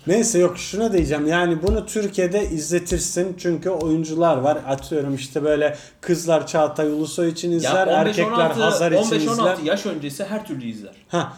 Neyse 0.07 0.39
yok 0.39 0.57
şuna 0.57 0.93
diyeceğim 0.93 1.27
yani 1.27 1.61
bunu 1.61 1.85
Türkiye'de 1.85 2.49
izletirsin 2.49 3.35
çünkü 3.39 3.69
oyuncular 3.69 4.37
var 4.37 4.57
atıyorum 4.67 5.15
işte 5.15 5.43
böyle 5.43 5.77
kızlar 6.01 6.47
Çağatay 6.47 6.87
Ulusoy 6.87 7.29
için 7.29 7.51
izler 7.51 7.87
ya 7.87 7.99
15 8.01 8.19
erkekler 8.19 8.45
16 8.45 8.61
Hazar 8.61 8.91
için 8.91 9.03
15 9.03 9.23
izler. 9.23 9.43
16 9.43 9.65
yaş 9.65 9.85
öncesi 9.85 10.23
her 10.23 10.45
türlü 10.45 10.65
izler. 10.65 10.93
Ha. 11.07 11.33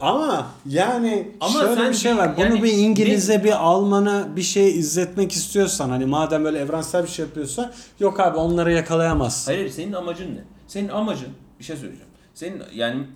Ama 0.00 0.46
yani 0.66 1.32
Ama 1.40 1.60
şöyle 1.60 1.74
sen 1.74 1.90
bir 1.90 1.96
şey 1.96 2.16
var. 2.16 2.36
Bunu 2.36 2.44
yani 2.44 2.62
bir 2.62 2.72
İngiliz'e 2.72 3.44
bir 3.44 3.64
Alman'a 3.64 4.36
bir 4.36 4.42
şey 4.42 4.78
izletmek 4.78 5.32
istiyorsan 5.32 5.90
hani 5.90 6.06
madem 6.06 6.44
böyle 6.44 6.58
evrensel 6.58 7.02
bir 7.02 7.08
şey 7.08 7.24
yapıyorsa 7.24 7.72
yok 8.00 8.20
abi 8.20 8.38
onları 8.38 8.72
yakalayamazsın. 8.72 9.52
Hayır 9.52 9.70
senin 9.70 9.92
amacın 9.92 10.34
ne? 10.34 10.44
Senin 10.66 10.88
amacın 10.88 11.28
bir 11.58 11.64
şey 11.64 11.76
söyleyeceğim. 11.76 12.10
Senin 12.34 12.62
yani 12.74 13.06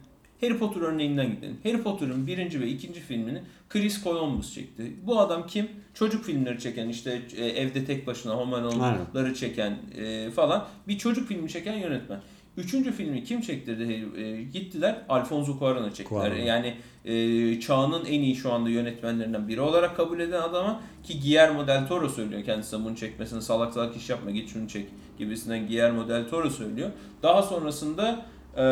Harry 0.41 0.59
Potter 0.59 0.81
örneğinden 0.81 1.31
gidelim. 1.31 1.59
Harry 1.63 1.83
Potter'ın 1.83 2.27
birinci 2.27 2.61
ve 2.61 2.69
ikinci 2.69 3.01
filmini 3.01 3.43
Chris 3.69 4.05
Columbus 4.05 4.55
çekti. 4.55 4.93
Bu 5.07 5.21
adam 5.21 5.47
kim? 5.47 5.69
Çocuk 5.95 6.25
filmleri 6.25 6.61
çeken 6.61 6.89
işte 6.89 7.23
e, 7.37 7.47
evde 7.47 7.85
tek 7.85 8.07
başına 8.07 8.35
Home 8.35 8.57
Alone'ları 8.57 9.35
çeken 9.35 9.79
e, 9.99 10.31
falan 10.31 10.67
bir 10.89 10.99
çocuk 10.99 11.29
filmi 11.29 11.49
çeken 11.49 11.75
yönetmen. 11.75 12.21
Üçüncü 12.57 12.93
filmi 12.93 13.25
kim 13.25 13.41
çektirdi? 13.41 14.07
E, 14.17 14.43
gittiler 14.43 15.03
Alfonso 15.09 15.53
Cuarón'a 15.53 15.95
çektiler. 15.95 16.21
Cuarón. 16.21 16.45
Yani 16.45 16.75
e, 17.05 17.61
çağının 17.61 18.05
en 18.05 18.23
iyi 18.23 18.37
şu 18.37 18.53
anda 18.53 18.71
yönetmenlerinden 18.71 19.49
biri 19.49 19.61
olarak 19.61 19.97
kabul 19.97 20.21
eden 20.21 20.41
adama 20.41 20.81
ki 21.05 21.21
Guillermo 21.21 21.67
del 21.67 21.87
Toro 21.89 22.09
söylüyor 22.09 22.45
kendisine 22.45 22.85
bunu 22.85 22.97
çekmesini 22.97 23.43
salak 23.43 23.73
salak 23.73 23.97
iş 23.97 24.11
yapma 24.11 24.31
git 24.31 24.51
şunu 24.53 24.69
çek 24.69 24.87
gibisinden 25.19 25.67
Guillermo 25.67 26.09
del 26.09 26.29
Toro 26.29 26.51
söylüyor. 26.51 26.91
Daha 27.23 27.43
sonrasında 27.43 28.27
e, 28.57 28.65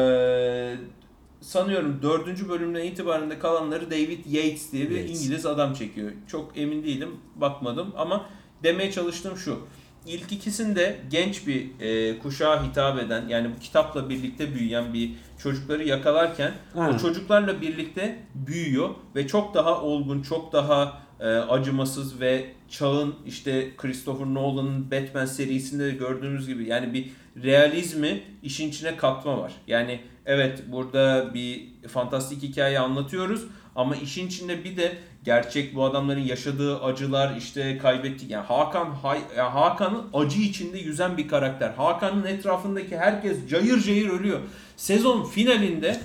sanıyorum 1.47 1.99
dördüncü 2.03 2.49
bölümden 2.49 2.85
itibaren 2.85 3.31
de 3.31 3.39
kalanları 3.39 3.91
David 3.91 4.27
Yates 4.31 4.73
diye 4.73 4.91
bir 4.91 4.97
Yates. 4.97 5.21
İngiliz 5.21 5.47
adam 5.47 5.75
çekiyor. 5.75 6.13
Çok 6.29 6.59
emin 6.59 6.83
değilim 6.83 7.09
bakmadım 7.37 7.93
ama 7.97 8.27
demeye 8.63 8.93
çalıştığım 8.93 9.37
şu. 9.37 9.59
İlk 10.07 10.33
ikisinde 10.33 11.01
genç 11.11 11.47
bir 11.47 11.81
e, 11.81 12.19
kuşağa 12.19 12.65
hitap 12.65 12.99
eden 12.99 13.29
yani 13.29 13.51
bu 13.57 13.61
kitapla 13.61 14.09
birlikte 14.09 14.55
büyüyen 14.55 14.95
bir 14.95 15.11
çocukları 15.43 15.85
yakalarken 15.85 16.53
Aynen. 16.77 16.95
o 16.95 16.99
çocuklarla 16.99 17.61
birlikte 17.61 18.19
büyüyor 18.35 18.91
ve 19.15 19.27
çok 19.27 19.55
daha 19.55 19.83
olgun, 19.83 20.23
çok 20.23 20.53
daha 20.53 21.03
e, 21.21 21.27
acımasız 21.27 22.21
ve 22.21 22.47
çağın 22.69 23.15
işte 23.27 23.71
Christopher 23.77 24.27
Nolan'ın 24.27 24.91
Batman 24.91 25.27
serisinde 25.27 25.85
de 25.85 25.91
gördüğümüz 25.91 26.47
gibi 26.47 26.69
yani 26.69 26.93
bir 26.93 27.11
realizmi 27.43 28.23
işin 28.43 28.69
içine 28.69 28.97
katma 28.97 29.39
var. 29.39 29.53
Yani 29.67 30.01
evet 30.27 30.63
burada 30.73 31.35
bir 31.35 31.69
fantastik 31.89 32.43
hikaye 32.43 32.79
anlatıyoruz 32.79 33.45
ama 33.77 33.97
işin 33.97 34.27
içinde 34.27 34.65
bir 34.65 34.77
de 34.77 34.99
gerçek 35.25 35.75
bu 35.75 35.85
adamların 35.85 36.21
yaşadığı 36.21 36.81
acılar 36.83 37.37
işte 37.37 37.79
kaybettik 37.79 38.31
yani 38.31 38.45
Hakan 38.47 38.91
Hakan'ın 39.37 40.03
acı 40.13 40.41
içinde 40.41 40.79
yüzen 40.79 41.17
bir 41.17 41.29
karakter. 41.29 41.71
Hakan'ın 41.71 42.25
etrafındaki 42.25 42.99
herkes 42.99 43.49
cayır 43.49 43.83
cayır 43.83 44.09
ölüyor. 44.09 44.41
Sezon 44.77 45.25
finalinde 45.25 46.01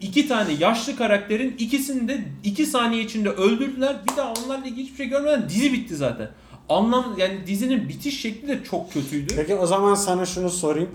iki 0.00 0.28
tane 0.28 0.52
yaşlı 0.52 0.96
karakterin 0.96 1.56
ikisini 1.58 2.08
de 2.08 2.24
iki 2.44 2.66
saniye 2.66 3.02
içinde 3.02 3.28
öldürdüler. 3.30 3.96
Bir 4.10 4.16
daha 4.16 4.32
onlarla 4.32 4.66
ilgili 4.66 4.84
hiçbir 4.84 4.96
şey 4.96 5.08
görmeden 5.08 5.48
dizi 5.48 5.72
bitti 5.72 5.96
zaten. 5.96 6.28
Anlam 6.68 7.14
yani 7.18 7.46
dizinin 7.46 7.88
bitiş 7.88 8.20
şekli 8.20 8.48
de 8.48 8.64
çok 8.70 8.92
kötüydü. 8.92 9.34
Peki 9.36 9.54
o 9.54 9.66
zaman 9.66 9.94
sana 9.94 10.26
şunu 10.26 10.50
sorayım. 10.50 10.90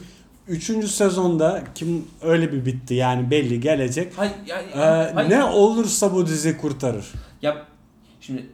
Üçüncü 0.47 0.87
sezonda 0.87 1.63
kim 1.75 2.07
öyle 2.21 2.51
bir 2.51 2.65
bitti 2.65 2.93
yani 2.93 3.31
belli 3.31 3.59
gelecek. 3.59 4.13
Hayır, 4.15 4.33
yani, 4.45 4.67
Ee, 4.73 5.11
hayır. 5.13 5.29
ne 5.29 5.43
olursa 5.43 6.13
bu 6.13 6.27
dizi 6.27 6.57
kurtarır. 6.57 7.05
Ya 7.41 7.65
şimdi 8.21 8.45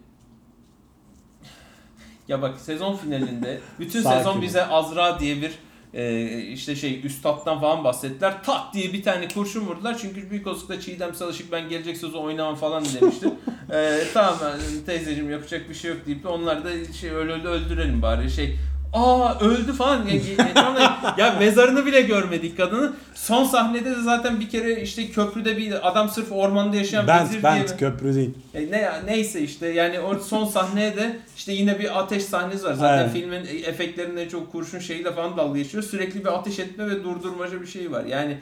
ya 2.27 2.41
bak 2.41 2.59
sezon 2.59 2.95
finalinde 2.97 3.59
bütün 3.79 4.01
Sakin 4.03 4.17
sezon 4.17 4.41
bize 4.41 4.65
Azra 4.65 5.19
diye 5.19 5.41
bir 5.41 5.51
e, 5.93 6.27
işte 6.41 6.75
şey 6.75 7.05
üstattan 7.05 7.59
falan 7.59 7.83
bahsettiler. 7.83 8.43
Tak 8.43 8.73
diye 8.73 8.93
bir 8.93 9.03
tane 9.03 9.27
kurşun 9.27 9.65
vurdular. 9.65 9.97
Çünkü 9.97 10.29
büyük 10.29 10.47
olasılıkla 10.47 10.81
Çiğdem 10.81 11.15
Salışık 11.15 11.51
ben 11.51 11.69
gelecek 11.69 11.97
sezon 11.97 12.23
oynamam 12.23 12.55
falan 12.55 12.83
demişti. 13.01 13.27
e, 13.73 13.99
tamam 14.13 14.39
teyzeciğim 14.85 15.31
yapacak 15.31 15.69
bir 15.69 15.73
şey 15.73 15.91
yok 15.91 16.05
deyip 16.05 16.23
de 16.23 16.27
onlar 16.27 16.65
da 16.65 16.93
şey 16.93 17.09
öyle 17.09 17.33
öldürelim 17.33 18.01
bari 18.01 18.31
şey 18.31 18.57
Aa 18.93 19.39
öldü 19.39 19.73
falan. 19.73 20.05
Ya, 20.07 20.15
ya, 20.55 21.15
ya 21.17 21.35
mezarını 21.39 21.85
bile 21.85 22.01
görmedik 22.01 22.57
kadının. 22.57 22.95
Son 23.15 23.43
sahnede 23.43 23.91
de 23.91 24.01
zaten 24.01 24.39
bir 24.39 24.49
kere 24.49 24.81
işte 24.81 25.11
köprüde 25.11 25.57
bir 25.57 25.89
adam 25.89 26.09
sırf 26.09 26.31
ormanda 26.31 26.75
yaşayan 26.75 27.07
Bent, 27.07 27.21
vezir 27.29 27.41
diye. 27.41 27.43
Bent 27.43 27.77
köprü 27.77 28.15
değil. 28.15 28.33
E 28.53 28.71
ne 28.71 28.91
neyse 29.05 29.41
işte 29.41 29.67
yani 29.67 29.99
o 29.99 30.19
son 30.19 30.45
sahneye 30.45 30.95
de 30.95 31.19
işte 31.37 31.53
yine 31.53 31.79
bir 31.79 31.99
ateş 31.99 32.23
sahnesi 32.25 32.63
var. 32.63 32.73
Zaten 32.73 33.03
Evet. 33.03 33.13
filmin 33.13 33.45
efektlerinde 33.65 34.29
çok 34.29 34.51
kurşun 34.51 34.79
şeyiyle 34.79 35.11
falan 35.11 35.37
dalga 35.37 35.59
geçiyor. 35.59 35.83
Sürekli 35.83 36.19
bir 36.19 36.39
ateş 36.39 36.59
etme 36.59 36.89
ve 36.89 37.03
durdurmaca 37.03 37.61
bir 37.61 37.67
şey 37.67 37.91
var. 37.91 38.05
Yani 38.05 38.37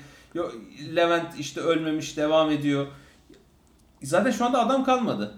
Levent 0.95 1.39
işte 1.39 1.61
ölmemiş 1.61 2.17
devam 2.17 2.51
ediyor. 2.51 2.87
Zaten 4.03 4.31
şu 4.31 4.45
anda 4.45 4.65
adam 4.65 4.83
kalmadı. 4.83 5.33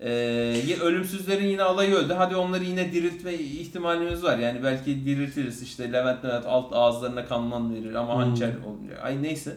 Ee, 0.00 0.76
ölümsüzlerin 0.82 1.46
yine 1.46 1.62
alayı 1.62 1.94
öldü. 1.94 2.12
Hadi 2.12 2.36
onları 2.36 2.64
yine 2.64 2.92
diriltme 2.92 3.34
ihtimalimiz 3.34 4.22
var. 4.22 4.38
Yani 4.38 4.62
belki 4.62 5.04
diriltiriz 5.04 5.62
işte 5.62 5.92
Levent 5.92 6.24
Levent 6.24 6.46
alt 6.46 6.72
ağızlarına 6.72 7.26
kanman 7.26 7.74
verir 7.74 7.94
ama 7.94 8.14
Hmm. 8.14 8.20
hançer 8.20 8.50
olmuyor. 8.66 8.96
Ay 9.02 9.22
neyse. 9.22 9.56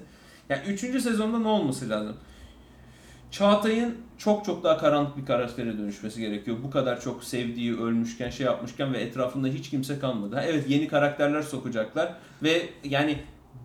Yani 0.50 0.62
3. 0.68 1.02
sezonda 1.02 1.40
ne 1.40 1.48
olması 1.48 1.90
lazım? 1.90 2.18
Çağatay'ın 3.32 3.96
çok 4.18 4.46
çok 4.46 4.64
daha 4.64 4.78
karanlık 4.78 5.18
bir 5.18 5.26
karaktere 5.26 5.78
dönüşmesi 5.78 6.22
gerekiyor. 6.22 6.58
Bu 6.64 6.70
kadar 6.72 7.02
çok 7.02 7.24
sevdiği, 7.24 7.78
ölmüşken, 7.80 8.30
şey 8.30 8.46
yapmışken 8.46 8.94
ve 8.94 8.98
etrafında 8.98 9.48
hiç 9.48 9.70
kimse 9.70 10.00
kalmadı. 10.00 10.36
Ha, 10.36 10.44
evet 10.44 10.66
yeni 10.70 10.88
karakterler 10.88 11.42
sokacaklar 11.42 12.14
ve 12.44 12.62
yani 12.84 13.18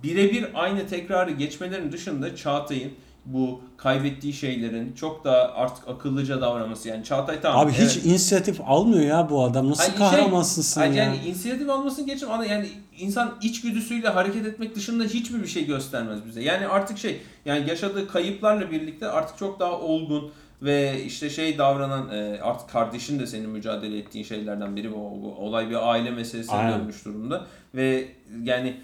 birebir 0.02 0.46
aynı 0.54 0.86
tekrarı 0.86 1.30
geçmelerin 1.30 1.92
dışında 1.92 2.36
Çağatay'ın 2.36 2.92
bu 3.26 3.60
kaybettiği 3.76 4.32
şeylerin 4.32 4.92
çok 4.92 5.24
daha 5.24 5.36
artık 5.36 5.88
akıllıca 5.88 6.40
davranması. 6.40 6.88
Yani 6.88 7.04
Çağatay 7.04 7.40
tamam. 7.40 7.66
Abi 7.66 7.72
evet. 7.78 7.90
hiç 7.90 8.04
inisiyatif 8.04 8.60
almıyor 8.66 9.04
ya 9.04 9.30
bu 9.30 9.44
adam. 9.44 9.70
Nasıl 9.70 9.84
şey, 9.84 9.94
kahramansın 9.94 10.62
sen 10.62 10.82
ay, 10.82 10.96
ya? 10.96 11.04
Yani 11.04 11.16
inisiyatif 11.16 11.70
almasını 11.70 12.06
geçin 12.06 12.26
ama 12.26 12.44
yani 12.44 12.68
insan 12.98 13.34
içgüdüsüyle 13.42 14.08
hareket 14.08 14.46
etmek 14.46 14.74
dışında 14.74 15.04
hiçbir 15.04 15.42
bir 15.42 15.46
şey 15.46 15.66
göstermez 15.66 16.26
bize. 16.26 16.42
Yani 16.42 16.66
artık 16.66 16.98
şey 16.98 17.20
yani 17.44 17.68
yaşadığı 17.68 18.08
kayıplarla 18.08 18.70
birlikte 18.70 19.08
artık 19.08 19.38
çok 19.38 19.60
daha 19.60 19.72
olgun 19.80 20.30
ve 20.62 21.04
işte 21.04 21.30
şey 21.30 21.58
davranan 21.58 22.08
e, 22.08 22.40
artık 22.42 22.70
kardeşin 22.70 23.18
de 23.18 23.26
senin 23.26 23.50
mücadele 23.50 23.98
ettiğin 23.98 24.24
şeylerden 24.24 24.76
biri 24.76 24.92
bu, 24.92 25.34
olay 25.38 25.70
bir 25.70 25.90
aile 25.90 26.10
meselesine 26.10 26.72
dönmüş 26.72 27.04
durumda 27.04 27.46
ve 27.74 28.08
yani 28.42 28.76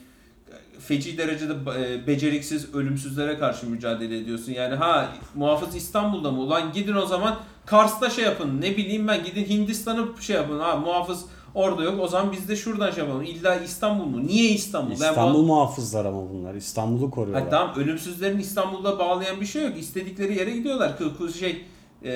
feci 0.80 1.18
derecede 1.18 1.52
e, 1.78 2.06
beceriksiz 2.06 2.74
ölümsüzlere 2.74 3.38
karşı 3.38 3.66
mücadele 3.66 4.18
ediyorsun. 4.18 4.52
Yani 4.52 4.74
ha 4.74 5.08
muhafız 5.34 5.74
İstanbul'da 5.76 6.30
mı? 6.30 6.40
Ulan 6.40 6.72
gidin 6.72 6.94
o 6.94 7.06
zaman 7.06 7.36
Kars'ta 7.66 8.10
şey 8.10 8.24
yapın. 8.24 8.60
Ne 8.60 8.76
bileyim 8.76 9.08
ben 9.08 9.24
gidin 9.24 9.44
Hindistan'ı 9.44 10.06
şey 10.20 10.36
yapın. 10.36 10.60
Ha 10.60 10.76
muhafız 10.76 11.24
orada 11.54 11.82
yok. 11.82 12.00
O 12.00 12.08
zaman 12.08 12.32
biz 12.32 12.48
de 12.48 12.56
şuradan 12.56 12.90
şey 12.90 13.04
yapalım. 13.04 13.22
İlla 13.22 13.56
İstanbul 13.56 14.04
mu? 14.04 14.26
Niye 14.26 14.50
İstanbul? 14.50 14.92
İstanbul 14.92 15.42
muhafızlar 15.42 16.04
ama 16.04 16.30
bunlar. 16.30 16.54
İstanbul'u 16.54 17.10
koruyorlar. 17.10 17.42
Ha, 17.44 17.50
tamam 17.50 17.74
ölümsüzlerin 17.76 18.38
İstanbul'da 18.38 18.98
bağlayan 18.98 19.40
bir 19.40 19.46
şey 19.46 19.62
yok. 19.64 19.72
İstedikleri 19.78 20.38
yere 20.38 20.50
gidiyorlar. 20.50 20.98
Kı, 20.98 21.04
kı- 21.04 21.38
şey 21.38 21.64
e, 22.04 22.10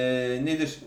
nedir? 0.44 0.78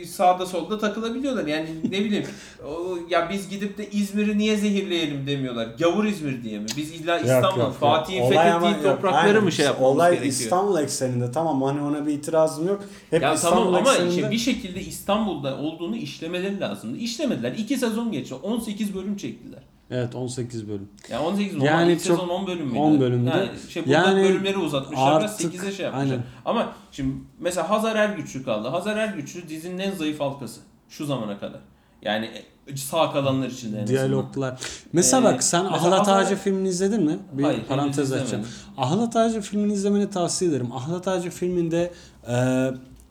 E, 0.00 0.04
sağda 0.06 0.46
solda 0.46 0.78
takılabiliyorlar. 0.78 1.46
Yani 1.46 1.68
ne 1.84 2.04
bileyim. 2.04 2.26
O, 2.66 2.98
ya 3.10 3.30
biz 3.30 3.48
gidip 3.48 3.78
de 3.78 3.90
İzmir'i 3.90 4.38
niye 4.38 4.56
zehirleyelim 4.56 5.26
demiyorlar. 5.26 5.68
Gavur 5.78 6.04
İzmir 6.04 6.42
diye 6.42 6.58
mi? 6.58 6.66
Biz 6.76 6.92
illa 6.92 7.18
İstanbul. 7.18 7.70
Fatih'in 7.72 8.30
fethettiği 8.30 8.82
toprakları 8.82 9.42
mı 9.42 9.52
şey 9.52 9.64
yapmamız 9.64 9.96
Olay 9.96 10.10
gerekiyor? 10.10 10.32
İstanbul 10.32 10.78
ekseninde 10.78 11.32
tamam 11.32 11.62
hani 11.62 11.80
ona 11.80 12.06
bir 12.06 12.12
itirazım 12.12 12.68
yok. 12.68 12.84
Hep 13.10 13.22
Ya 13.22 13.34
İstanbul 13.34 13.56
tamam 13.56 13.74
ama 13.74 13.92
ekseninde. 13.92 14.14
işte 14.14 14.30
bir 14.30 14.38
şekilde 14.38 14.80
İstanbul'da 14.80 15.58
olduğunu 15.58 15.96
işlemeleri 15.96 16.60
lazımdı. 16.60 16.96
İşlemediler. 16.96 17.52
2 17.52 17.76
sezon 17.76 18.12
geçti. 18.12 18.34
18 18.34 18.94
bölüm 18.94 19.16
çektiler. 19.16 19.60
Evet 19.90 20.14
18 20.14 20.68
bölüm. 20.68 20.88
Yani 21.10 21.26
18 21.26 21.56
mi? 21.56 21.64
Yani 21.64 21.92
İlk 21.92 22.04
çok- 22.04 22.16
sezon 22.18 22.28
10 22.28 22.46
bölüm 22.46 22.66
müydü? 22.66 22.78
10 22.78 23.00
bölümdü. 23.00 23.28
Yani 23.30 23.48
şey 23.70 23.82
Yani 23.86 24.22
bölümleri 24.22 24.58
uzatmışlar 24.58 25.12
artık- 25.12 25.40
biraz 25.40 25.52
8'e 25.54 25.72
şey 25.72 25.84
yapmışlar. 25.86 26.10
aynen. 26.12 26.24
Ama 26.44 26.72
şimdi 26.92 27.14
mesela 27.40 27.70
Hazar 27.70 27.96
Ergüçlü 27.96 28.44
kaldı. 28.44 28.68
Hazar 28.68 28.96
Ergüçlü 28.96 29.48
dizinin 29.48 29.78
en 29.78 29.90
zayıf 29.94 30.20
halkası 30.20 30.60
şu 30.88 31.06
zamana 31.06 31.38
kadar. 31.38 31.60
Yani 32.02 32.30
sağ 32.74 33.12
kalanlar 33.12 33.46
için 33.46 33.72
de 33.72 33.78
en 33.78 33.82
azından. 33.82 34.08
Diyaloglar. 34.08 34.60
Mesela 34.92 35.22
Ee, 35.22 35.34
bak 35.34 35.42
sen 35.42 35.64
mesela 35.72 35.94
Ahlat 35.94 36.08
Ağacı 36.08 36.36
filmini 36.36 36.68
izledin 36.68 37.04
mi? 37.04 37.18
Bir 37.32 37.42
Hayır, 37.42 37.64
parantez 37.68 38.12
açacağım. 38.12 38.44
Ahlat 38.76 39.16
Ağacı 39.16 39.40
filmini 39.40 39.72
izlemeni 39.72 40.10
tavsiye 40.10 40.50
ederim. 40.50 40.72
Ahlat 40.72 41.08
Ağacı 41.08 41.30
filminde 41.30 41.92
e, 42.28 42.34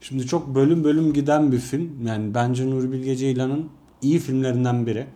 şimdi 0.01 0.27
çok 0.27 0.55
bölüm 0.55 0.83
bölüm 0.83 1.13
giden 1.13 1.51
bir 1.51 1.59
film. 1.59 2.07
Yani 2.07 2.33
bence 2.33 2.69
Nuri 2.69 2.91
Bilge 2.91 3.15
Ceylan'ın 3.15 3.69
iyi 4.01 4.19
filmlerinden 4.19 4.85
biri. 4.85 5.07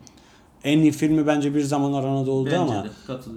En 0.63 0.79
iyi 0.79 0.91
filmi 0.91 1.27
bence 1.27 1.55
Bir 1.55 1.61
Zamanlar 1.61 2.03
Anadolu'da 2.03 2.51
Bence 2.51 2.57
ama 2.57 2.83
de 2.83 2.89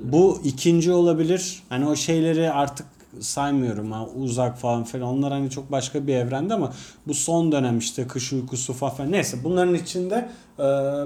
bu 0.05 0.41
ikinci 0.45 0.93
olabilir. 0.93 1.63
Hani 1.69 1.87
o 1.87 1.97
şeyleri 1.97 2.51
artık 2.53 2.87
saymıyorum 3.21 3.93
ha 3.93 4.07
uzak 4.17 4.59
falan 4.59 4.85
filan 4.85 5.09
onlar 5.09 5.33
hani 5.33 5.51
çok 5.51 5.73
başka 5.73 6.07
bir 6.07 6.15
evrende 6.15 6.55
ama 6.55 6.73
bu 7.07 7.15
son 7.15 7.53
dönem 7.53 7.79
işte 7.79 8.07
kış 8.07 8.33
uykusu 8.33 8.73
falan 8.73 9.13
neyse 9.13 9.39
bunların 9.45 9.75
içinde 9.75 10.29
e, 10.59 10.65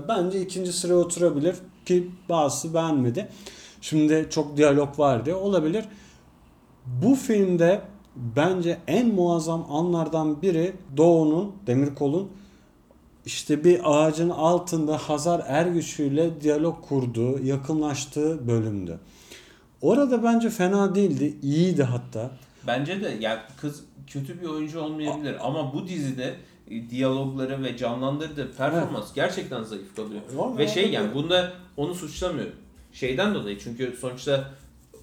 bence 0.08 0.40
ikinci 0.40 0.72
sıraya 0.72 0.98
oturabilir 0.98 1.54
ki 1.86 2.10
bazısı 2.28 2.74
beğenmedi. 2.74 3.28
Şimdi 3.80 4.26
çok 4.30 4.56
diyalog 4.56 4.98
var 4.98 5.26
diye 5.26 5.34
olabilir. 5.34 5.84
Bu 6.86 7.14
filmde 7.14 7.80
bence 8.16 8.78
en 8.86 9.14
muazzam 9.14 9.66
anlardan 9.70 10.42
biri 10.42 10.72
Doğu'nun, 10.96 11.52
Demirkol'un 11.66 12.28
işte 13.26 13.64
bir 13.64 13.80
ağacın 13.84 14.30
altında 14.30 14.98
Hazar 14.98 15.42
Ergüçlü 15.46 16.04
ile 16.04 16.40
diyalog 16.40 16.88
kurduğu, 16.88 17.44
yakınlaştığı 17.44 18.48
bölümdü. 18.48 18.98
Orada 19.82 20.22
bence 20.22 20.50
fena 20.50 20.94
değildi, 20.94 21.34
iyiydi 21.42 21.82
hatta. 21.82 22.30
Bence 22.66 23.02
de 23.02 23.16
yani 23.20 23.38
kız 23.60 23.84
kötü 24.06 24.40
bir 24.40 24.46
oyuncu 24.46 24.80
olmayabilir 24.80 25.36
ama 25.40 25.74
bu 25.74 25.88
dizide 25.88 26.34
e, 26.70 26.90
diyalogları 26.90 27.62
ve 27.62 27.76
canlandırdığı 27.76 28.52
performans 28.52 29.14
gerçekten 29.14 29.62
zayıf 29.62 29.96
kalıyor. 29.96 30.20
Vallahi 30.34 30.58
Ve 30.58 30.68
şey 30.68 30.90
yani 30.90 31.14
bunda 31.14 31.52
onu 31.76 31.94
suçlamıyorum. 31.94 32.56
Şeyden 32.92 33.34
dolayı 33.34 33.58
çünkü 33.58 33.96
sonuçta 34.00 34.50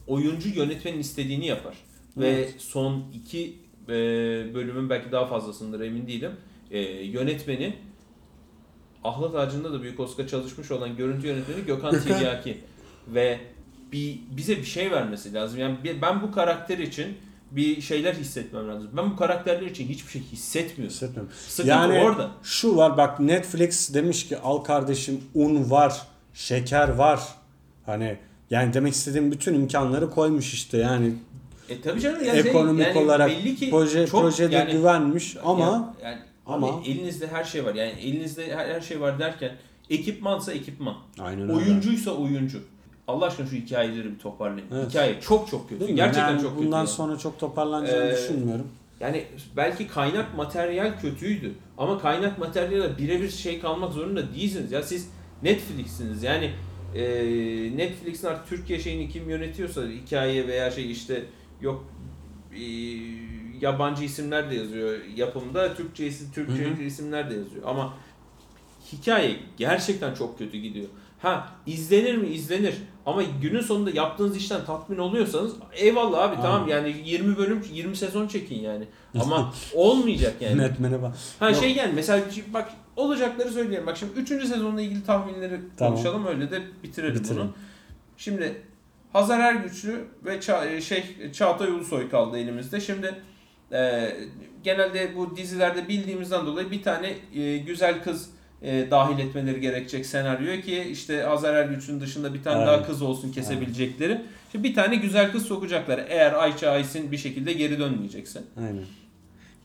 oyuncu 0.08 0.50
yönetmenin 0.50 1.00
istediğini 1.00 1.46
yapar. 1.48 1.78
Ve 2.18 2.30
Evet. 2.30 2.56
son 2.58 3.04
iki 3.14 3.56
e, 3.90 3.94
bölümün 4.54 4.90
belki 4.90 5.12
daha 5.12 5.26
fazlasındır 5.26 5.80
emin 5.80 6.08
değilim. 6.08 6.32
E, 6.72 6.80
yönetmeni 7.06 7.76
Ahlat 9.08 9.36
Ağacı'nda 9.36 9.74
da 9.74 9.82
büyük 9.82 10.00
Oscar 10.00 10.28
çalışmış 10.28 10.72
olan 10.72 10.98
görüntü 10.98 11.28
yönetmeni 11.28 11.66
Gökhan. 11.66 12.00
Tiryaki. 12.00 12.58
Ve 13.08 13.40
bir 13.92 14.20
bize 14.38 14.58
bir 14.58 14.64
şey 14.66 14.92
vermesi 14.92 15.34
lazım. 15.34 15.60
Yani 15.60 15.78
bir- 15.84 16.02
ben 16.02 16.22
bu 16.22 16.32
karakter 16.32 16.78
için 16.78 17.18
bir 17.52 17.82
şeyler 17.82 18.14
hissetmem 18.14 18.68
lazım. 18.70 18.90
Ben 18.98 19.12
bu 19.12 19.16
karakterler 19.16 19.68
için 19.68 19.88
hiçbir 19.88 20.12
şey 20.12 20.22
hissetmiyorum. 20.22 20.94
Hissetmiyorum. 20.96 21.32
Sıkıntı 21.48 21.70
Yani 21.70 22.00
orada. 22.00 22.32
şu 22.44 22.76
var 22.78 22.98
bak 22.98 23.20
Netflix 23.20 23.94
demiş 23.94 24.28
ki 24.28 24.38
al 24.38 24.58
kardeşim 24.58 25.22
un 25.34 25.72
var, 25.72 26.02
şeker 26.34 26.90
var. 26.90 27.20
Hani 27.86 28.18
yani 28.50 28.74
demek 28.74 28.94
istediğim 28.94 29.32
bütün 29.32 29.54
imkanları 29.54 30.10
koymuş 30.10 30.54
işte 30.54 30.78
yani 30.78 31.14
E 31.70 31.82
tabii 31.82 32.02
canım 32.02 32.24
yani 32.24 32.42
şey, 32.42 32.50
ekonomik 32.50 32.88
yani 32.88 32.98
olarak 33.00 33.30
belli 33.30 33.56
ki 33.56 33.70
proje 33.70 34.08
çok 34.08 34.22
projede 34.22 34.56
yani- 34.56 34.72
güvenmiş 34.72 35.38
ama 35.44 35.94
Ya- 36.04 36.10
yani 36.10 36.20
ama- 36.48 36.68
ama 36.68 36.82
elinizde 36.86 37.28
her 37.28 37.44
şey 37.44 37.66
var. 37.66 37.76
Yani 37.76 37.92
elinizde 37.92 38.56
her, 38.56 38.70
her 38.70 38.82
şey 38.82 39.02
var 39.02 39.20
derken 39.20 39.52
ekipmansa 39.90 40.54
ekipman. 40.54 40.96
aynen 41.20 41.42
öyle. 41.42 41.54
Oyuncuysa 41.54 42.12
oyuncu. 42.12 42.60
Allah 43.08 43.26
aşkına 43.26 43.48
şu 43.48 43.56
hikayeleri 43.56 44.14
bir 44.14 44.20
toparlayın. 44.20 44.68
Evet. 44.74 44.90
Hikaye 44.90 45.22
çok 45.22 45.50
çok 45.50 45.70
kötü. 45.70 45.80
Değil 45.80 45.92
mi? 45.92 45.96
Gerçekten 45.96 46.30
Yani 46.30 46.42
çok 46.42 46.54
kötü. 46.56 46.66
Bundan 46.66 46.86
sonra 46.86 47.18
çok 47.18 47.40
toparlanacağını 47.40 48.06
Ee, 48.10 48.14
düşünmüyorum. 48.14 48.68
Yani 49.00 49.26
belki 49.58 49.88
kaynak 49.88 50.38
materyal 50.38 51.00
kötüydü. 51.02 51.54
Ama 51.78 52.00
kaynak 52.00 52.38
materyale 52.40 52.98
birebir 52.98 53.30
şey 53.30 53.60
kalmak 53.60 53.94
zorunda 53.94 54.34
değilsiniz. 54.34 54.72
Ya 54.72 54.84
siz 54.84 55.10
Netflix'siniz. 55.44 56.24
Yani 56.24 56.52
e, 56.96 57.04
Netflix'in 57.78 58.28
artık 58.28 58.48
Türkiye 58.50 58.80
şeyini 58.80 59.10
kim 59.10 59.30
yönetiyorsa 59.30 59.82
hikaye 59.88 60.48
veya 60.48 60.72
şey 60.72 60.92
işte 60.92 61.24
yok 61.62 61.86
e, 62.54 62.58
yabancı 63.62 64.04
isimler 64.04 64.52
de 64.52 64.56
yazıyor 64.56 65.04
yapımda. 65.16 65.74
Türkçe, 65.76 66.08
isim- 66.08 66.32
Türkçe 66.34 66.64
Hı 66.70 66.74
hı. 66.76 66.82
isimler 66.84 67.30
de 67.30 67.34
yazıyor. 67.36 67.64
Ama 67.66 67.94
hikaye 68.94 69.36
gerçekten 69.58 70.14
çok 70.14 70.38
kötü 70.40 70.58
gidiyor. 70.58 70.88
Ha 71.22 71.48
izlenir 71.66 72.16
mi? 72.18 72.28
İzlenir. 72.28 72.76
Ama 73.06 73.24
günün 73.42 73.62
sonunda 73.62 73.90
yaptığınız 73.92 74.38
işten 74.38 74.66
tatmin 74.66 74.98
oluyorsanız 74.98 75.54
eyvallah 75.74 76.20
abi 76.24 76.36
tamam 76.36 76.64
Aynen. 76.64 76.76
yani 76.76 76.96
20 77.06 77.38
bölüm 77.38 77.64
20 77.74 77.96
sezon 77.96 78.28
çekin 78.28 78.60
yani. 78.62 78.86
Ama 79.20 79.54
olmayacak 79.74 80.34
yani. 80.40 80.58
Yönetmene 80.58 81.02
bak. 81.02 81.16
Ha 81.40 81.50
Yok. 81.50 81.60
şey 81.60 81.72
yani 81.76 81.94
mesela 81.96 82.32
şimdi 82.32 82.54
bak 82.54 82.70
olacakları 82.96 83.50
söyleyelim. 83.50 83.88
Bak 83.88 83.98
şimdi 83.98 84.20
3. 84.20 84.28
sezonla 84.30 84.82
ilgili 84.82 85.04
tahminleri 85.06 85.60
Tamam. 85.78 85.94
konuşalım 85.94 86.26
öyle 86.28 86.52
de 86.52 86.62
bitirelim, 86.84 87.16
Bitirelim. 87.16 87.42
bunu. 87.42 87.52
Şimdi 88.18 88.62
Hazar 89.14 89.40
Ergüçlü 89.40 90.06
ve 90.26 90.38
Ça- 90.38 90.82
şey 90.82 91.04
Çağatay 91.34 91.68
Ulusoy 91.72 92.10
kaldı 92.10 92.38
elimizde. 92.38 92.80
Şimdi 92.82 93.16
e, 93.72 94.12
genelde 94.64 95.16
bu 95.16 95.38
dizilerde 95.38 95.88
bildiğimizden 95.88 96.46
dolayı 96.46 96.72
bir 96.72 96.84
tane 96.84 97.14
e, 97.36 97.58
güzel 97.58 98.04
kız 98.04 98.30
e, 98.62 98.92
dahil 98.92 99.20
etmeleri 99.20 99.62
gerekecek 99.62 100.06
senaryo 100.06 100.62
ki 100.62 100.84
işte 100.92 101.22
Hazar 101.22 101.54
Ergüçlü'nün 101.54 102.02
dışında 102.02 102.34
bir 102.34 102.44
tane 102.44 102.56
Aynen. 102.56 102.68
daha 102.68 102.86
kız 102.88 103.02
olsun 103.02 103.32
kesebilecekleri. 103.32 104.22
Şimdi 104.52 104.64
bir 104.70 104.76
tane 104.76 104.96
güzel 104.96 105.32
kız 105.32 105.46
sokacaklar. 105.46 106.02
Eğer 106.10 106.34
Ayça 106.34 106.70
Aysin 106.72 107.12
bir 107.12 107.18
şekilde 107.18 107.54
geri 107.54 107.80
dönmeyecekse. 107.80 108.40
Aynen. 108.58 108.84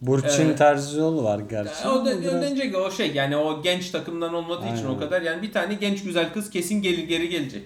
Burçin 0.01 0.51
Ee, 0.51 0.57
Terzioğlu 0.57 1.25
var 1.25 1.41
gerçi. 1.51 1.89
O 1.89 2.05
da 2.07 2.21
biraz- 2.23 2.43
denecek 2.43 2.77
o 2.77 2.91
şey 2.91 3.13
yani 3.15 3.37
o 3.37 3.63
genç 3.63 3.91
takımdan 3.91 4.35
olmadığı 4.35 4.65
için 4.67 4.77
Aynen. 4.77 4.89
o 4.89 4.99
kadar 4.99 5.23
yani 5.23 5.43
bir 5.43 5.53
tane 5.53 5.75
genç 5.75 6.03
güzel 6.05 6.33
kız 6.33 6.51
kesin 6.51 6.83
geri 6.83 7.07
geri 7.07 7.29
gelecek. 7.29 7.63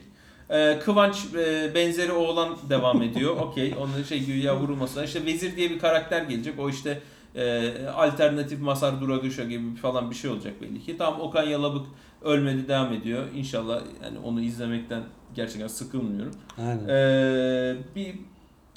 Ee, 0.51 0.79
Kıvanç 0.85 1.17
e, 1.35 1.75
benzeri 1.75 2.13
oğlan 2.13 2.57
devam 2.69 3.03
ediyor. 3.03 3.37
Okey. 3.41 3.75
Onun 3.81 4.03
şey 4.03 4.25
güya 4.25 4.57
vurulmasına. 4.57 5.05
İşte 5.05 5.27
Vezir 5.27 5.57
diye 5.57 5.71
bir 5.71 5.79
karakter 5.79 6.23
gelecek. 6.23 6.59
O 6.59 6.71
işte 6.71 7.01
e, 7.35 7.73
alternatif 7.95 8.61
Masar 8.61 9.01
Duraguşa 9.01 9.45
gibi 9.45 9.77
falan 9.77 10.11
bir 10.11 10.17
şey 10.17 10.31
olacak 10.31 10.55
belli 10.63 10.83
ki. 10.83 10.99
Tamam 10.99 11.21
Okan 11.21 11.45
Yalabık 11.45 11.87
ölmedi 12.23 12.69
devam 12.69 12.93
ediyor. 12.93 13.27
İnşallah 13.35 13.83
yani 14.05 14.19
onu 14.19 14.41
izlemekten 14.41 15.03
gerçekten 15.35 15.69
sıkılmıyorum. 15.69 16.35
Aynen. 16.59 16.89
Ee, 16.89 17.77
bir 17.97 18.15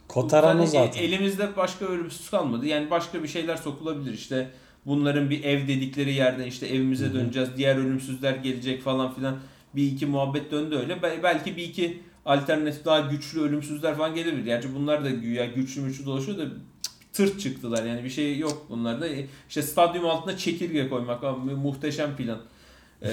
Kotaran 0.08 0.56
o 0.56 0.60
Hani 0.60 0.68
zaten. 0.68 1.04
Elimizde 1.04 1.58
başka 1.58 1.86
ölümsüz 1.86 2.30
kalmadı. 2.30 2.66
Yani 2.66 2.92
başka 2.92 3.24
bir 3.24 3.28
şeyler 3.28 3.56
sokulabilir. 3.56 4.14
İşte 4.14 4.50
bunların 4.86 5.30
bir 5.30 5.44
ev 5.44 5.68
dedikleri 5.68 6.14
yerden 6.14 6.46
işte 6.46 6.68
evimize 6.68 7.06
Hı 7.06 7.10
hı. 7.10 7.14
döneceğiz. 7.14 7.50
Diğer 7.58 7.76
ölümsüzler 7.76 8.36
gelecek 8.36 8.82
falan 8.82 9.14
filan. 9.14 9.38
Bir 9.76 9.92
iki 9.92 10.06
muhabbet 10.06 10.52
döndü 10.52 10.76
öyle. 10.76 11.02
Bel- 11.02 11.24
Belki 11.24 11.58
bir 11.58 11.64
iki 11.64 12.00
alternatif 12.26 12.86
daha 12.86 13.00
güçlü 13.00 13.42
ölümsüzler 13.42 13.98
falan 13.98 14.16
gelebilir. 14.16 14.46
Gerçi 14.46 14.76
bunlar 14.76 15.04
da 15.06 15.10
güya 15.10 15.46
güçlü 15.46 15.82
müçlü 15.82 16.06
dolaşıyor 16.06 16.38
da 16.38 16.44
tırt 17.14 17.40
çıktılar. 17.40 17.86
Yani 17.86 18.04
bir 18.04 18.10
şey 18.10 18.38
yok 18.38 18.66
bunlarda. 18.70 19.08
E, 19.08 19.26
İşte 19.50 19.62
stadyum 19.62 20.06
altına 20.06 20.38
çekirge 20.38 20.90
koymak 20.90 21.24
abi, 21.24 21.52
muhteşem 21.56 22.16
plan. 22.16 22.40
Ee, 23.02 23.10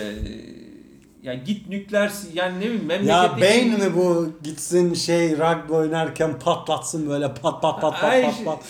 yani 1.22 1.42
git 1.46 1.68
nükleer 1.68 2.12
yani 2.34 2.56
ne 2.60 2.64
bileyim 2.64 2.90
Ya 2.90 2.96
memleketteki- 2.96 3.40
beyin 3.40 3.72
mi 3.72 3.94
bu 3.96 4.32
gitsin 4.44 4.94
şey 4.94 5.32
rugby 5.32 5.72
oynarken 5.72 6.38
patlatsın 6.38 7.08
böyle 7.10 7.28
pat 7.28 7.42
pat 7.42 7.62
pat 7.62 7.80
pat 7.80 8.04
Ay, 8.04 8.22
pat 8.22 8.44
pat. 8.44 8.64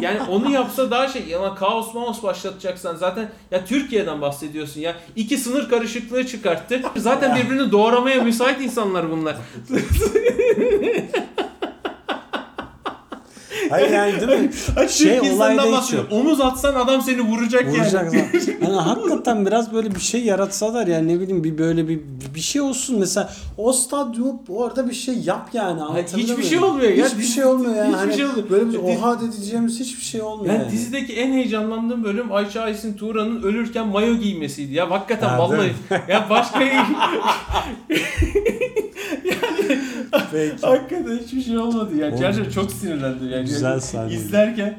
Yani 0.00 0.22
onu 0.30 0.50
yapsa 0.50 0.90
daha 0.90 1.08
şey 1.08 1.34
ama 1.34 1.54
kaos 1.54 1.94
maos 1.94 2.22
başlatacaksan 2.22 2.96
zaten 2.96 3.30
ya 3.50 3.64
Türkiye'den 3.64 4.20
bahsediyorsun 4.20 4.80
ya 4.80 4.94
iki 5.16 5.38
sınır 5.38 5.68
karışıklığı 5.68 6.26
çıkarttı. 6.26 6.82
Zaten 6.96 7.36
birbirini 7.36 7.72
doğramaya 7.72 8.22
müsait 8.22 8.60
insanlar 8.60 9.10
bunlar. 9.10 9.36
Hayır 13.74 13.90
yani 13.90 14.28
değil 14.28 14.40
mi? 14.40 14.50
Ay, 14.76 14.88
Şey, 14.88 15.08
Türk 15.08 15.22
olay 15.22 15.30
insanından 15.32 15.66
da 15.68 15.72
bahsediyor. 15.72 16.04
hiç 16.06 16.12
Omuz 16.12 16.40
atsan 16.40 16.74
adam 16.74 17.02
seni 17.02 17.20
vuracak, 17.20 17.66
Vuracak 17.66 18.14
yani. 18.14 18.26
Yani 18.62 18.76
hakikaten 18.76 19.46
biraz 19.46 19.72
böyle 19.72 19.94
bir 19.94 20.00
şey 20.00 20.24
yaratsalar 20.24 20.86
yani 20.86 21.08
ne 21.16 21.20
bileyim 21.20 21.44
bir 21.44 21.58
böyle 21.58 21.88
bir 21.88 22.00
bir 22.34 22.40
şey 22.40 22.60
olsun 22.62 22.98
mesela 22.98 23.30
o 23.58 23.72
stadyum 23.72 24.38
orada 24.48 24.88
bir 24.88 24.94
şey 24.94 25.14
yap 25.18 25.48
yani 25.52 25.82
anlatabiliyor 25.82 26.28
hiçbir 26.38 26.42
şey 26.50 26.58
olmuyor 26.58 26.90
ya. 26.92 27.06
Hiçbir 27.06 27.22
şey 27.24 27.44
olmuyor 27.44 27.74
yani. 27.74 27.86
hiçbir 27.88 27.98
Hani 27.98 28.14
şey 28.16 28.24
olmuyor. 28.26 28.50
Böyle 28.50 28.72
bir 28.72 28.78
oha 28.78 29.20
diyeceğimiz 29.20 29.80
hiçbir 29.80 30.02
şey 30.02 30.22
olmuyor. 30.22 30.54
Yani 30.54 30.62
yani. 30.62 30.72
dizideki 30.72 31.12
en 31.12 31.32
heyecanlandığım 31.32 32.04
bölüm 32.04 32.32
Ayça 32.32 32.60
Aysin 32.62 32.96
Tuğra'nın 32.96 33.42
ölürken 33.42 33.88
mayo 33.88 34.14
giymesiydi 34.14 34.74
ya. 34.74 34.90
Hakikaten 34.90 35.28
Ha, 35.28 35.38
vallahi. 35.38 35.72
ya 36.08 36.26
başka 36.30 36.60
Peki. 40.32 40.66
Hakikaten 40.66 41.18
hiçbir 41.24 41.42
şey 41.42 41.58
olmadı 41.58 41.96
ya. 41.96 42.08
Oğlum, 42.08 42.18
Gerçekten 42.20 42.50
çok 42.50 42.72
sinirlendim 42.72 43.30
yani. 43.30 43.44
güzel 43.44 43.80
sahne. 43.80 44.14
İzlerken 44.14 44.74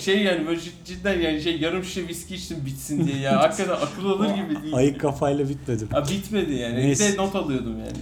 şey 0.00 0.22
yani 0.22 0.46
böyle 0.46 0.60
cid- 0.60 0.84
cidden 0.84 1.20
yani 1.20 1.42
şey 1.42 1.58
yarım 1.60 1.84
şişe 1.84 2.08
viski 2.08 2.34
içtim 2.34 2.58
bitsin 2.66 3.06
diye 3.06 3.16
ya. 3.18 3.38
Hakikaten 3.40 3.72
akıl 3.72 4.10
alır 4.10 4.26
gibi 4.34 4.62
değil. 4.62 4.74
Ayık 4.74 5.00
kafayla 5.00 5.48
bitmedim. 5.48 5.88
Ha, 5.92 6.04
bitmedi 6.08 6.54
yani. 6.54 6.74
Neyse. 6.76 7.08
Bir 7.08 7.12
de 7.12 7.16
not 7.22 7.34
alıyordum 7.36 7.78
yani. 7.78 7.98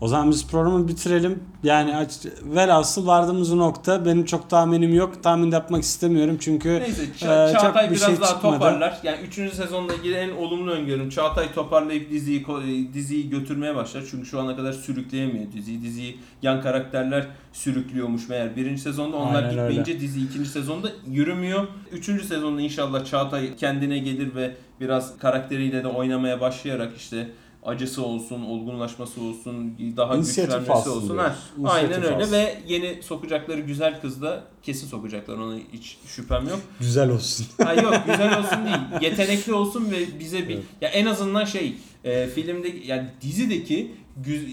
O 0.00 0.08
zaman 0.08 0.30
biz 0.30 0.46
programı 0.46 0.88
bitirelim. 0.88 1.42
Yani 1.62 1.96
aç, 1.96 2.10
velhasıl 2.44 3.06
vardığımız 3.06 3.52
nokta 3.52 4.04
benim 4.04 4.24
çok 4.24 4.50
tahminim 4.50 4.94
yok. 4.94 5.22
Tahmin 5.22 5.50
de 5.52 5.54
yapmak 5.54 5.82
istemiyorum 5.82 6.36
çünkü 6.40 6.80
Neyse 6.80 7.02
Ee, 7.02 7.18
Çağatay 7.18 7.84
çok 7.84 7.90
bir 7.90 7.96
biraz 7.96 8.06
şey 8.06 8.20
daha 8.20 8.28
çıkmadı. 8.34 8.54
toparlar. 8.54 9.00
Yani 9.02 9.18
3. 9.26 9.34
sezonla 9.54 9.94
ilgili 9.94 10.14
en 10.14 10.30
olumlu 10.30 10.70
öngörüm 10.70 11.08
Çağatay 11.10 11.52
toparlayıp 11.54 12.10
diziyi 12.10 12.42
ko- 12.42 12.92
diziyi 12.94 13.30
götürmeye 13.30 13.74
başlar. 13.76 14.04
Çünkü 14.10 14.26
şu 14.26 14.40
ana 14.40 14.56
kadar 14.56 14.72
sürükleyemiyor 14.72 15.52
diziyi. 15.52 15.82
Diziyi 15.82 16.16
yan 16.42 16.62
karakterler 16.62 17.26
sürüklüyormuş 17.52 18.28
meğer. 18.28 18.56
Birinci 18.56 18.82
sezonda 18.82 19.16
onlar 19.16 19.42
Aynen 19.42 19.50
gitmeyince 19.50 20.00
dizi 20.00 20.24
ikinci 20.24 20.48
sezonda 20.50 20.88
yürümüyor. 21.10 21.66
Üçüncü 21.92 22.24
sezonda 22.24 22.60
inşallah 22.60 23.04
Çağatay 23.04 23.56
kendine 23.56 23.98
gelir 23.98 24.34
ve 24.34 24.54
biraz 24.80 25.18
karakteriyle 25.18 25.84
de 25.84 25.88
oynamaya 25.88 26.40
başlayarak 26.40 26.92
işte 26.96 27.28
acısı 27.66 28.04
olsun, 28.04 28.42
olgunlaşması 28.42 29.20
olsun, 29.20 29.74
daha 29.96 30.16
İnisiyatif 30.16 30.58
güçlenmesi 30.58 30.88
olsun. 30.88 31.18
Ha, 31.18 31.36
aynen 31.64 32.02
öyle 32.02 32.16
alsın. 32.16 32.32
ve 32.32 32.58
yeni 32.68 33.02
sokacakları 33.02 33.60
güzel 33.60 34.00
kız 34.00 34.22
da 34.22 34.44
kesin 34.62 34.86
sokacaklar. 34.86 35.34
Ona 35.38 35.56
hiç 35.72 35.96
şüphem 36.06 36.48
yok. 36.48 36.60
güzel 36.80 37.10
olsun. 37.10 37.46
Ha 37.64 37.74
yok 37.74 37.94
güzel 38.06 38.38
olsun 38.38 38.58
değil. 38.64 39.02
Yetenekli 39.02 39.52
olsun 39.52 39.90
ve 39.90 40.20
bize 40.20 40.48
bir 40.48 40.54
Evet. 40.54 40.64
ya 40.80 40.88
en 40.88 41.06
azından 41.06 41.44
şey 41.44 41.74
e, 42.04 42.26
filmde 42.26 42.68
yani 42.86 43.08
dizideki 43.20 43.92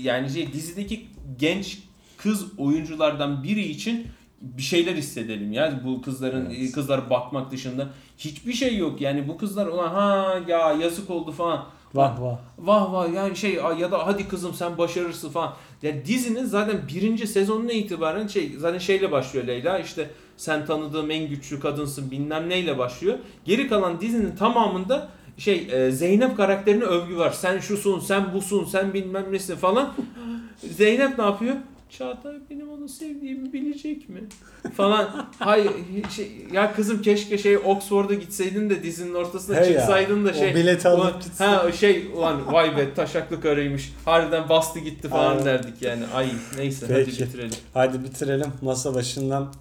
yani 0.04 0.30
şey 0.30 0.54
dizideki 0.54 1.06
genç 1.40 1.80
kız 2.18 2.46
oyunculardan 2.60 3.44
biri 3.44 3.62
için 3.66 4.08
bir 4.42 4.62
şeyler 4.62 4.96
hissedelim 4.96 5.54
ya 5.54 5.82
bu 5.86 6.02
kızların 6.02 6.46
Evet. 6.46 6.72
kızlar 6.72 7.10
bakmak 7.10 7.52
dışında 7.52 7.90
hiçbir 8.18 8.54
şey 8.54 8.78
yok 8.78 9.02
yani 9.02 9.28
bu 9.28 9.38
kızlar 9.38 9.68
ulan 9.68 9.90
ha 9.90 10.40
ya 10.48 10.72
yazık 10.74 11.10
oldu 11.10 11.32
falan 11.32 11.66
Vah 11.94 12.22
vah. 12.22 12.38
vah 12.58 12.94
vah 12.94 13.14
yani 13.14 13.36
şey 13.36 13.54
ya 13.54 13.92
da 13.92 14.08
hadi 14.08 14.28
kızım 14.28 14.54
sen 14.54 14.78
başarırsın 14.78 15.30
falan. 15.30 15.54
Ya 15.82 16.06
dizinin 16.06 16.46
zaten 16.46 16.82
birinci 16.88 17.28
sezonuna 17.28 17.72
itibaren 17.72 18.28
şey 18.28 18.52
zaten 18.58 18.78
şeyle 18.78 19.12
başlıyor 19.12 19.48
Leyla 19.48 19.80
işte 19.80 20.10
sen 20.38 20.66
tanıdığım 20.66 21.12
en 21.12 21.30
güçlü 21.30 21.60
kadınsın 21.60 22.12
bilmem 22.12 22.50
neyle 22.50 22.78
başlıyor. 22.78 23.18
Geri 23.46 23.68
kalan 23.68 24.02
dizinin 24.02 24.36
tamamında 24.36 25.10
şey 25.38 25.68
e, 25.72 25.92
Zeynep 25.92 26.38
karakterine 26.38 26.84
övgü 26.84 27.18
var. 27.18 27.32
Sen 27.32 27.60
şusun, 27.60 28.00
sen 28.00 28.34
busun, 28.34 28.66
sen 28.66 28.94
bilmem 28.94 29.26
nesin 29.32 29.56
falan. 29.56 29.94
Zeynep 30.58 31.18
ne 31.18 31.24
yapıyor? 31.24 31.56
Çağatay 31.98 32.36
benim 32.50 32.70
onu 32.72 32.90
sevdiğimi 32.90 33.54
bilecek 33.54 34.10
mi? 34.10 34.24
Falan. 34.78 35.30
Hayır 35.40 35.72
şey, 36.16 36.32
ya 36.54 36.74
kızım 36.74 37.02
keşke 37.02 37.38
şey 37.38 37.58
Oxford'a 37.58 38.14
gitseydin 38.14 38.70
de 38.70 38.84
dizinin 38.84 39.14
ortasına 39.14 39.56
He 39.56 39.60
ya, 39.60 39.66
çıksaydın 39.80 40.26
da 40.26 40.30
o 40.30 40.34
şey. 40.34 40.56
bileti 40.56 40.88
alıp 40.88 41.24
gitsin. 41.24 41.44
Ha 41.44 41.72
şey 41.72 42.12
ulan 42.16 42.54
vay 42.54 42.78
be 42.78 42.94
taşaklı 42.94 43.42
karıymış. 43.42 43.94
Harbiden 44.06 44.50
bastı 44.50 44.80
gitti 44.80 45.10
falan 45.10 45.32
Aynen. 45.32 45.46
derdik 45.46 45.82
yani. 45.82 46.04
Ay 46.14 46.30
neyse 46.58 46.86
Peki. 46.90 47.12
hadi 47.12 47.28
bitirelim. 47.28 47.58
Hadi 47.74 48.04
bitirelim. 48.04 48.52
Masa 48.62 48.96
başından 48.96 49.54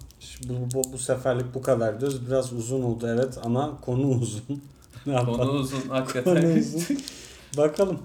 bu, 0.49 0.55
bu, 0.75 0.93
bu 0.93 0.99
seferlik 0.99 1.55
bu 1.55 1.63
kadar 1.63 2.01
diyoruz. 2.01 2.27
Biraz 2.27 2.53
uzun 2.53 2.83
oldu 2.83 3.09
evet 3.15 3.39
ama 3.45 3.81
konu 3.81 4.09
uzun. 4.09 4.43
ne? 5.07 5.17
Konu 5.25 5.51
uzun 5.51 5.81
Konu 5.81 5.93
hakikaten. 5.93 6.57
uzun. 6.59 6.99
Bakalım. 7.57 7.99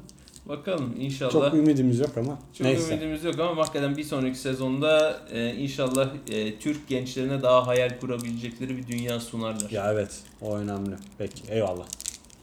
Bakalım 0.49 0.95
inşallah. 0.99 1.31
Çok 1.31 1.53
ümidimiz 1.53 1.99
yok 1.99 2.17
ama. 2.17 2.39
Çok 2.53 2.67
Neyse. 2.67 2.93
ümidimiz 2.93 3.23
yok 3.23 3.39
ama 3.39 3.61
hakikaten 3.61 3.97
bir 3.97 4.03
sonraki 4.03 4.37
sezonda 4.37 5.19
e, 5.31 5.55
inşallah 5.55 6.09
e, 6.31 6.59
Türk 6.59 6.87
gençlerine 6.87 7.41
daha 7.41 7.67
hayal 7.67 7.99
kurabilecekleri 7.99 8.77
bir 8.77 8.87
dünya 8.87 9.19
sunarlar. 9.19 9.69
Ya 9.69 9.93
evet 9.93 10.11
o 10.41 10.55
önemli. 10.55 10.95
Peki 11.17 11.43
eyvallah. 11.51 11.85